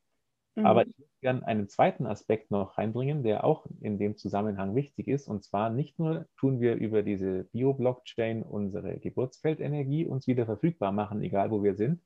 Mhm. 0.55 0.65
Aber 0.65 0.85
ich 0.85 0.93
gerne 1.23 1.45
einen 1.47 1.67
zweiten 1.67 2.05
Aspekt 2.05 2.51
noch 2.51 2.77
reinbringen, 2.77 3.23
der 3.23 3.43
auch 3.43 3.65
in 3.81 3.97
dem 3.97 4.15
Zusammenhang 4.15 4.75
wichtig 4.75 5.07
ist. 5.07 5.27
Und 5.27 5.43
zwar 5.43 5.71
nicht 5.71 5.97
nur 5.97 6.27
tun 6.37 6.61
wir 6.61 6.75
über 6.75 7.01
diese 7.01 7.45
Bio-Blockchain 7.45 8.43
unsere 8.43 8.99
Geburtsfeldenergie 8.99 10.05
uns 10.05 10.27
wieder 10.27 10.45
verfügbar 10.45 10.91
machen, 10.91 11.23
egal 11.23 11.49
wo 11.49 11.63
wir 11.63 11.73
sind, 11.73 12.01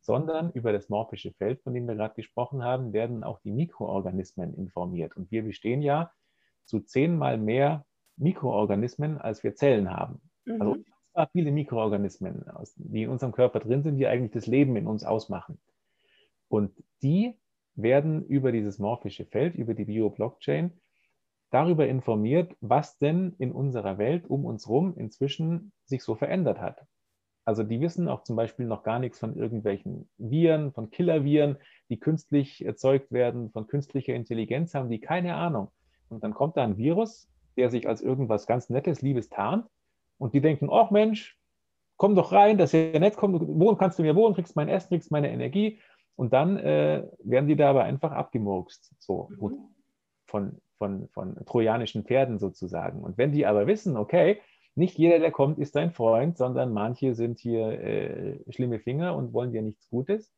sondern 0.00 0.50
über 0.50 0.72
das 0.72 0.88
morphische 0.88 1.32
Feld, 1.32 1.62
von 1.62 1.72
dem 1.72 1.86
wir 1.86 1.94
gerade 1.94 2.14
gesprochen 2.14 2.64
haben, 2.64 2.92
werden 2.92 3.22
auch 3.22 3.38
die 3.40 3.52
Mikroorganismen 3.52 4.54
informiert. 4.54 5.16
Und 5.16 5.30
wir 5.30 5.44
bestehen 5.44 5.80
ja 5.80 6.10
zu 6.64 6.80
zehnmal 6.80 7.38
mehr 7.38 7.86
Mikroorganismen, 8.16 9.18
als 9.18 9.44
wir 9.44 9.54
Zellen 9.54 9.90
haben. 9.90 10.20
Also 10.48 10.74
mhm. 10.74 10.84
Also 11.14 11.30
viele 11.32 11.52
Mikroorganismen, 11.52 12.44
die 12.74 13.04
in 13.04 13.10
unserem 13.10 13.32
Körper 13.32 13.60
drin 13.60 13.84
sind, 13.84 13.98
die 13.98 14.06
eigentlich 14.06 14.32
das 14.32 14.46
Leben 14.46 14.74
in 14.74 14.88
uns 14.88 15.04
ausmachen. 15.04 15.58
Und 16.48 16.72
die 17.02 17.38
werden 17.74 18.24
über 18.26 18.52
dieses 18.52 18.78
morphische 18.78 19.24
Feld, 19.26 19.54
über 19.54 19.74
die 19.74 19.84
Bio-Blockchain, 19.84 20.72
darüber 21.50 21.86
informiert, 21.86 22.56
was 22.60 22.98
denn 22.98 23.34
in 23.38 23.52
unserer 23.52 23.98
Welt 23.98 24.28
um 24.28 24.44
uns 24.44 24.66
herum 24.66 24.94
inzwischen 24.96 25.72
sich 25.84 26.02
so 26.02 26.14
verändert 26.14 26.60
hat. 26.60 26.84
Also 27.44 27.62
die 27.62 27.80
wissen 27.80 28.08
auch 28.08 28.22
zum 28.22 28.36
Beispiel 28.36 28.66
noch 28.66 28.82
gar 28.82 28.98
nichts 28.98 29.18
von 29.18 29.36
irgendwelchen 29.36 30.08
Viren, 30.16 30.72
von 30.72 30.90
Killerviren, 30.90 31.58
die 31.90 31.98
künstlich 31.98 32.64
erzeugt 32.64 33.12
werden, 33.12 33.50
von 33.50 33.66
künstlicher 33.66 34.14
Intelligenz 34.14 34.74
haben 34.74 34.88
die 34.88 35.00
keine 35.00 35.34
Ahnung. 35.34 35.68
Und 36.08 36.24
dann 36.24 36.32
kommt 36.32 36.56
da 36.56 36.64
ein 36.64 36.78
Virus, 36.78 37.28
der 37.56 37.70
sich 37.70 37.86
als 37.86 38.00
irgendwas 38.00 38.46
ganz 38.46 38.70
Nettes, 38.70 39.02
Liebes 39.02 39.28
tarnt 39.28 39.68
und 40.18 40.32
die 40.34 40.40
denken, 40.40 40.68
ach 40.72 40.90
Mensch, 40.90 41.38
komm 41.96 42.14
doch 42.14 42.32
rein, 42.32 42.58
das 42.58 42.72
ist 42.72 42.94
ja 42.94 42.98
nett, 42.98 43.16
komm, 43.16 43.38
wohnen 43.60 43.78
kannst 43.78 43.98
du 43.98 44.02
mir 44.02 44.16
wohnen, 44.16 44.34
kriegst 44.34 44.56
mein 44.56 44.68
Essen, 44.68 44.88
kriegst 44.88 45.10
meine 45.10 45.30
Energie 45.30 45.80
und 46.16 46.32
dann 46.32 46.56
äh, 46.56 47.06
werden 47.22 47.48
die 47.48 47.56
da 47.56 47.70
aber 47.70 47.84
einfach 47.84 48.12
abgemurkst, 48.12 48.94
so 48.98 49.30
mhm. 49.30 49.58
von, 50.26 50.60
von, 50.78 51.08
von 51.08 51.44
trojanischen 51.44 52.04
Pferden 52.04 52.38
sozusagen. 52.38 53.02
Und 53.02 53.18
wenn 53.18 53.32
die 53.32 53.46
aber 53.46 53.66
wissen, 53.66 53.96
okay, 53.96 54.40
nicht 54.76 54.98
jeder, 54.98 55.18
der 55.20 55.30
kommt, 55.30 55.58
ist 55.58 55.76
dein 55.76 55.92
Freund, 55.92 56.36
sondern 56.36 56.72
manche 56.72 57.14
sind 57.14 57.38
hier 57.38 57.80
äh, 57.80 58.52
schlimme 58.52 58.80
Finger 58.80 59.16
und 59.16 59.32
wollen 59.32 59.52
dir 59.52 59.62
nichts 59.62 59.88
Gutes. 59.88 60.32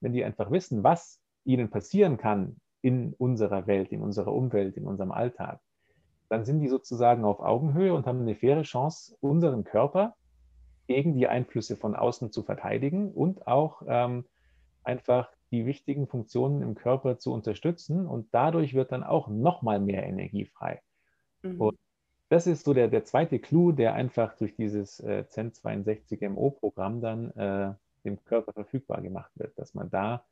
Wenn 0.00 0.12
die 0.12 0.24
einfach 0.24 0.50
wissen, 0.50 0.82
was 0.82 1.20
ihnen 1.44 1.70
passieren 1.70 2.16
kann 2.16 2.56
in 2.82 3.14
unserer 3.14 3.66
Welt, 3.66 3.92
in 3.92 4.02
unserer 4.02 4.32
Umwelt, 4.32 4.76
in 4.76 4.86
unserem 4.86 5.12
Alltag, 5.12 5.60
dann 6.28 6.44
sind 6.44 6.60
die 6.60 6.68
sozusagen 6.68 7.24
auf 7.24 7.38
Augenhöhe 7.40 7.94
und 7.94 8.06
haben 8.06 8.20
eine 8.20 8.34
faire 8.34 8.62
Chance, 8.62 9.16
unseren 9.20 9.62
Körper 9.62 10.16
gegen 10.88 11.14
die 11.14 11.28
Einflüsse 11.28 11.76
von 11.76 11.94
außen 11.94 12.32
zu 12.32 12.42
verteidigen 12.42 13.12
und 13.12 13.46
auch 13.46 13.82
ähm, 13.86 14.24
einfach 14.86 15.30
die 15.50 15.66
wichtigen 15.66 16.06
Funktionen 16.06 16.62
im 16.62 16.74
Körper 16.74 17.18
zu 17.18 17.32
unterstützen. 17.32 18.06
Und 18.06 18.28
dadurch 18.32 18.74
wird 18.74 18.92
dann 18.92 19.04
auch 19.04 19.28
nochmal 19.28 19.80
mehr 19.80 20.04
Energie 20.04 20.46
frei. 20.46 20.80
Mhm. 21.42 21.60
Und 21.60 21.78
das 22.28 22.46
ist 22.46 22.64
so 22.64 22.74
der, 22.74 22.88
der 22.88 23.04
zweite 23.04 23.38
Clou, 23.38 23.72
der 23.72 23.94
einfach 23.94 24.36
durch 24.36 24.56
dieses 24.56 25.00
äh, 25.00 25.24
ZEN62MO-Programm 25.28 27.00
dann 27.00 27.30
äh, 27.32 27.74
dem 28.04 28.24
Körper 28.24 28.52
verfügbar 28.52 29.00
gemacht 29.00 29.30
wird, 29.36 29.56
dass 29.58 29.74
man 29.74 29.90
da 29.90 30.24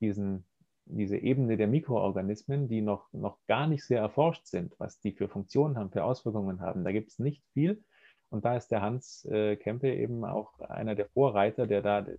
diesen, 0.00 0.44
diese 0.84 1.16
Ebene 1.16 1.56
der 1.56 1.68
Mikroorganismen, 1.68 2.68
die 2.68 2.82
noch, 2.82 3.10
noch 3.12 3.38
gar 3.46 3.66
nicht 3.66 3.84
sehr 3.84 4.00
erforscht 4.00 4.46
sind, 4.46 4.74
was 4.78 5.00
die 5.00 5.12
für 5.12 5.28
Funktionen 5.28 5.78
haben, 5.78 5.90
für 5.90 6.04
Auswirkungen 6.04 6.60
haben, 6.60 6.84
da 6.84 6.92
gibt 6.92 7.10
es 7.10 7.18
nicht 7.18 7.42
viel. 7.52 7.82
Und 8.30 8.44
da 8.46 8.56
ist 8.56 8.68
der 8.68 8.80
Hans 8.80 9.26
äh, 9.26 9.56
Kempe 9.56 9.94
eben 9.94 10.24
auch 10.24 10.58
einer 10.60 10.94
der 10.94 11.06
Vorreiter, 11.06 11.66
der 11.66 11.82
da 11.82 12.00
den 12.00 12.18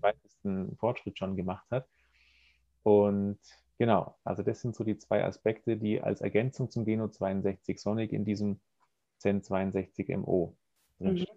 weitesten 0.00 0.31
Fortschritt 0.78 1.18
schon 1.18 1.36
gemacht 1.36 1.66
hat. 1.70 1.86
Und 2.82 3.38
Genau, 3.82 4.16
also 4.22 4.44
das 4.44 4.60
sind 4.60 4.76
so 4.76 4.84
die 4.84 4.96
zwei 4.96 5.24
Aspekte, 5.24 5.76
die 5.76 6.00
als 6.00 6.20
Ergänzung 6.20 6.70
zum 6.70 6.84
Geno 6.84 7.08
62 7.08 7.80
Sonic 7.80 8.12
in 8.12 8.24
diesem 8.24 8.60
Zen 9.18 9.42
62 9.42 10.08
MO 10.18 10.56
drinstehen. 11.00 11.36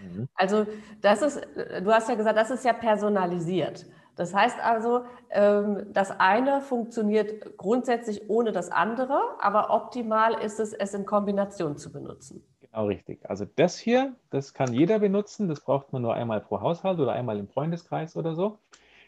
Mhm. 0.00 0.18
mhm. 0.20 0.28
Also 0.36 0.68
das 1.00 1.22
ist, 1.22 1.40
du 1.56 1.92
hast 1.92 2.08
ja 2.08 2.14
gesagt, 2.14 2.36
das 2.36 2.52
ist 2.52 2.64
ja 2.64 2.74
personalisiert. 2.74 3.86
Das 4.14 4.32
heißt 4.32 4.60
also, 4.62 5.04
ähm, 5.30 5.92
das 5.92 6.12
eine 6.12 6.60
funktioniert 6.60 7.56
grundsätzlich 7.56 8.30
ohne 8.30 8.52
das 8.52 8.70
andere, 8.70 9.18
aber 9.40 9.70
optimal 9.70 10.34
ist 10.44 10.60
es, 10.60 10.72
es 10.74 10.94
in 10.94 11.04
Kombination 11.04 11.76
zu 11.76 11.90
benutzen. 11.90 12.46
Genau 12.74 12.86
richtig. 12.86 13.30
Also 13.30 13.44
das 13.44 13.78
hier, 13.78 14.16
das 14.30 14.52
kann 14.52 14.72
jeder 14.72 14.98
benutzen. 14.98 15.48
Das 15.48 15.60
braucht 15.60 15.92
man 15.92 16.02
nur 16.02 16.14
einmal 16.14 16.40
pro 16.40 16.60
Haushalt 16.60 16.98
oder 16.98 17.12
einmal 17.12 17.38
im 17.38 17.46
Freundeskreis 17.46 18.16
oder 18.16 18.34
so. 18.34 18.58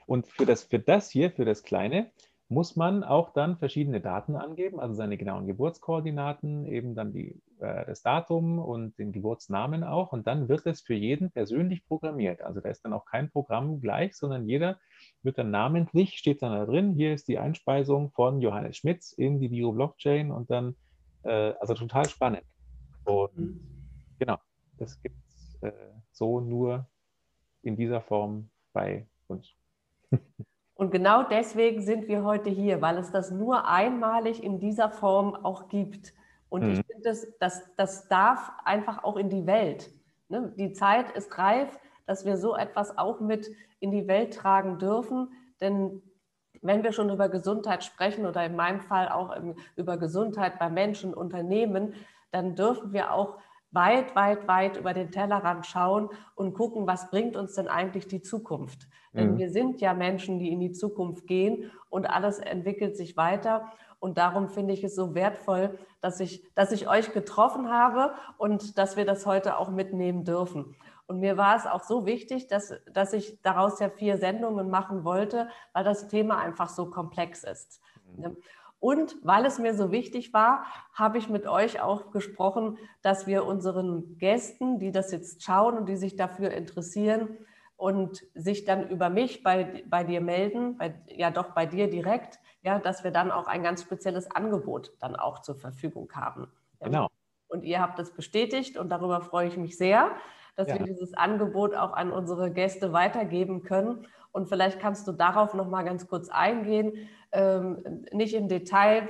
Und 0.07 0.29
für 0.29 0.47
das, 0.47 0.63
für 0.63 0.79
das 0.79 1.11
hier, 1.11 1.33
für 1.33 1.45
das 1.45 1.65
kleine, 1.65 2.13
muss 2.49 2.77
man 2.77 3.03
auch 3.03 3.33
dann 3.33 3.57
verschiedene 3.57 4.01
Daten 4.01 4.37
angeben, 4.37 4.79
also 4.79 4.95
seine 4.95 5.17
genauen 5.17 5.49
Geburtskoordinaten, 5.49 6.65
eben 6.67 6.95
dann 6.95 7.13
die, 7.13 7.43
äh, 7.59 7.85
das 7.87 8.03
Datum 8.03 8.61
und 8.61 8.97
den 9.01 9.11
Geburtsnamen 9.11 9.83
auch. 9.83 10.13
Und 10.13 10.29
dann 10.29 10.49
wird 10.49 10.65
es 10.67 10.81
für 10.81 10.95
jeden 10.95 11.33
persönlich 11.33 11.85
programmiert. 11.89 12.43
Also 12.43 12.61
da 12.61 12.69
ist 12.69 12.85
dann 12.85 12.93
auch 12.93 13.05
kein 13.05 13.33
Programm 13.33 13.81
gleich, 13.81 14.15
sondern 14.15 14.47
jeder 14.47 14.79
wird 15.25 15.39
dann 15.39 15.51
namentlich, 15.51 16.19
steht 16.19 16.41
dann 16.41 16.53
da 16.53 16.67
drin, 16.67 16.93
hier 16.93 17.13
ist 17.13 17.27
die 17.27 17.41
Einspeisung 17.41 18.13
von 18.13 18.41
Johannes 18.41 18.77
Schmitz 18.77 19.11
in 19.11 19.41
die 19.41 19.49
Bio-Blockchain 19.49 20.31
und 20.31 20.53
dann, 20.53 20.77
äh, 21.25 21.53
also 21.59 21.75
total 21.75 22.09
spannend. 22.09 22.45
Und 23.07 23.39
mhm. 23.39 23.61
genau, 24.19 24.39
das 24.79 25.01
gibt 25.01 25.17
es 25.29 25.59
äh, 25.63 25.73
so 26.13 26.41
nur 26.41 26.87
in 27.63 27.77
dieser 27.77 28.01
Form 28.01 28.49
bei 28.73 29.07
uns. 29.29 29.55
Und 30.75 30.91
genau 30.91 31.23
deswegen 31.23 31.81
sind 31.81 32.07
wir 32.07 32.23
heute 32.23 32.51
hier, 32.51 32.83
weil 32.83 32.99
es 32.99 33.11
das 33.11 33.31
nur 33.31 33.67
einmalig 33.67 34.43
in 34.43 34.61
dieser 34.61 34.91
Form 34.91 35.35
auch 35.35 35.69
gibt. 35.69 36.13
Und 36.51 36.65
mhm. 36.65 36.71
ich 36.73 36.87
finde, 36.87 37.03
das, 37.03 37.27
das, 37.41 37.75
das 37.77 38.09
darf 38.09 38.53
einfach 38.65 39.03
auch 39.03 39.17
in 39.17 39.31
die 39.31 39.47
Welt. 39.47 39.91
Ne? 40.29 40.53
Die 40.59 40.73
Zeit 40.73 41.11
ist 41.13 41.39
reif, 41.39 41.79
dass 42.05 42.27
wir 42.27 42.37
so 42.37 42.55
etwas 42.55 42.99
auch 42.99 43.21
mit 43.21 43.51
in 43.81 43.91
die 43.91 44.07
Welt 44.07 44.35
tragen 44.35 44.79
dürfen. 44.79 45.33
Denn 45.63 46.03
wenn 46.61 46.83
wir 46.83 46.93
schon 46.93 47.11
über 47.11 47.29
Gesundheit 47.29 47.83
sprechen 47.83 48.27
oder 48.27 48.45
in 48.45 48.57
meinem 48.57 48.81
Fall 48.81 49.09
auch 49.09 49.35
über 49.77 49.97
Gesundheit 49.97 50.59
bei 50.59 50.69
Menschen, 50.69 51.15
Unternehmen, 51.15 51.95
dann 52.31 52.55
dürfen 52.55 52.93
wir 52.93 53.13
auch 53.13 53.37
weit, 53.71 54.15
weit, 54.17 54.49
weit 54.49 54.77
über 54.77 54.95
den 54.95 55.11
Tellerrand 55.11 55.67
schauen 55.67 56.09
und 56.35 56.55
gucken, 56.55 56.87
was 56.87 57.11
bringt 57.11 57.37
uns 57.37 57.55
denn 57.55 57.69
eigentlich 57.69 58.07
die 58.07 58.23
Zukunft. 58.23 58.89
Denn 59.13 59.33
mhm. 59.33 59.39
wir 59.39 59.51
sind 59.51 59.81
ja 59.81 59.95
Menschen, 59.95 60.39
die 60.39 60.51
in 60.51 60.61
die 60.61 60.73
Zukunft 60.73 61.27
gehen 61.27 61.71
und 61.91 62.07
alles 62.07 62.39
entwickelt 62.39 62.97
sich 62.97 63.17
weiter. 63.17 63.71
Und 63.99 64.19
darum 64.19 64.49
finde 64.49 64.75
ich 64.75 64.85
es 64.85 64.95
so 64.95 65.15
wertvoll, 65.15 65.79
dass 66.01 66.21
ich, 66.21 66.45
dass 66.55 66.73
ich 66.73 66.89
euch 66.89 67.13
getroffen 67.13 67.71
habe 67.71 68.15
und 68.39 68.79
dass 68.79 68.97
wir 68.97 69.05
das 69.05 69.27
heute 69.27 69.59
auch 69.59 69.71
mitnehmen 69.71 70.25
dürfen. 70.25 70.77
Und 71.07 71.21
mir 71.21 71.37
war 71.37 71.57
es 71.57 71.67
auch 71.67 71.83
so 71.83 72.05
wichtig, 72.05 72.49
dass, 72.49 72.75
dass 72.93 73.13
ich 73.13 73.41
daraus 73.43 73.79
ja 73.79 73.89
vier 73.89 74.19
Sendungen 74.19 74.71
machen 74.71 75.05
wollte, 75.05 75.49
weil 75.73 75.85
das 75.85 76.09
Thema 76.09 76.39
einfach 76.39 76.69
so 76.69 76.91
komplex 76.91 77.45
ist. 77.45 77.81
Mhm. 78.17 78.37
Und 78.79 79.17
weil 79.23 79.47
es 79.47 79.59
mir 79.59 79.75
so 79.75 79.91
wichtig 79.91 80.33
war, 80.33 80.65
habe 80.93 81.19
ich 81.19 81.29
mit 81.29 81.47
euch 81.47 81.81
auch 81.81 82.11
gesprochen, 82.11 82.79
dass 83.03 83.27
wir 83.27 83.45
unseren 83.45 84.19
Gästen, 84.19 84.79
die 84.79 84.93
das 84.93 85.13
jetzt 85.13 85.43
schauen 85.43 85.79
und 85.79 85.89
die 85.89 85.97
sich 85.97 86.17
dafür 86.17 86.51
interessieren 86.51 87.39
und 87.77 88.25
sich 88.35 88.65
dann 88.65 88.89
über 88.89 89.11
mich 89.11 89.43
bei, 89.43 89.85
bei 89.87 90.05
dir 90.05 90.21
melden, 90.21 90.77
bei, 90.79 90.95
ja 91.09 91.31
doch 91.31 91.51
bei 91.53 91.67
dir 91.67 91.89
direkt, 91.89 92.39
ja, 92.63 92.79
dass 92.79 93.05
wir 93.05 93.11
dann 93.11 93.31
auch 93.31 93.47
ein 93.47 93.63
ganz 93.63 93.83
spezielles 93.83 94.31
Angebot 94.31 94.93
dann 95.01 95.17
auch 95.17 95.41
zur 95.41 95.57
Verfügung 95.57 96.11
haben. 96.15 96.49
Genau. 96.81 97.09
Und 97.49 97.63
ihr 97.63 97.81
habt 97.81 97.99
das 97.99 98.13
bestätigt 98.13 98.77
und 98.77 98.89
darüber 98.89 99.21
freue 99.21 99.49
ich 99.49 99.57
mich 99.57 99.77
sehr, 99.77 100.11
dass 100.57 100.69
ja. 100.69 100.79
wir 100.79 100.85
dieses 100.85 101.15
Angebot 101.15 101.75
auch 101.75 101.93
an 101.93 102.11
unsere 102.11 102.51
Gäste 102.51 102.93
weitergeben 102.93 103.63
können. 103.63 104.07
Und 104.37 104.51
vielleicht 104.51 104.81
kannst 104.81 105.09
du 105.09 105.13
darauf 105.13 105.55
noch 105.55 105.67
mal 105.67 105.83
ganz 105.83 106.09
kurz 106.09 106.29
eingehen, 106.29 107.09
ähm, 107.33 108.05
nicht 108.13 108.35
im 108.35 108.49
Detail, 108.49 109.09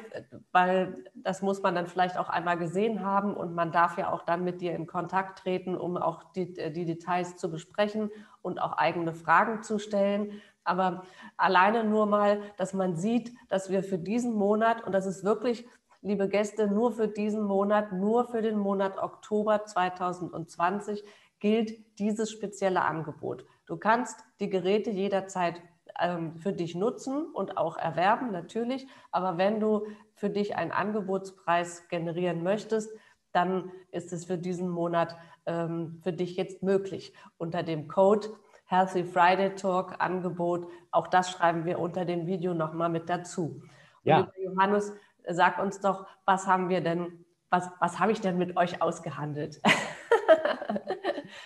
weil 0.53 1.03
das 1.17 1.43
muss 1.43 1.61
man 1.65 1.75
dann 1.75 1.89
vielleicht 1.89 2.17
auch 2.17 2.29
einmal 2.29 2.57
gesehen 2.57 3.05
haben 3.05 3.35
und 3.35 3.53
man 3.53 3.73
darf 3.73 3.99
ja 3.99 4.13
auch 4.13 4.23
dann 4.23 4.45
mit 4.45 4.61
dir 4.61 4.77
in 4.77 4.87
Kontakt 4.87 5.41
treten, 5.41 5.77
um 5.77 5.97
auch 5.97 6.23
die, 6.35 6.53
die 6.53 6.85
Details 6.85 7.37
zu 7.37 7.51
besprechen 7.51 8.13
und 8.41 8.63
auch 8.63 8.75
eigene 8.75 9.15
Fragen 9.15 9.65
zu 9.65 9.81
stellen. 9.81 10.31
Aber 10.63 11.03
alleine 11.37 11.83
nur 11.83 12.07
mal, 12.07 12.41
dass 12.57 12.73
man 12.73 12.95
sieht, 12.95 13.33
dass 13.49 13.69
wir 13.69 13.83
für 13.83 13.99
diesen 13.99 14.33
Monat, 14.33 14.87
und 14.87 14.93
das 14.93 15.07
ist 15.07 15.25
wirklich, 15.25 15.67
liebe 16.03 16.29
Gäste, 16.29 16.69
nur 16.69 16.93
für 16.93 17.09
diesen 17.09 17.43
Monat, 17.43 17.91
nur 17.91 18.29
für 18.29 18.43
den 18.43 18.59
Monat 18.59 18.97
Oktober 18.97 19.65
2020 19.65 21.03
gilt 21.41 21.99
dieses 21.99 22.31
spezielle 22.31 22.83
Angebot. 22.83 23.45
Du 23.67 23.77
kannst 23.77 24.21
die 24.41 24.49
Geräte 24.49 24.91
jederzeit 24.91 25.61
ähm, 26.01 26.37
für 26.37 26.53
dich 26.53 26.75
nutzen 26.75 27.27
und 27.33 27.57
auch 27.57 27.77
erwerben, 27.77 28.31
natürlich. 28.31 28.87
Aber 29.11 29.39
wenn 29.39 29.61
du 29.61 29.87
für 30.15 30.31
dich 30.31 30.57
einen 30.57 30.73
Angebotspreis 30.73 31.89
generieren 31.89 32.43
möchtest, 32.43 32.91
dann 33.33 33.71
ist 33.91 34.13
es 34.13 34.25
für 34.25 34.39
diesen 34.39 34.69
Monat 34.69 35.17
ähm, 35.45 36.01
für 36.03 36.13
dich 36.13 36.37
jetzt 36.37 36.63
möglich. 36.63 37.13
Unter 37.39 37.63
dem 37.63 37.89
Code 37.89 38.29
Healthy 38.67 39.05
Friday 39.05 39.55
Talk 39.55 39.97
Angebot, 39.99 40.69
auch 40.91 41.07
das 41.07 41.31
schreiben 41.31 41.65
wir 41.65 41.79
unter 41.79 42.05
dem 42.05 42.27
Video 42.27 42.55
nochmal 42.55 42.89
mit 42.89 43.09
dazu. 43.09 43.63
Ja. 44.03 44.29
Johannes, 44.43 44.93
sag 45.29 45.59
uns 45.63 45.81
doch, 45.81 46.07
was 46.25 46.47
haben 46.47 46.69
wir 46.69 46.81
denn, 46.81 47.25
was, 47.51 47.71
was 47.81 47.99
habe 48.01 48.13
ich 48.13 48.21
denn 48.21 48.39
mit 48.39 48.57
euch 48.57 48.83
ausgehandelt? 48.83 49.61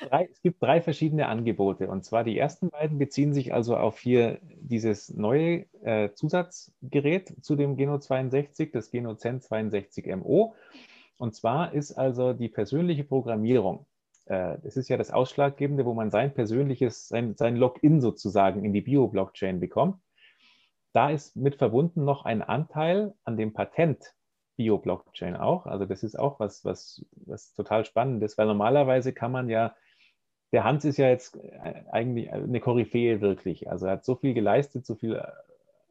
drei, 0.08 0.28
es 0.30 0.40
gibt 0.42 0.62
drei 0.62 0.80
verschiedene 0.80 1.28
Angebote. 1.28 1.88
Und 1.88 2.04
zwar 2.04 2.24
die 2.24 2.38
ersten 2.38 2.70
beiden 2.70 2.98
beziehen 2.98 3.32
sich 3.32 3.52
also 3.52 3.76
auf 3.76 3.98
hier 3.98 4.38
dieses 4.42 5.12
neue 5.14 5.66
äh, 5.82 6.12
Zusatzgerät 6.12 7.34
zu 7.42 7.56
dem 7.56 7.76
Geno 7.76 7.98
62, 7.98 8.72
das 8.72 8.90
Geno 8.90 9.14
Zen 9.14 9.40
62 9.40 10.06
MO. 10.16 10.54
Und 11.18 11.34
zwar 11.34 11.74
ist 11.74 11.92
also 11.92 12.32
die 12.32 12.48
persönliche 12.48 13.04
Programmierung. 13.04 13.86
Äh, 14.26 14.58
das 14.62 14.76
ist 14.76 14.88
ja 14.88 14.96
das 14.96 15.10
Ausschlaggebende, 15.10 15.84
wo 15.84 15.94
man 15.94 16.10
sein 16.10 16.32
persönliches, 16.32 17.08
sein, 17.08 17.34
sein 17.36 17.56
Login 17.56 18.00
sozusagen 18.00 18.64
in 18.64 18.72
die 18.72 18.80
Bio-Blockchain 18.80 19.60
bekommt. 19.60 20.00
Da 20.92 21.10
ist 21.10 21.36
mit 21.36 21.56
verbunden 21.56 22.04
noch 22.04 22.24
ein 22.24 22.42
Anteil 22.42 23.14
an 23.24 23.36
dem 23.36 23.52
Patent 23.52 24.14
Bio-Blockchain 24.56 25.36
auch. 25.36 25.66
Also 25.66 25.86
das 25.86 26.02
ist 26.02 26.18
auch 26.18 26.38
was, 26.40 26.64
was, 26.64 27.04
was 27.12 27.54
total 27.54 27.84
spannend 27.84 28.22
ist, 28.22 28.38
weil 28.38 28.46
normalerweise 28.46 29.12
kann 29.12 29.32
man 29.32 29.48
ja 29.48 29.74
der 30.52 30.64
Hans 30.64 30.84
ist 30.84 30.96
ja 30.96 31.08
jetzt 31.08 31.36
äh, 31.36 31.84
eigentlich 31.90 32.32
eine 32.32 32.60
Koryphäe 32.60 33.20
wirklich. 33.20 33.70
Also 33.70 33.86
er 33.86 33.92
hat 33.92 34.04
so 34.04 34.16
viel 34.16 34.34
geleistet, 34.34 34.86
so 34.86 34.94
viel, 34.94 35.16
äh, 35.16 35.26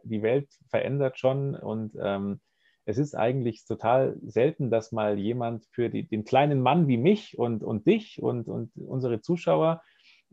die 0.03 0.21
Welt 0.21 0.49
verändert 0.69 1.19
schon 1.19 1.55
und 1.55 1.95
ähm, 2.01 2.39
es 2.85 2.97
ist 2.97 3.15
eigentlich 3.15 3.65
total 3.65 4.17
selten, 4.23 4.71
dass 4.71 4.91
mal 4.91 5.19
jemand 5.19 5.65
für 5.71 5.89
die, 5.89 6.07
den 6.07 6.23
kleinen 6.23 6.61
Mann 6.61 6.87
wie 6.87 6.97
mich 6.97 7.37
und, 7.37 7.63
und 7.63 7.85
dich 7.85 8.21
und, 8.21 8.47
und 8.47 8.71
unsere 8.77 9.21
Zuschauer 9.21 9.83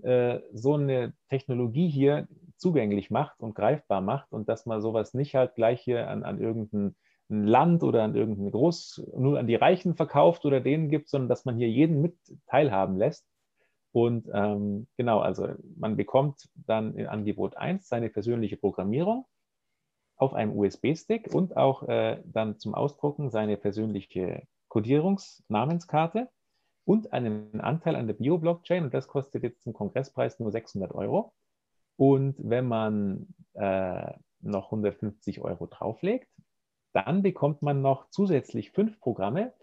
äh, 0.03 0.41
so 0.53 0.75
eine 0.75 1.13
Technologie 1.29 1.89
hier 1.89 2.29
zugänglich 2.57 3.11
macht 3.11 3.41
und 3.41 3.55
greifbar 3.55 4.01
macht 4.01 4.33
und 4.33 4.49
dass 4.49 4.65
man 4.65 4.81
sowas 4.81 5.13
nicht 5.13 5.35
halt 5.35 5.55
gleich 5.55 5.83
hier 5.83 6.09
an, 6.09 6.23
an 6.23 6.41
irgendein 6.41 6.97
Land 7.29 7.83
oder 7.83 8.05
an 8.05 8.15
irgendein 8.15 8.51
Groß, 8.51 9.03
nur 9.17 9.39
an 9.39 9.47
die 9.47 9.55
Reichen 9.55 9.95
verkauft 9.95 10.45
oder 10.45 10.61
denen 10.61 10.89
gibt, 10.89 11.11
sondern 11.11 11.29
dass 11.29 11.45
man 11.45 11.57
hier 11.57 11.69
jeden 11.69 12.01
mit 12.01 12.17
teilhaben 12.47 12.97
lässt. 12.97 13.27
Und 13.97 14.29
ähm, 14.31 14.89
genau, 14.99 15.21
also 15.21 15.49
man 15.75 15.97
bekommt 15.97 16.51
dann 16.67 16.95
in 16.97 17.07
Angebot 17.07 17.57
1 17.57 17.89
seine 17.89 18.11
persönliche 18.11 18.59
Programmierung 18.59 19.25
auf 20.17 20.35
einem 20.35 20.55
USB-Stick 20.55 21.35
und 21.35 21.57
auch 21.57 21.83
äh, 21.89 22.23
dann 22.27 22.59
zum 22.59 22.75
Ausdrucken 22.75 23.31
seine 23.31 23.57
persönliche 23.57 24.47
Codierungsnamenskarte 24.69 26.29
und 26.85 27.15
einen 27.15 27.59
Anteil 27.63 27.97
an 27.97 28.07
der 28.07 28.13
Bio-Blockchain. 28.13 28.85
Und 28.85 28.93
das 28.93 29.09
kostet 29.09 29.43
jetzt 29.43 29.63
zum 29.63 29.73
Kongresspreis 29.73 30.41
nur 30.41 30.53
600 30.53 30.95
Euro. 30.95 31.33
Und 31.97 32.37
wenn 32.39 32.69
man 32.69 33.35
äh, 33.55 34.13
noch 34.43 34.67
150 34.67 35.41
Euro 35.41 35.69
drauflegt, 35.69 36.29
dann 36.93 37.23
bekommt 37.23 37.63
man 37.63 37.81
noch 37.81 38.11
zusätzlich 38.11 38.73
fünf 38.73 39.01
Programme, 39.01 39.55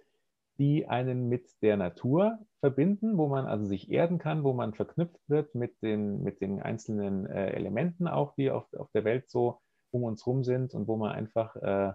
die 0.58 0.88
einen 0.88 1.30
mit 1.30 1.50
der 1.62 1.78
Natur 1.78 2.40
verbinden, 2.60 3.18
wo 3.18 3.28
man 3.28 3.46
also 3.46 3.66
sich 3.66 3.92
erden 3.92 4.20
kann, 4.20 4.44
wo 4.44 4.54
man 4.54 4.74
verknüpft 4.74 5.22
wird 5.28 5.56
mit 5.56 5.82
den, 5.82 6.22
mit 6.22 6.42
den 6.42 6.62
einzelnen 6.62 7.26
äh, 7.26 7.52
Elementen 7.52 8.08
auch, 8.08 8.36
die 8.36 8.52
auf, 8.52 8.72
auf 8.74 8.90
der 8.92 9.04
Welt 9.04 9.30
so 9.30 9.60
um 9.92 10.04
uns 10.04 10.26
herum 10.26 10.44
sind 10.44 10.74
und 10.74 10.88
wo 10.88 10.96
man 10.96 11.12
einfach 11.12 11.56
äh, 11.58 11.94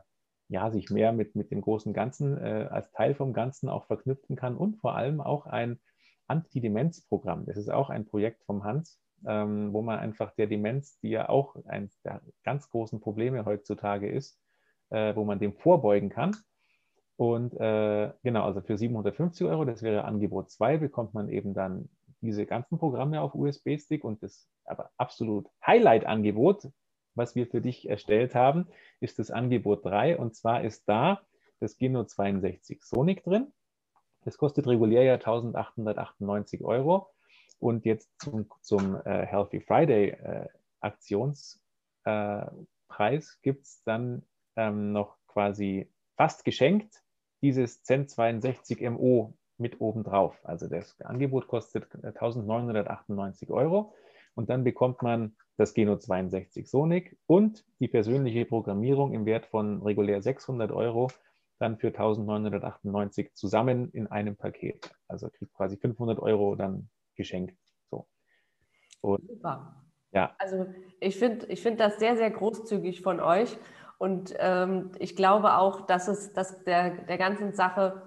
ja, 0.48 0.70
sich 0.70 0.90
mehr 0.90 1.12
mit, 1.12 1.36
mit 1.36 1.50
dem 1.50 1.60
großen 1.60 1.92
Ganzen 1.92 2.38
äh, 2.38 2.68
als 2.70 2.90
Teil 2.92 3.14
vom 3.14 3.32
Ganzen 3.32 3.68
auch 3.68 3.86
verknüpfen 3.86 4.34
kann 4.36 4.56
und 4.56 4.76
vor 4.76 4.94
allem 4.94 5.20
auch 5.20 5.46
ein 5.46 5.78
Antidemenzprogramm. 6.26 7.46
Das 7.46 7.56
ist 7.56 7.70
auch 7.70 7.90
ein 7.90 8.06
Projekt 8.06 8.44
vom 8.44 8.64
Hans, 8.64 9.00
ähm, 9.26 9.72
wo 9.72 9.82
man 9.82 9.98
einfach 9.98 10.34
der 10.34 10.46
Demenz, 10.46 10.98
die 11.00 11.10
ja 11.10 11.28
auch 11.28 11.56
eines 11.66 12.00
der 12.02 12.22
ganz 12.44 12.68
großen 12.70 13.00
Probleme 13.00 13.44
heutzutage 13.44 14.10
ist, 14.10 14.40
äh, 14.90 15.14
wo 15.14 15.24
man 15.24 15.38
dem 15.38 15.54
vorbeugen 15.54 16.08
kann 16.08 16.36
und 17.18 17.52
äh, 17.54 18.12
genau, 18.22 18.44
also 18.44 18.60
für 18.60 18.78
750 18.78 19.44
Euro, 19.48 19.64
das 19.64 19.82
wäre 19.82 20.04
Angebot 20.04 20.52
2, 20.52 20.78
bekommt 20.78 21.14
man 21.14 21.28
eben 21.28 21.52
dann 21.52 21.88
diese 22.20 22.46
ganzen 22.46 22.78
Programme 22.78 23.20
auf 23.20 23.34
USB-Stick 23.34 24.04
und 24.04 24.22
das 24.22 24.48
aber 24.64 24.92
absolut 24.98 25.48
Highlight-Angebot, 25.66 26.68
was 27.16 27.34
wir 27.34 27.48
für 27.48 27.60
dich 27.60 27.88
erstellt 27.88 28.36
haben, 28.36 28.68
ist 29.00 29.18
das 29.18 29.32
Angebot 29.32 29.84
3 29.84 30.16
und 30.16 30.36
zwar 30.36 30.62
ist 30.62 30.88
da 30.88 31.20
das 31.58 31.76
Geno 31.76 32.04
62 32.04 32.84
Sonic 32.84 33.24
drin. 33.24 33.52
Das 34.24 34.38
kostet 34.38 34.68
regulär 34.68 35.02
ja 35.02 35.14
1898 35.14 36.62
Euro. 36.62 37.10
Und 37.58 37.84
jetzt 37.84 38.08
zum, 38.20 38.48
zum 38.60 38.94
äh, 39.04 39.26
Healthy 39.26 39.60
Friday 39.60 40.10
äh, 40.10 40.46
Aktionspreis 40.78 41.58
äh, 42.04 43.20
gibt 43.42 43.64
es 43.64 43.82
dann 43.82 44.22
ähm, 44.54 44.92
noch 44.92 45.16
quasi 45.26 45.90
fast 46.16 46.44
geschenkt 46.44 47.02
dieses 47.42 47.82
Zen 47.82 48.08
62 48.08 48.80
MO 48.90 49.34
mit 49.58 49.80
obendrauf. 49.80 50.38
Also 50.44 50.68
das 50.68 51.00
Angebot 51.00 51.48
kostet 51.48 51.92
1998 51.94 53.50
Euro 53.50 53.94
und 54.34 54.50
dann 54.50 54.64
bekommt 54.64 55.02
man 55.02 55.36
das 55.56 55.74
Geno 55.74 55.96
62 55.96 56.68
Sonic 56.68 57.18
und 57.26 57.64
die 57.80 57.88
persönliche 57.88 58.44
Programmierung 58.44 59.12
im 59.12 59.26
Wert 59.26 59.46
von 59.46 59.82
regulär 59.82 60.22
600 60.22 60.70
Euro 60.70 61.08
dann 61.58 61.76
für 61.76 61.88
1998 61.88 63.34
zusammen 63.34 63.90
in 63.90 64.06
einem 64.06 64.36
Paket. 64.36 64.90
Also 65.08 65.28
kriegt 65.28 65.52
quasi 65.54 65.76
500 65.76 66.20
Euro 66.20 66.54
dann 66.54 66.88
geschenkt. 67.16 67.58
So. 67.90 68.06
Und, 69.00 69.26
Super. 69.26 69.84
Ja. 70.12 70.34
Also 70.38 70.66
ich 71.00 71.18
finde 71.18 71.46
ich 71.46 71.60
find 71.60 71.80
das 71.80 71.98
sehr, 71.98 72.16
sehr 72.16 72.30
großzügig 72.30 73.02
von 73.02 73.20
euch. 73.20 73.58
Und 73.98 74.32
ähm, 74.38 74.92
ich 74.98 75.16
glaube 75.16 75.56
auch, 75.58 75.82
dass 75.82 76.08
es 76.08 76.32
dass 76.32 76.62
der, 76.64 76.90
der 76.90 77.18
ganzen 77.18 77.52
Sache, 77.52 78.02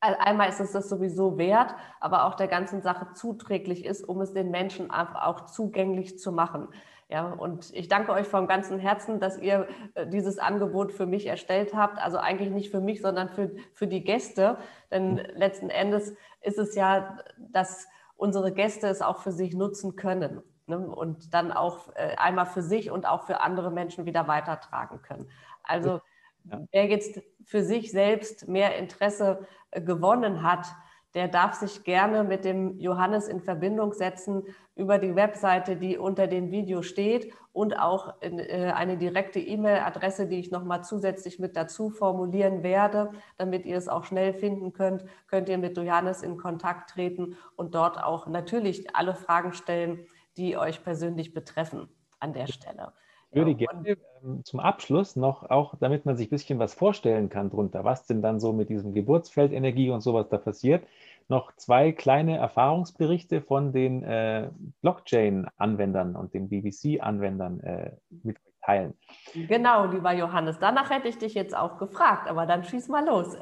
einmal 0.00 0.48
ist 0.48 0.60
es 0.60 0.72
das 0.72 0.88
sowieso 0.88 1.38
wert, 1.38 1.76
aber 2.00 2.24
auch 2.24 2.34
der 2.34 2.48
ganzen 2.48 2.82
Sache 2.82 3.14
zuträglich 3.14 3.84
ist, 3.84 4.02
um 4.02 4.20
es 4.20 4.32
den 4.32 4.50
Menschen 4.50 4.90
auch 4.90 5.46
zugänglich 5.46 6.18
zu 6.18 6.32
machen. 6.32 6.68
Ja, 7.08 7.30
und 7.30 7.72
ich 7.74 7.88
danke 7.88 8.10
euch 8.12 8.26
vom 8.26 8.48
ganzen 8.48 8.78
Herzen, 8.78 9.20
dass 9.20 9.38
ihr 9.38 9.68
äh, 9.94 10.06
dieses 10.06 10.38
Angebot 10.38 10.92
für 10.92 11.06
mich 11.06 11.26
erstellt 11.26 11.74
habt. 11.74 11.98
Also 11.98 12.16
eigentlich 12.16 12.50
nicht 12.50 12.70
für 12.70 12.80
mich, 12.80 13.02
sondern 13.02 13.28
für, 13.28 13.52
für 13.74 13.86
die 13.86 14.02
Gäste. 14.02 14.56
Denn 14.90 15.18
letzten 15.34 15.68
Endes 15.68 16.16
ist 16.40 16.58
es 16.58 16.74
ja, 16.74 17.18
dass 17.38 17.86
unsere 18.16 18.52
Gäste 18.52 18.88
es 18.88 19.02
auch 19.02 19.18
für 19.18 19.32
sich 19.32 19.54
nutzen 19.54 19.94
können 19.94 20.42
ne? 20.66 20.78
und 20.78 21.34
dann 21.34 21.52
auch 21.52 21.88
äh, 21.94 22.16
einmal 22.16 22.46
für 22.46 22.62
sich 22.62 22.90
und 22.90 23.06
auch 23.06 23.24
für 23.24 23.40
andere 23.40 23.70
Menschen 23.70 24.06
wieder 24.06 24.28
weitertragen 24.28 25.02
können. 25.02 25.28
Also 25.62 26.00
ja. 26.44 26.60
wer 26.70 26.86
jetzt 26.86 27.20
für 27.44 27.62
sich 27.62 27.90
selbst 27.90 28.48
mehr 28.48 28.76
Interesse 28.76 29.46
äh, 29.70 29.80
gewonnen 29.80 30.42
hat, 30.42 30.66
der 31.14 31.28
darf 31.28 31.54
sich 31.54 31.84
gerne 31.84 32.24
mit 32.24 32.44
dem 32.44 32.78
Johannes 32.78 33.28
in 33.28 33.40
Verbindung 33.40 33.92
setzen 33.92 34.44
über 34.74 34.98
die 34.98 35.14
Webseite, 35.14 35.76
die 35.76 35.98
unter 35.98 36.26
dem 36.26 36.50
Video 36.50 36.80
steht 36.80 37.34
und 37.52 37.78
auch 37.78 38.14
in, 38.22 38.38
äh, 38.38 38.72
eine 38.74 38.96
direkte 38.96 39.38
E-Mail-Adresse, 39.38 40.26
die 40.26 40.38
ich 40.38 40.50
nochmal 40.50 40.84
zusätzlich 40.84 41.38
mit 41.38 41.54
dazu 41.54 41.90
formulieren 41.90 42.62
werde, 42.62 43.10
damit 43.36 43.66
ihr 43.66 43.76
es 43.76 43.88
auch 43.88 44.04
schnell 44.04 44.32
finden 44.32 44.72
könnt, 44.72 45.04
könnt 45.26 45.50
ihr 45.50 45.58
mit 45.58 45.76
Johannes 45.76 46.22
in 46.22 46.38
Kontakt 46.38 46.90
treten 46.90 47.36
und 47.56 47.74
dort 47.74 48.02
auch 48.02 48.26
natürlich 48.26 48.96
alle 48.96 49.14
Fragen 49.14 49.52
stellen, 49.52 50.06
die 50.36 50.56
euch 50.56 50.82
persönlich 50.82 51.34
betreffen 51.34 51.88
an 52.20 52.32
der 52.32 52.46
Stelle. 52.46 52.92
Ich 53.30 53.36
würde 53.36 53.54
gerne 53.54 53.96
ähm, 54.22 54.44
zum 54.44 54.60
Abschluss 54.60 55.16
noch, 55.16 55.48
auch 55.48 55.74
damit 55.80 56.04
man 56.04 56.16
sich 56.16 56.26
ein 56.26 56.30
bisschen 56.30 56.58
was 56.58 56.74
vorstellen 56.74 57.30
kann 57.30 57.48
drunter, 57.48 57.82
was 57.82 58.06
denn 58.06 58.20
dann 58.20 58.40
so 58.40 58.52
mit 58.52 58.68
diesem 58.68 58.92
Geburtsfeldenergie 58.92 59.90
und 59.90 60.02
sowas 60.02 60.28
da 60.28 60.36
passiert, 60.36 60.86
noch 61.28 61.56
zwei 61.56 61.92
kleine 61.92 62.36
Erfahrungsberichte 62.36 63.40
von 63.40 63.72
den 63.72 64.02
äh, 64.02 64.50
Blockchain-Anwendern 64.82 66.14
und 66.14 66.34
den 66.34 66.50
BBC-Anwendern 66.50 67.60
äh, 67.60 67.92
mit 68.22 68.36
euch 68.36 68.52
teilen. 68.62 68.94
Genau, 69.34 69.86
lieber 69.86 70.12
Johannes. 70.12 70.58
Danach 70.58 70.90
hätte 70.90 71.08
ich 71.08 71.18
dich 71.18 71.34
jetzt 71.34 71.56
auch 71.56 71.78
gefragt, 71.78 72.28
aber 72.28 72.44
dann 72.44 72.64
schieß 72.64 72.88
mal 72.88 73.04
los. 73.04 73.36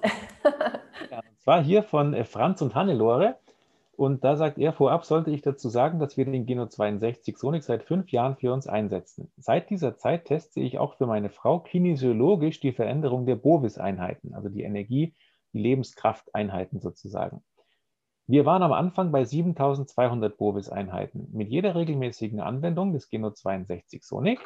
ja, 1.10 1.18
und 1.18 1.40
zwar 1.40 1.62
hier 1.62 1.82
von 1.82 2.14
äh, 2.14 2.24
Franz 2.24 2.62
und 2.62 2.76
Hannelore. 2.76 3.36
Und 4.00 4.24
da 4.24 4.34
sagt 4.34 4.56
er, 4.56 4.72
vorab 4.72 5.04
sollte 5.04 5.30
ich 5.30 5.42
dazu 5.42 5.68
sagen, 5.68 5.98
dass 5.98 6.16
wir 6.16 6.24
den 6.24 6.46
Geno 6.46 6.64
62 6.64 7.36
Sonic 7.36 7.64
seit 7.64 7.82
fünf 7.82 8.10
Jahren 8.10 8.34
für 8.34 8.50
uns 8.50 8.66
einsetzen. 8.66 9.30
Seit 9.36 9.68
dieser 9.68 9.98
Zeit 9.98 10.24
teste 10.24 10.60
ich 10.60 10.78
auch 10.78 10.94
für 10.94 11.06
meine 11.06 11.28
Frau 11.28 11.60
kinesiologisch 11.60 12.60
die 12.60 12.72
Veränderung 12.72 13.26
der 13.26 13.36
Bovis-Einheiten, 13.36 14.32
also 14.32 14.48
die 14.48 14.62
Energie, 14.62 15.14
die 15.52 15.58
Lebenskrafteinheiten 15.58 16.80
sozusagen. 16.80 17.44
Wir 18.26 18.46
waren 18.46 18.62
am 18.62 18.72
Anfang 18.72 19.12
bei 19.12 19.26
7200 19.26 20.34
Bovis-Einheiten. 20.34 21.28
Mit 21.34 21.50
jeder 21.50 21.74
regelmäßigen 21.74 22.40
Anwendung 22.40 22.94
des 22.94 23.10
Geno 23.10 23.32
62 23.32 24.02
Sonic 24.02 24.40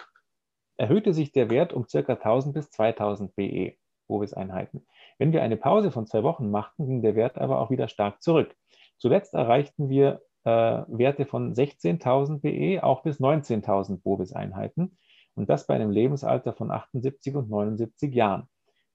erhöhte 0.78 1.14
sich 1.14 1.30
der 1.30 1.48
Wert 1.48 1.72
um 1.72 1.86
ca. 1.86 2.00
1000 2.00 2.54
bis 2.54 2.70
2000 2.72 3.36
BE, 3.36 3.74
Bovis-Einheiten. 4.08 4.84
Wenn 5.18 5.32
wir 5.32 5.44
eine 5.44 5.56
Pause 5.56 5.92
von 5.92 6.08
zwei 6.08 6.24
Wochen 6.24 6.50
machten, 6.50 6.88
ging 6.88 7.02
der 7.02 7.14
Wert 7.14 7.38
aber 7.38 7.60
auch 7.60 7.70
wieder 7.70 7.86
stark 7.86 8.20
zurück. 8.20 8.52
Zuletzt 8.98 9.34
erreichten 9.34 9.88
wir 9.88 10.22
äh, 10.44 10.50
Werte 10.50 11.26
von 11.26 11.54
16.000 11.54 12.40
BE 12.40 12.82
auch 12.84 13.02
bis 13.02 13.20
19.000 13.20 14.00
Bovis-Einheiten 14.02 14.96
und 15.34 15.48
das 15.48 15.66
bei 15.66 15.74
einem 15.74 15.90
Lebensalter 15.90 16.52
von 16.52 16.70
78 16.70 17.34
und 17.34 17.50
79 17.50 18.14
Jahren. 18.14 18.48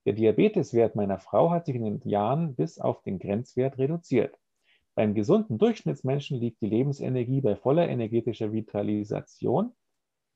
Der 0.06 0.14
Diabeteswert 0.14 0.96
meiner 0.96 1.18
Frau 1.18 1.50
hat 1.50 1.66
sich 1.66 1.76
in 1.76 1.84
den 1.84 2.00
Jahren 2.08 2.54
bis 2.54 2.78
auf 2.78 3.02
den 3.02 3.18
Grenzwert 3.18 3.78
reduziert. 3.78 4.38
Beim 4.94 5.14
gesunden 5.14 5.58
Durchschnittsmenschen 5.58 6.38
liegt 6.38 6.62
die 6.62 6.66
Lebensenergie 6.68 7.40
bei 7.40 7.54
voller 7.56 7.88
energetischer 7.88 8.52
Vitalisation, 8.52 9.72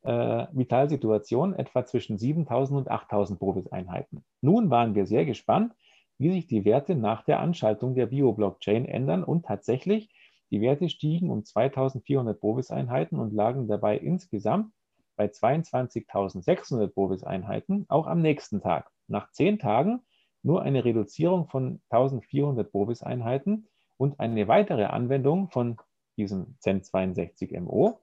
äh, 0.03 0.47
Vitalsituation 0.53 1.55
etwa 1.55 1.85
zwischen 1.85 2.19
7000 2.19 2.79
und 2.79 2.91
8000 2.91 3.39
Bovis-Einheiten. 3.39 4.25
Nun 4.43 4.71
waren 4.71 4.95
wir 4.95 5.07
sehr 5.07 5.25
gespannt, 5.25 5.75
wie 6.19 6.33
sich 6.33 6.47
die 6.47 6.65
Werte 6.65 6.95
nach 6.95 7.25
der 7.25 7.41
Anschaltung 7.41 7.95
der 7.95 8.07
Bio-Blockchain 8.07 8.87
ändern 8.87 9.25
und 9.25 9.47
tatsächlich, 9.47 10.11
die 10.51 10.61
Werte 10.61 10.89
stiegen 10.89 11.31
um 11.31 11.45
2400 11.45 12.39
Bovis-Einheiten 12.39 13.19
und 13.19 13.33
lagen 13.33 13.67
dabei 13.67 13.99
insgesamt 13.99 14.73
bei 15.17 15.27
22.600 15.27 16.89
Bovis-Einheiten, 16.89 17.87
auch 17.89 18.07
am 18.07 18.21
nächsten 18.21 18.61
Tag. 18.61 18.91
Nach 19.09 19.31
zehn 19.31 19.59
Tagen 19.59 20.01
nur 20.43 20.63
eine 20.63 20.85
Reduzierung 20.85 21.49
von 21.49 21.81
1400 21.91 22.71
Bovis-Einheiten 22.71 23.67
und 23.97 24.21
eine 24.21 24.47
weitere 24.49 24.85
Anwendung 24.85 25.49
von 25.51 25.77
diesem 26.17 26.57
ZEN62MO 26.63 27.99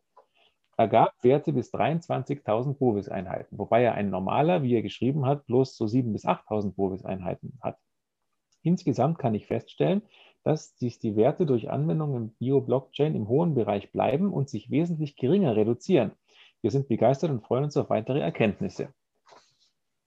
ergab 0.78 1.14
Werte 1.22 1.54
bis 1.54 1.74
23.000 1.74 2.74
Bovis-Einheiten, 2.74 3.58
wobei 3.58 3.84
er 3.84 3.94
ein 3.94 4.10
normaler, 4.10 4.64
wie 4.64 4.76
er 4.76 4.82
geschrieben 4.82 5.26
hat, 5.26 5.46
bloß 5.46 5.78
so 5.78 5.86
7.000 5.86 6.12
bis 6.12 6.26
8.000 6.26 6.74
Bovis-Einheiten 6.74 7.60
hat. 7.62 7.78
Insgesamt 8.64 9.18
kann 9.20 9.34
ich 9.34 9.48
feststellen, 9.48 10.02
dass 10.44 10.78
sich 10.78 11.00
die 11.00 11.16
Werte 11.16 11.46
durch 11.46 11.70
Anwendung 11.70 12.16
im 12.16 12.30
Bio-Blockchain 12.30 13.16
im 13.16 13.28
hohen 13.28 13.54
Bereich 13.54 13.92
bleiben 13.92 14.34
und 14.34 14.50
sich 14.50 14.72
wesentlich 14.72 15.16
geringer 15.16 15.56
reduzieren. 15.56 16.12
Wir 16.62 16.72
sind 16.72 16.88
begeistert 16.88 17.32
und 17.32 17.44
freuen 17.44 17.66
uns 17.66 17.78
auf 17.78 17.90
weitere 17.90 18.20
Erkenntnisse. 18.20 18.94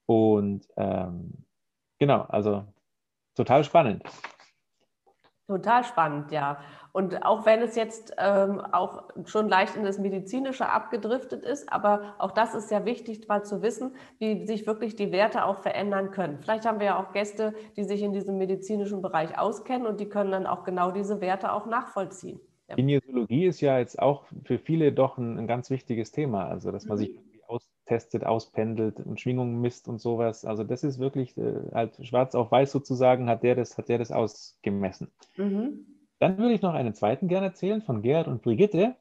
Und 0.07 0.67
ähm, 0.77 1.45
genau, 1.99 2.23
also 2.23 2.65
total 3.35 3.65
spannend. 3.65 4.03
Total 5.47 5.85
spannend, 5.85 6.33
ja. 6.33 6.59
Und 6.93 7.23
auch 7.23 7.45
wenn 7.45 7.61
es 7.61 7.77
jetzt 7.77 8.15
ähm, 8.19 8.61
auch 8.61 9.03
schon 9.27 9.49
leicht 9.49 9.77
in 9.77 9.85
das 9.85 9.99
Medizinische 9.99 10.69
abgedriftet 10.69 11.45
ist, 11.45 11.71
aber 11.71 12.15
auch 12.19 12.31
das 12.31 12.55
ist 12.55 12.71
ja 12.71 12.87
wichtig, 12.87 13.29
mal 13.29 13.45
zu 13.45 13.61
wissen, 13.61 13.95
wie 14.19 14.47
sich 14.47 14.67
wirklich 14.67 14.97
die 14.97 15.13
Werte 15.13 15.45
auch 15.45 15.59
verändern 15.59 16.13
können. 16.13 16.39
Vielleicht 16.41 16.65
haben 16.65 16.79
wir 16.79 16.87
ja 16.87 17.03
auch 17.03 17.13
Gäste, 17.13 17.53
die 17.77 17.85
sich 17.85 18.03
in 18.03 18.15
diesem 18.15 18.39
medizinischen 18.39 19.03
Bereich 19.03 19.39
auskennen 19.39 19.87
und 19.87 20.01
die 20.01 20.09
können 20.09 20.31
dann 20.31 20.47
auch 20.47 20.65
genau 20.65 20.93
diese 20.93 21.21
Werte 21.21 21.53
auch 21.53 21.67
nachvollziehen. 21.67 22.41
Ja. 22.69 22.77
Kinesiologie 22.77 23.45
ist 23.45 23.61
ja 23.61 23.79
jetzt 23.79 24.01
auch 24.01 24.25
für 24.45 24.59
viele 24.59 24.93
doch 24.93 25.19
ein, 25.19 25.39
ein 25.39 25.47
ganz 25.47 25.69
wichtiges 25.69 26.11
Thema, 26.11 26.47
also 26.47 26.71
dass 26.71 26.87
man 26.87 26.97
mhm. 26.97 27.03
sich 27.03 27.21
austestet, 27.85 28.24
auspendelt 28.24 28.99
und 29.01 29.20
Schwingungen 29.20 29.61
misst 29.61 29.89
und 29.89 30.01
sowas. 30.01 30.45
Also 30.45 30.64
das 30.64 30.85
ist 30.85 30.99
wirklich 30.99 31.37
äh, 31.37 31.70
halt 31.72 31.95
schwarz 32.07 32.35
auf 32.35 32.51
weiß 32.51 32.72
sozusagen, 32.72 33.28
hat 33.28 33.43
der 33.43 33.55
das, 33.55 33.76
hat 33.76 33.89
der 33.89 33.99
das 33.99 34.11
ausgemessen. 34.11 35.11
Mhm. 35.37 35.87
Dann 36.18 36.39
würde 36.39 36.55
ich 36.55 36.62
noch 36.62 36.72
einen 36.72 36.95
zweiten 36.95 37.28
gerne 37.28 37.49
erzählen 37.49 37.82
von 37.82 38.01
Gerhard 38.01 38.28
und 38.28 38.43
Brigitte. 38.43 38.97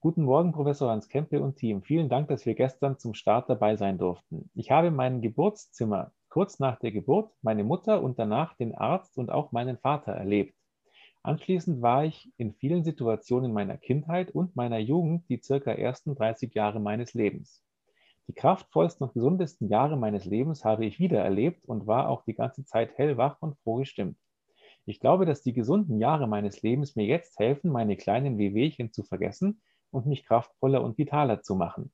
Guten 0.00 0.22
Morgen, 0.22 0.52
Professor 0.52 0.88
Hans 0.88 1.08
Kempe 1.08 1.42
und 1.42 1.56
Team. 1.56 1.82
Vielen 1.82 2.08
Dank, 2.08 2.28
dass 2.28 2.46
wir 2.46 2.54
gestern 2.54 2.98
zum 2.98 3.14
Start 3.14 3.50
dabei 3.50 3.74
sein 3.74 3.98
durften. 3.98 4.48
Ich 4.54 4.70
habe 4.70 4.92
mein 4.92 5.20
Geburtszimmer 5.20 6.12
kurz 6.28 6.60
nach 6.60 6.78
der 6.78 6.92
Geburt, 6.92 7.32
meine 7.42 7.64
Mutter 7.64 8.00
und 8.00 8.20
danach 8.20 8.54
den 8.54 8.76
Arzt 8.76 9.18
und 9.18 9.30
auch 9.30 9.50
meinen 9.50 9.78
Vater 9.78 10.12
erlebt. 10.12 10.54
Anschließend 11.24 11.82
war 11.82 12.04
ich 12.04 12.32
in 12.36 12.54
vielen 12.54 12.84
Situationen 12.84 13.52
meiner 13.52 13.76
Kindheit 13.76 14.30
und 14.30 14.54
meiner 14.54 14.78
Jugend 14.78 15.28
die 15.28 15.40
circa 15.42 15.72
ersten 15.72 16.14
30 16.14 16.54
Jahre 16.54 16.78
meines 16.78 17.14
Lebens. 17.14 17.64
Die 18.28 18.34
kraftvollsten 18.34 19.06
und 19.06 19.14
gesundesten 19.14 19.68
Jahre 19.68 19.96
meines 19.96 20.26
Lebens 20.26 20.64
habe 20.64 20.84
ich 20.84 20.98
wiedererlebt 20.98 21.64
und 21.64 21.86
war 21.86 22.08
auch 22.10 22.24
die 22.24 22.34
ganze 22.34 22.64
Zeit 22.64 22.96
hellwach 22.98 23.38
und 23.40 23.56
froh 23.60 23.76
gestimmt. 23.76 24.18
Ich 24.84 25.00
glaube, 25.00 25.24
dass 25.24 25.42
die 25.42 25.54
gesunden 25.54 25.98
Jahre 25.98 26.26
meines 26.26 26.62
Lebens 26.62 26.94
mir 26.94 27.06
jetzt 27.06 27.38
helfen, 27.38 27.70
meine 27.70 27.96
kleinen 27.96 28.36
Wehwehchen 28.36 28.92
zu 28.92 29.02
vergessen 29.02 29.62
und 29.90 30.06
mich 30.06 30.26
kraftvoller 30.26 30.82
und 30.84 30.98
vitaler 30.98 31.42
zu 31.42 31.54
machen. 31.54 31.90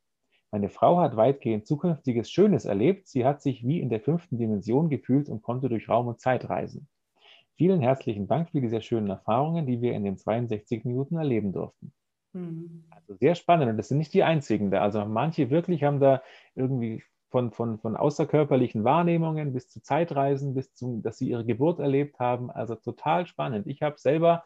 Meine 0.51 0.69
Frau 0.69 0.99
hat 0.99 1.17
weitgehend 1.17 1.67
zukünftiges 1.67 2.31
Schönes 2.31 2.65
erlebt. 2.65 3.09
Sie 3.09 3.25
hat 3.25 3.43
sich 3.43 3.67
wie 3.67 3.81
in 3.81 3.89
der 3.89 4.01
fünften 4.01 4.39
Dimension 4.39 4.91
gefühlt 4.91 5.29
und 5.29 5.43
konnte 5.43 5.69
durch 5.69 5.89
Raum 5.89 6.09
und 6.09 6.21
Zeit 6.21 6.49
reisen. 6.49 6.89
Vielen 7.57 7.81
herzlichen 7.81 8.27
Dank 8.27 8.51
für 8.51 8.61
diese 8.61 8.83
schönen 8.83 9.11
Erfahrungen, 9.11 9.67
die 9.67 9.81
wir 9.81 9.95
in 9.95 10.05
den 10.05 10.17
62 10.17 10.85
Minuten 10.85 11.17
erleben 11.17 11.53
durften. 11.53 11.93
Mhm. 12.35 12.85
Also 12.91 13.15
sehr 13.15 13.35
spannend 13.35 13.71
und 13.71 13.77
das 13.79 13.89
sind 13.89 13.99
nicht 13.99 14.13
die 14.13 14.25
einzigen 14.25 14.71
da. 14.71 14.83
Also 14.83 15.05
manche 15.05 15.51
wirklich 15.51 15.85
haben 15.85 16.01
da 16.01 16.23
irgendwie 16.55 17.03
von, 17.31 17.51
von, 17.51 17.79
von 17.79 17.97
außerkörperlichen 17.97 18.85
Wahrnehmungen 18.85 19.53
bis 19.53 19.69
zu 19.69 19.83
Zeitreisen, 19.83 20.55
bis 20.55 20.75
zu, 20.75 21.01
dass 21.03 21.19
sie 21.19 21.29
ihre 21.31 21.45
Geburt 21.45 21.81
erlebt 21.81 22.21
haben. 22.21 22.51
Also 22.51 22.75
total 22.77 23.27
spannend. 23.27 23.67
Ich 23.67 23.83
habe 23.83 23.99
selber 23.99 24.45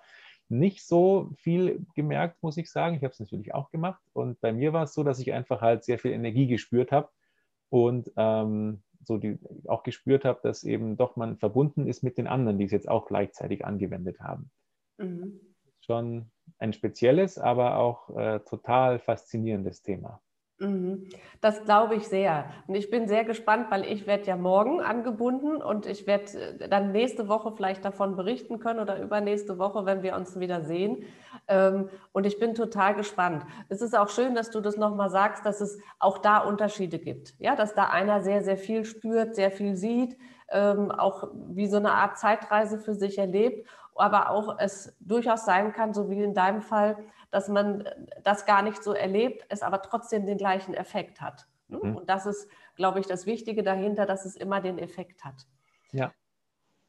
nicht 0.48 0.86
so 0.86 1.30
viel 1.36 1.84
gemerkt, 1.94 2.42
muss 2.42 2.56
ich 2.56 2.70
sagen. 2.70 2.96
Ich 2.96 3.02
habe 3.02 3.12
es 3.12 3.20
natürlich 3.20 3.52
auch 3.54 3.70
gemacht. 3.70 4.00
Und 4.14 4.40
bei 4.40 4.52
mir 4.52 4.72
war 4.72 4.84
es 4.84 4.94
so, 4.94 5.02
dass 5.02 5.18
ich 5.18 5.32
einfach 5.32 5.60
halt 5.60 5.84
sehr 5.84 5.98
viel 5.98 6.12
Energie 6.12 6.46
gespürt 6.46 6.92
habe 6.92 7.10
und 7.68 8.10
ähm, 8.16 8.82
so 9.04 9.18
die, 9.18 9.38
auch 9.66 9.82
gespürt 9.82 10.24
habe, 10.24 10.40
dass 10.42 10.64
eben 10.64 10.96
doch 10.96 11.16
man 11.16 11.36
verbunden 11.36 11.86
ist 11.86 12.02
mit 12.02 12.16
den 12.18 12.26
anderen, 12.26 12.58
die 12.58 12.64
es 12.64 12.72
jetzt 12.72 12.88
auch 12.88 13.06
gleichzeitig 13.06 13.64
angewendet 13.64 14.20
haben. 14.20 14.50
Mhm. 14.96 15.40
Schon 15.80 16.30
ein 16.58 16.72
spezielles, 16.72 17.38
aber 17.38 17.76
auch 17.76 18.16
äh, 18.16 18.40
total 18.40 18.98
faszinierendes 18.98 19.82
Thema. 19.82 20.20
Mhm. 20.60 21.08
Das 21.40 21.64
glaube 21.64 21.94
ich 21.94 22.08
sehr. 22.08 22.46
Und 22.66 22.74
ich 22.74 22.90
bin 22.90 23.06
sehr 23.06 23.24
gespannt, 23.24 23.70
weil 23.70 23.84
ich 23.84 24.06
werde 24.08 24.24
ja 24.24 24.36
morgen 24.36 24.80
angebunden 24.80 25.62
und 25.62 25.86
ich 25.86 26.06
werde 26.06 26.56
äh, 26.58 26.68
dann 26.68 26.90
nächste 26.90 27.28
Woche 27.28 27.52
vielleicht 27.54 27.84
davon 27.84 28.16
berichten 28.16 28.58
können 28.58 28.80
oder 28.80 29.00
übernächste 29.00 29.58
Woche, 29.58 29.86
wenn 29.86 30.02
wir 30.02 30.16
uns 30.16 30.38
wieder 30.40 30.62
sehen. 30.62 31.04
Ähm, 31.46 31.88
und 32.12 32.26
ich 32.26 32.40
bin 32.40 32.54
total 32.54 32.94
gespannt. 32.96 33.44
Es 33.68 33.82
ist 33.82 33.96
auch 33.96 34.08
schön, 34.08 34.34
dass 34.34 34.50
du 34.50 34.60
das 34.60 34.76
nochmal 34.76 35.10
sagst, 35.10 35.46
dass 35.46 35.60
es 35.60 35.78
auch 36.00 36.18
da 36.18 36.38
Unterschiede 36.38 36.98
gibt. 36.98 37.34
Ja, 37.38 37.54
dass 37.54 37.74
da 37.74 37.90
einer 37.90 38.22
sehr, 38.22 38.42
sehr 38.42 38.56
viel 38.56 38.84
spürt, 38.84 39.36
sehr 39.36 39.52
viel 39.52 39.76
sieht, 39.76 40.16
ähm, 40.50 40.90
auch 40.90 41.28
wie 41.50 41.68
so 41.68 41.76
eine 41.76 41.92
Art 41.92 42.18
Zeitreise 42.18 42.78
für 42.78 42.94
sich 42.94 43.18
erlebt 43.18 43.68
aber 43.98 44.30
auch 44.30 44.58
es 44.58 44.96
durchaus 45.00 45.44
sein 45.44 45.72
kann, 45.72 45.94
so 45.94 46.10
wie 46.10 46.22
in 46.22 46.34
deinem 46.34 46.62
Fall, 46.62 46.96
dass 47.30 47.48
man 47.48 47.88
das 48.22 48.46
gar 48.46 48.62
nicht 48.62 48.82
so 48.82 48.92
erlebt, 48.92 49.44
es 49.48 49.62
aber 49.62 49.82
trotzdem 49.82 50.26
den 50.26 50.38
gleichen 50.38 50.74
Effekt 50.74 51.20
hat. 51.20 51.46
Ne? 51.68 51.78
Mhm. 51.82 51.96
Und 51.96 52.10
das 52.10 52.26
ist, 52.26 52.48
glaube 52.76 53.00
ich, 53.00 53.06
das 53.06 53.26
Wichtige 53.26 53.62
dahinter, 53.62 54.06
dass 54.06 54.24
es 54.24 54.36
immer 54.36 54.60
den 54.60 54.78
Effekt 54.78 55.24
hat. 55.24 55.46
Ja. 55.92 56.12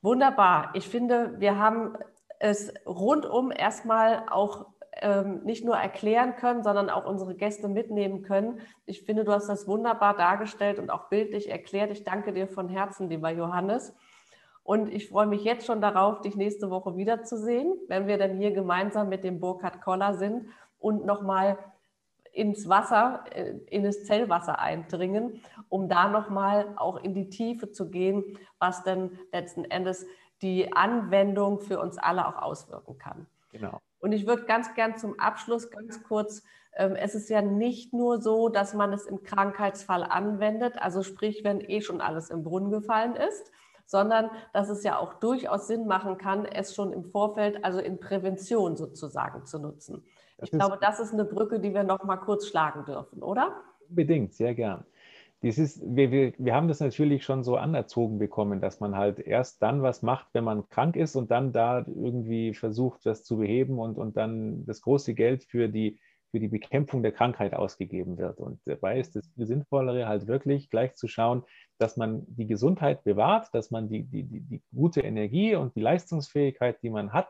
Wunderbar. 0.01 0.72
Ich 0.74 0.88
finde, 0.88 1.39
wir 1.39 1.57
haben 1.57 1.97
es 2.39 2.74
rundum 2.86 3.51
erstmal 3.51 4.26
auch 4.30 4.68
ähm, 5.01 5.41
nicht 5.43 5.66
nur 5.66 5.76
erklären 5.76 6.36
können, 6.36 6.64
sondern 6.64 6.89
auch 6.89 7.05
unsere 7.05 7.36
Gäste 7.36 7.68
mitnehmen 7.68 8.22
können. 8.22 8.62
Ich 8.86 9.03
finde, 9.03 9.24
du 9.24 9.32
hast 9.32 9.47
das 9.47 9.68
wunderbar 9.68 10.16
dargestellt 10.16 10.80
und 10.80 10.89
auch 10.89 11.10
bildlich 11.10 11.49
erklärt. 11.49 11.91
Ich 11.91 12.03
danke 12.03 12.34
dir 12.34 12.47
von 12.47 12.70
Herzen, 12.70 13.10
lieber 13.10 13.30
Johannes. 13.30 13.95
Und 14.70 14.94
ich 14.94 15.10
freue 15.10 15.26
mich 15.26 15.44
jetzt 15.44 15.66
schon 15.66 15.82
darauf, 15.82 16.22
dich 16.22 16.36
nächste 16.36 16.70
Woche 16.70 16.96
wiederzusehen, 16.96 17.74
wenn 17.88 18.06
wir 18.06 18.20
dann 18.20 18.38
hier 18.38 18.52
gemeinsam 18.52 19.10
mit 19.10 19.24
dem 19.24 19.40
Burkhard 19.40 19.82
Koller 19.82 20.14
sind 20.14 20.46
und 20.78 21.08
nochmal 21.08 21.58
ins 22.34 22.70
Wasser, 22.70 23.24
äh, 23.32 23.54
in 23.72 23.84
das 23.84 24.04
Zellwasser 24.04 24.60
eindringen, 24.60 25.42
um 25.70 25.90
da 25.90 26.08
nochmal 26.08 26.68
auch 26.76 26.98
in 26.98 27.16
die 27.16 27.32
Tiefe 27.32 27.72
zu 27.72 27.90
gehen, 27.90 28.38
was 28.60 28.84
denn 28.84 29.18
letzten 29.32 29.66
Endes 29.66 30.06
die 30.44 30.72
Anwendung 30.72 31.62
für 31.62 31.80
uns 31.80 31.98
alle 31.98 32.28
auch 32.28 32.40
auswirken 32.40 33.00
kann. 33.00 33.26
Genau. 33.52 33.82
Und 33.98 34.12
ich 34.12 34.28
würde 34.28 34.44
ganz 34.44 34.76
gern 34.76 34.98
zum 34.98 35.20
Abschluss 35.20 35.72
ganz 35.72 36.04
kurz, 36.04 36.44
ähm, 36.76 36.96
es 36.96 37.16
ist 37.16 37.32
ja 37.32 37.42
nicht 37.42 37.92
nur 37.92 38.22
so, 38.22 38.50
dass 38.50 38.76
man 38.76 38.94
es 38.94 39.08
im 39.08 39.24
Krankheitsfall 39.24 40.04
anwendet, 40.04 40.76
also 40.78 41.02
sprich, 41.02 41.44
wenn 41.44 41.60
eh 41.60 41.82
schon 41.82 42.02
alles 42.02 42.30
im 42.30 42.44
Brunnen 42.44 42.70
gefallen 42.70 43.16
ist, 43.16 43.52
sondern 43.90 44.30
dass 44.54 44.70
es 44.70 44.84
ja 44.84 45.00
auch 45.00 45.16
durchaus 45.16 45.66
Sinn 45.66 45.88
machen 45.88 46.20
kann, 46.20 46.46
es 46.46 46.76
schon 46.76 46.94
im 46.94 47.06
Vorfeld, 47.06 47.66
also 47.66 47.80
in 47.80 48.00
Prävention 48.00 48.78
sozusagen 48.78 49.48
zu 49.48 49.58
nutzen. 49.58 50.04
Das 50.38 50.50
ich 50.50 50.52
glaube, 50.52 50.78
das 50.80 51.00
ist 51.00 51.12
eine 51.12 51.26
Brücke, 51.26 51.60
die 51.60 51.74
wir 51.74 51.84
noch 51.84 52.04
mal 52.04 52.18
kurz 52.18 52.46
schlagen 52.46 52.86
dürfen, 52.86 53.24
oder? 53.24 53.64
Unbedingt, 53.90 54.36
sehr 54.36 54.54
gern. 54.54 54.86
Dieses, 55.42 55.82
wir, 55.84 56.12
wir, 56.12 56.34
wir 56.38 56.54
haben 56.54 56.68
das 56.68 56.82
natürlich 56.82 57.24
schon 57.24 57.44
so 57.44 57.56
anerzogen 57.56 58.20
bekommen, 58.20 58.62
dass 58.62 58.80
man 58.80 58.96
halt 58.96 59.18
erst 59.20 59.64
dann 59.64 59.82
was 59.82 60.04
macht, 60.04 60.28
wenn 60.34 60.44
man 60.44 60.70
krank 60.70 60.96
ist 60.96 61.16
und 61.16 61.32
dann 61.32 61.52
da 61.52 61.80
irgendwie 61.80 62.54
versucht, 62.54 63.08
das 63.08 63.24
zu 63.24 63.38
beheben 63.38 63.80
und, 63.80 63.98
und 63.98 64.18
dann 64.18 64.68
das 64.68 64.82
große 64.82 65.16
Geld 65.16 65.46
für 65.46 65.68
die, 65.68 66.00
für 66.30 66.40
die 66.40 66.48
Bekämpfung 66.48 67.02
der 67.02 67.14
Krankheit 67.14 67.56
ausgegeben 67.56 68.20
wird. 68.20 68.38
Und 68.38 68.60
dabei 68.66 69.00
ist 69.00 69.16
es 69.16 69.32
Sinnvollere 69.36 70.08
halt 70.08 70.28
wirklich 70.28 70.70
gleich 70.70 70.94
zu 70.94 71.08
schauen, 71.08 71.44
dass 71.80 71.98
man 71.98 72.26
die 72.28 72.48
Gesundheit 72.48 73.04
bewahrt, 73.04 73.50
dass 73.54 73.72
man 73.72 73.90
die, 73.90 74.04
die, 74.04 74.24
die, 74.24 74.42
die 74.42 74.62
gute 74.76 75.02
Energie 75.02 75.56
und 75.56 75.76
die 75.76 75.82
Leistungsfähigkeit, 75.82 76.82
die 76.84 76.90
man 76.90 77.14
hat, 77.14 77.30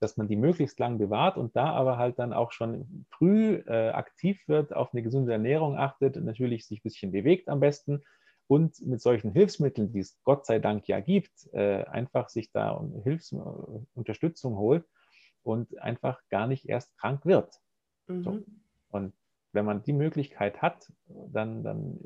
dass 0.00 0.16
man 0.16 0.28
die 0.28 0.36
möglichst 0.36 0.78
lang 0.78 0.98
bewahrt 0.98 1.36
und 1.36 1.56
da 1.56 1.72
aber 1.72 1.96
halt 1.96 2.18
dann 2.18 2.32
auch 2.32 2.52
schon 2.52 3.06
früh 3.10 3.54
äh, 3.66 3.90
aktiv 3.90 4.40
wird, 4.46 4.74
auf 4.74 4.92
eine 4.92 5.02
gesunde 5.02 5.32
Ernährung 5.32 5.76
achtet, 5.76 6.16
und 6.16 6.24
natürlich 6.24 6.66
sich 6.66 6.80
ein 6.80 6.82
bisschen 6.84 7.12
bewegt 7.12 7.48
am 7.48 7.60
besten 7.60 8.02
und 8.46 8.80
mit 8.86 9.00
solchen 9.00 9.32
Hilfsmitteln, 9.32 9.92
die 9.92 10.00
es 10.00 10.18
Gott 10.24 10.46
sei 10.46 10.58
Dank 10.58 10.86
ja 10.88 11.00
gibt, 11.00 11.52
äh, 11.52 11.84
einfach 11.84 12.28
sich 12.28 12.50
da 12.52 12.82
Hilfs 13.02 13.34
Unterstützung 13.94 14.56
holt 14.56 14.84
und 15.42 15.78
einfach 15.78 16.20
gar 16.30 16.46
nicht 16.46 16.68
erst 16.68 16.96
krank 16.98 17.26
wird. 17.26 17.54
Mhm. 18.06 18.22
So. 18.22 18.42
Und 18.90 19.14
wenn 19.52 19.64
man 19.64 19.82
die 19.82 19.92
Möglichkeit 19.92 20.62
hat, 20.62 20.92
dann, 21.06 21.62
dann 21.62 21.98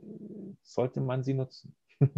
sollte 0.62 1.00
man 1.00 1.22
sie 1.22 1.34
nutzen. 1.34 1.74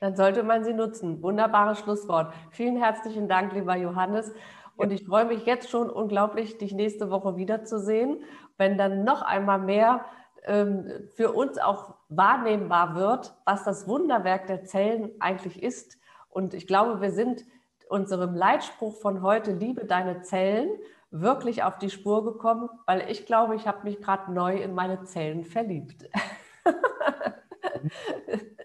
dann 0.00 0.16
sollte 0.16 0.42
man 0.42 0.64
sie 0.64 0.72
nutzen. 0.72 1.22
Wunderbares 1.22 1.78
Schlusswort. 1.80 2.32
Vielen 2.50 2.76
herzlichen 2.76 3.28
Dank, 3.28 3.52
lieber 3.52 3.76
Johannes. 3.76 4.32
Und 4.76 4.92
ich 4.92 5.04
freue 5.04 5.26
mich 5.26 5.44
jetzt 5.46 5.70
schon 5.70 5.90
unglaublich, 5.90 6.58
dich 6.58 6.72
nächste 6.72 7.10
Woche 7.10 7.36
wiederzusehen, 7.36 8.24
wenn 8.56 8.78
dann 8.78 9.04
noch 9.04 9.22
einmal 9.22 9.58
mehr 9.58 10.04
ähm, 10.44 11.08
für 11.14 11.32
uns 11.32 11.58
auch 11.58 11.94
wahrnehmbar 12.08 12.94
wird, 12.94 13.34
was 13.44 13.64
das 13.64 13.86
Wunderwerk 13.86 14.46
der 14.46 14.64
Zellen 14.64 15.10
eigentlich 15.20 15.62
ist. 15.62 15.98
Und 16.30 16.54
ich 16.54 16.66
glaube, 16.66 17.00
wir 17.00 17.10
sind 17.10 17.44
unserem 17.88 18.34
Leitspruch 18.34 18.96
von 18.96 19.22
heute, 19.22 19.52
liebe 19.52 19.84
deine 19.84 20.22
Zellen, 20.22 20.70
wirklich 21.12 21.62
auf 21.62 21.78
die 21.78 21.90
Spur 21.90 22.24
gekommen, 22.24 22.68
weil 22.86 23.08
ich 23.10 23.26
glaube, 23.26 23.54
ich 23.54 23.66
habe 23.66 23.84
mich 23.84 24.00
gerade 24.00 24.32
neu 24.32 24.56
in 24.56 24.74
meine 24.74 25.04
Zellen 25.04 25.44
verliebt. 25.44 26.08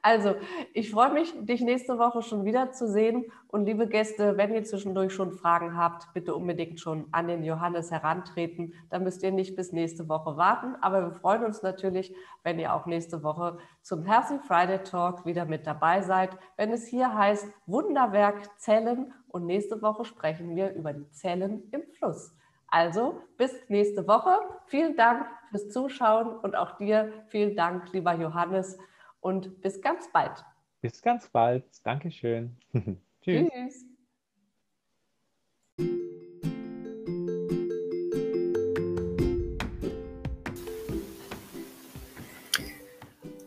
Also, 0.00 0.36
ich 0.74 0.90
freue 0.92 1.12
mich, 1.12 1.34
dich 1.44 1.60
nächste 1.60 1.98
Woche 1.98 2.22
schon 2.22 2.44
wieder 2.44 2.70
zu 2.70 2.86
sehen. 2.86 3.24
Und 3.48 3.64
liebe 3.64 3.88
Gäste, 3.88 4.36
wenn 4.36 4.54
ihr 4.54 4.62
zwischendurch 4.62 5.12
schon 5.12 5.32
Fragen 5.32 5.76
habt, 5.76 6.12
bitte 6.14 6.34
unbedingt 6.34 6.78
schon 6.78 7.08
an 7.10 7.26
den 7.26 7.42
Johannes 7.42 7.90
herantreten. 7.90 8.74
Da 8.90 9.00
müsst 9.00 9.22
ihr 9.22 9.32
nicht 9.32 9.56
bis 9.56 9.72
nächste 9.72 10.08
Woche 10.08 10.36
warten. 10.36 10.76
Aber 10.82 11.02
wir 11.02 11.12
freuen 11.12 11.44
uns 11.44 11.62
natürlich, 11.62 12.14
wenn 12.44 12.60
ihr 12.60 12.74
auch 12.74 12.86
nächste 12.86 13.24
Woche 13.24 13.58
zum 13.82 14.04
Healthy 14.04 14.38
Friday 14.46 14.82
Talk 14.84 15.26
wieder 15.26 15.46
mit 15.46 15.66
dabei 15.66 16.00
seid, 16.02 16.30
wenn 16.56 16.72
es 16.72 16.86
hier 16.86 17.12
heißt 17.12 17.48
Wunderwerk 17.66 18.58
Zellen. 18.58 19.12
Und 19.28 19.46
nächste 19.46 19.82
Woche 19.82 20.04
sprechen 20.04 20.54
wir 20.54 20.74
über 20.74 20.92
die 20.92 21.10
Zellen 21.10 21.68
im 21.72 21.82
Fluss. 21.98 22.34
Also 22.68 23.20
bis 23.36 23.52
nächste 23.68 24.06
Woche. 24.06 24.30
Vielen 24.66 24.96
Dank 24.96 25.26
fürs 25.50 25.70
Zuschauen 25.70 26.36
und 26.36 26.54
auch 26.54 26.76
dir 26.76 27.12
vielen 27.28 27.56
Dank, 27.56 27.92
lieber 27.92 28.14
Johannes 28.14 28.78
und 29.20 29.60
bis 29.60 29.80
ganz 29.80 30.10
bald. 30.12 30.44
Bis 30.80 31.02
ganz 31.02 31.28
bald. 31.28 31.64
Dankeschön. 31.84 32.56
Tschüss. 33.22 33.48
Tschüss. 33.50 33.84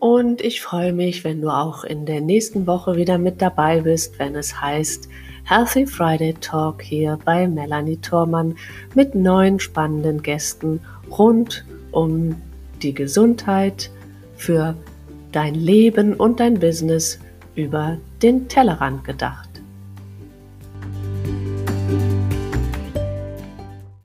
Und 0.02 0.42
ich 0.42 0.62
freue 0.62 0.94
mich, 0.94 1.24
wenn 1.24 1.42
du 1.42 1.50
auch 1.50 1.84
in 1.84 2.08
der 2.08 2.22
nächsten 2.22 2.66
Woche 2.66 2.96
wieder 2.96 3.20
mit 3.20 3.40
dabei 3.40 3.82
bist, 3.82 4.18
wenn 4.18 4.36
es 4.36 4.60
heißt 4.60 5.08
Healthy 5.44 5.86
Friday 5.86 6.34
Talk 6.34 6.82
hier 6.82 7.20
bei 7.24 7.48
Melanie 7.48 7.98
Thormann 7.98 8.56
mit 8.96 9.14
neuen 9.14 9.60
spannenden 9.60 10.24
Gästen 10.24 10.82
rund 11.12 11.66
um 11.92 12.36
die 12.82 12.96
Gesundheit 12.96 13.92
für 14.36 14.76
dein 15.32 15.56
Leben 15.56 16.14
und 16.14 16.40
dein 16.40 16.60
Business 16.60 17.20
über 17.56 17.98
den 18.22 18.48
Tellerrand 18.48 19.04
gedacht. 19.04 19.51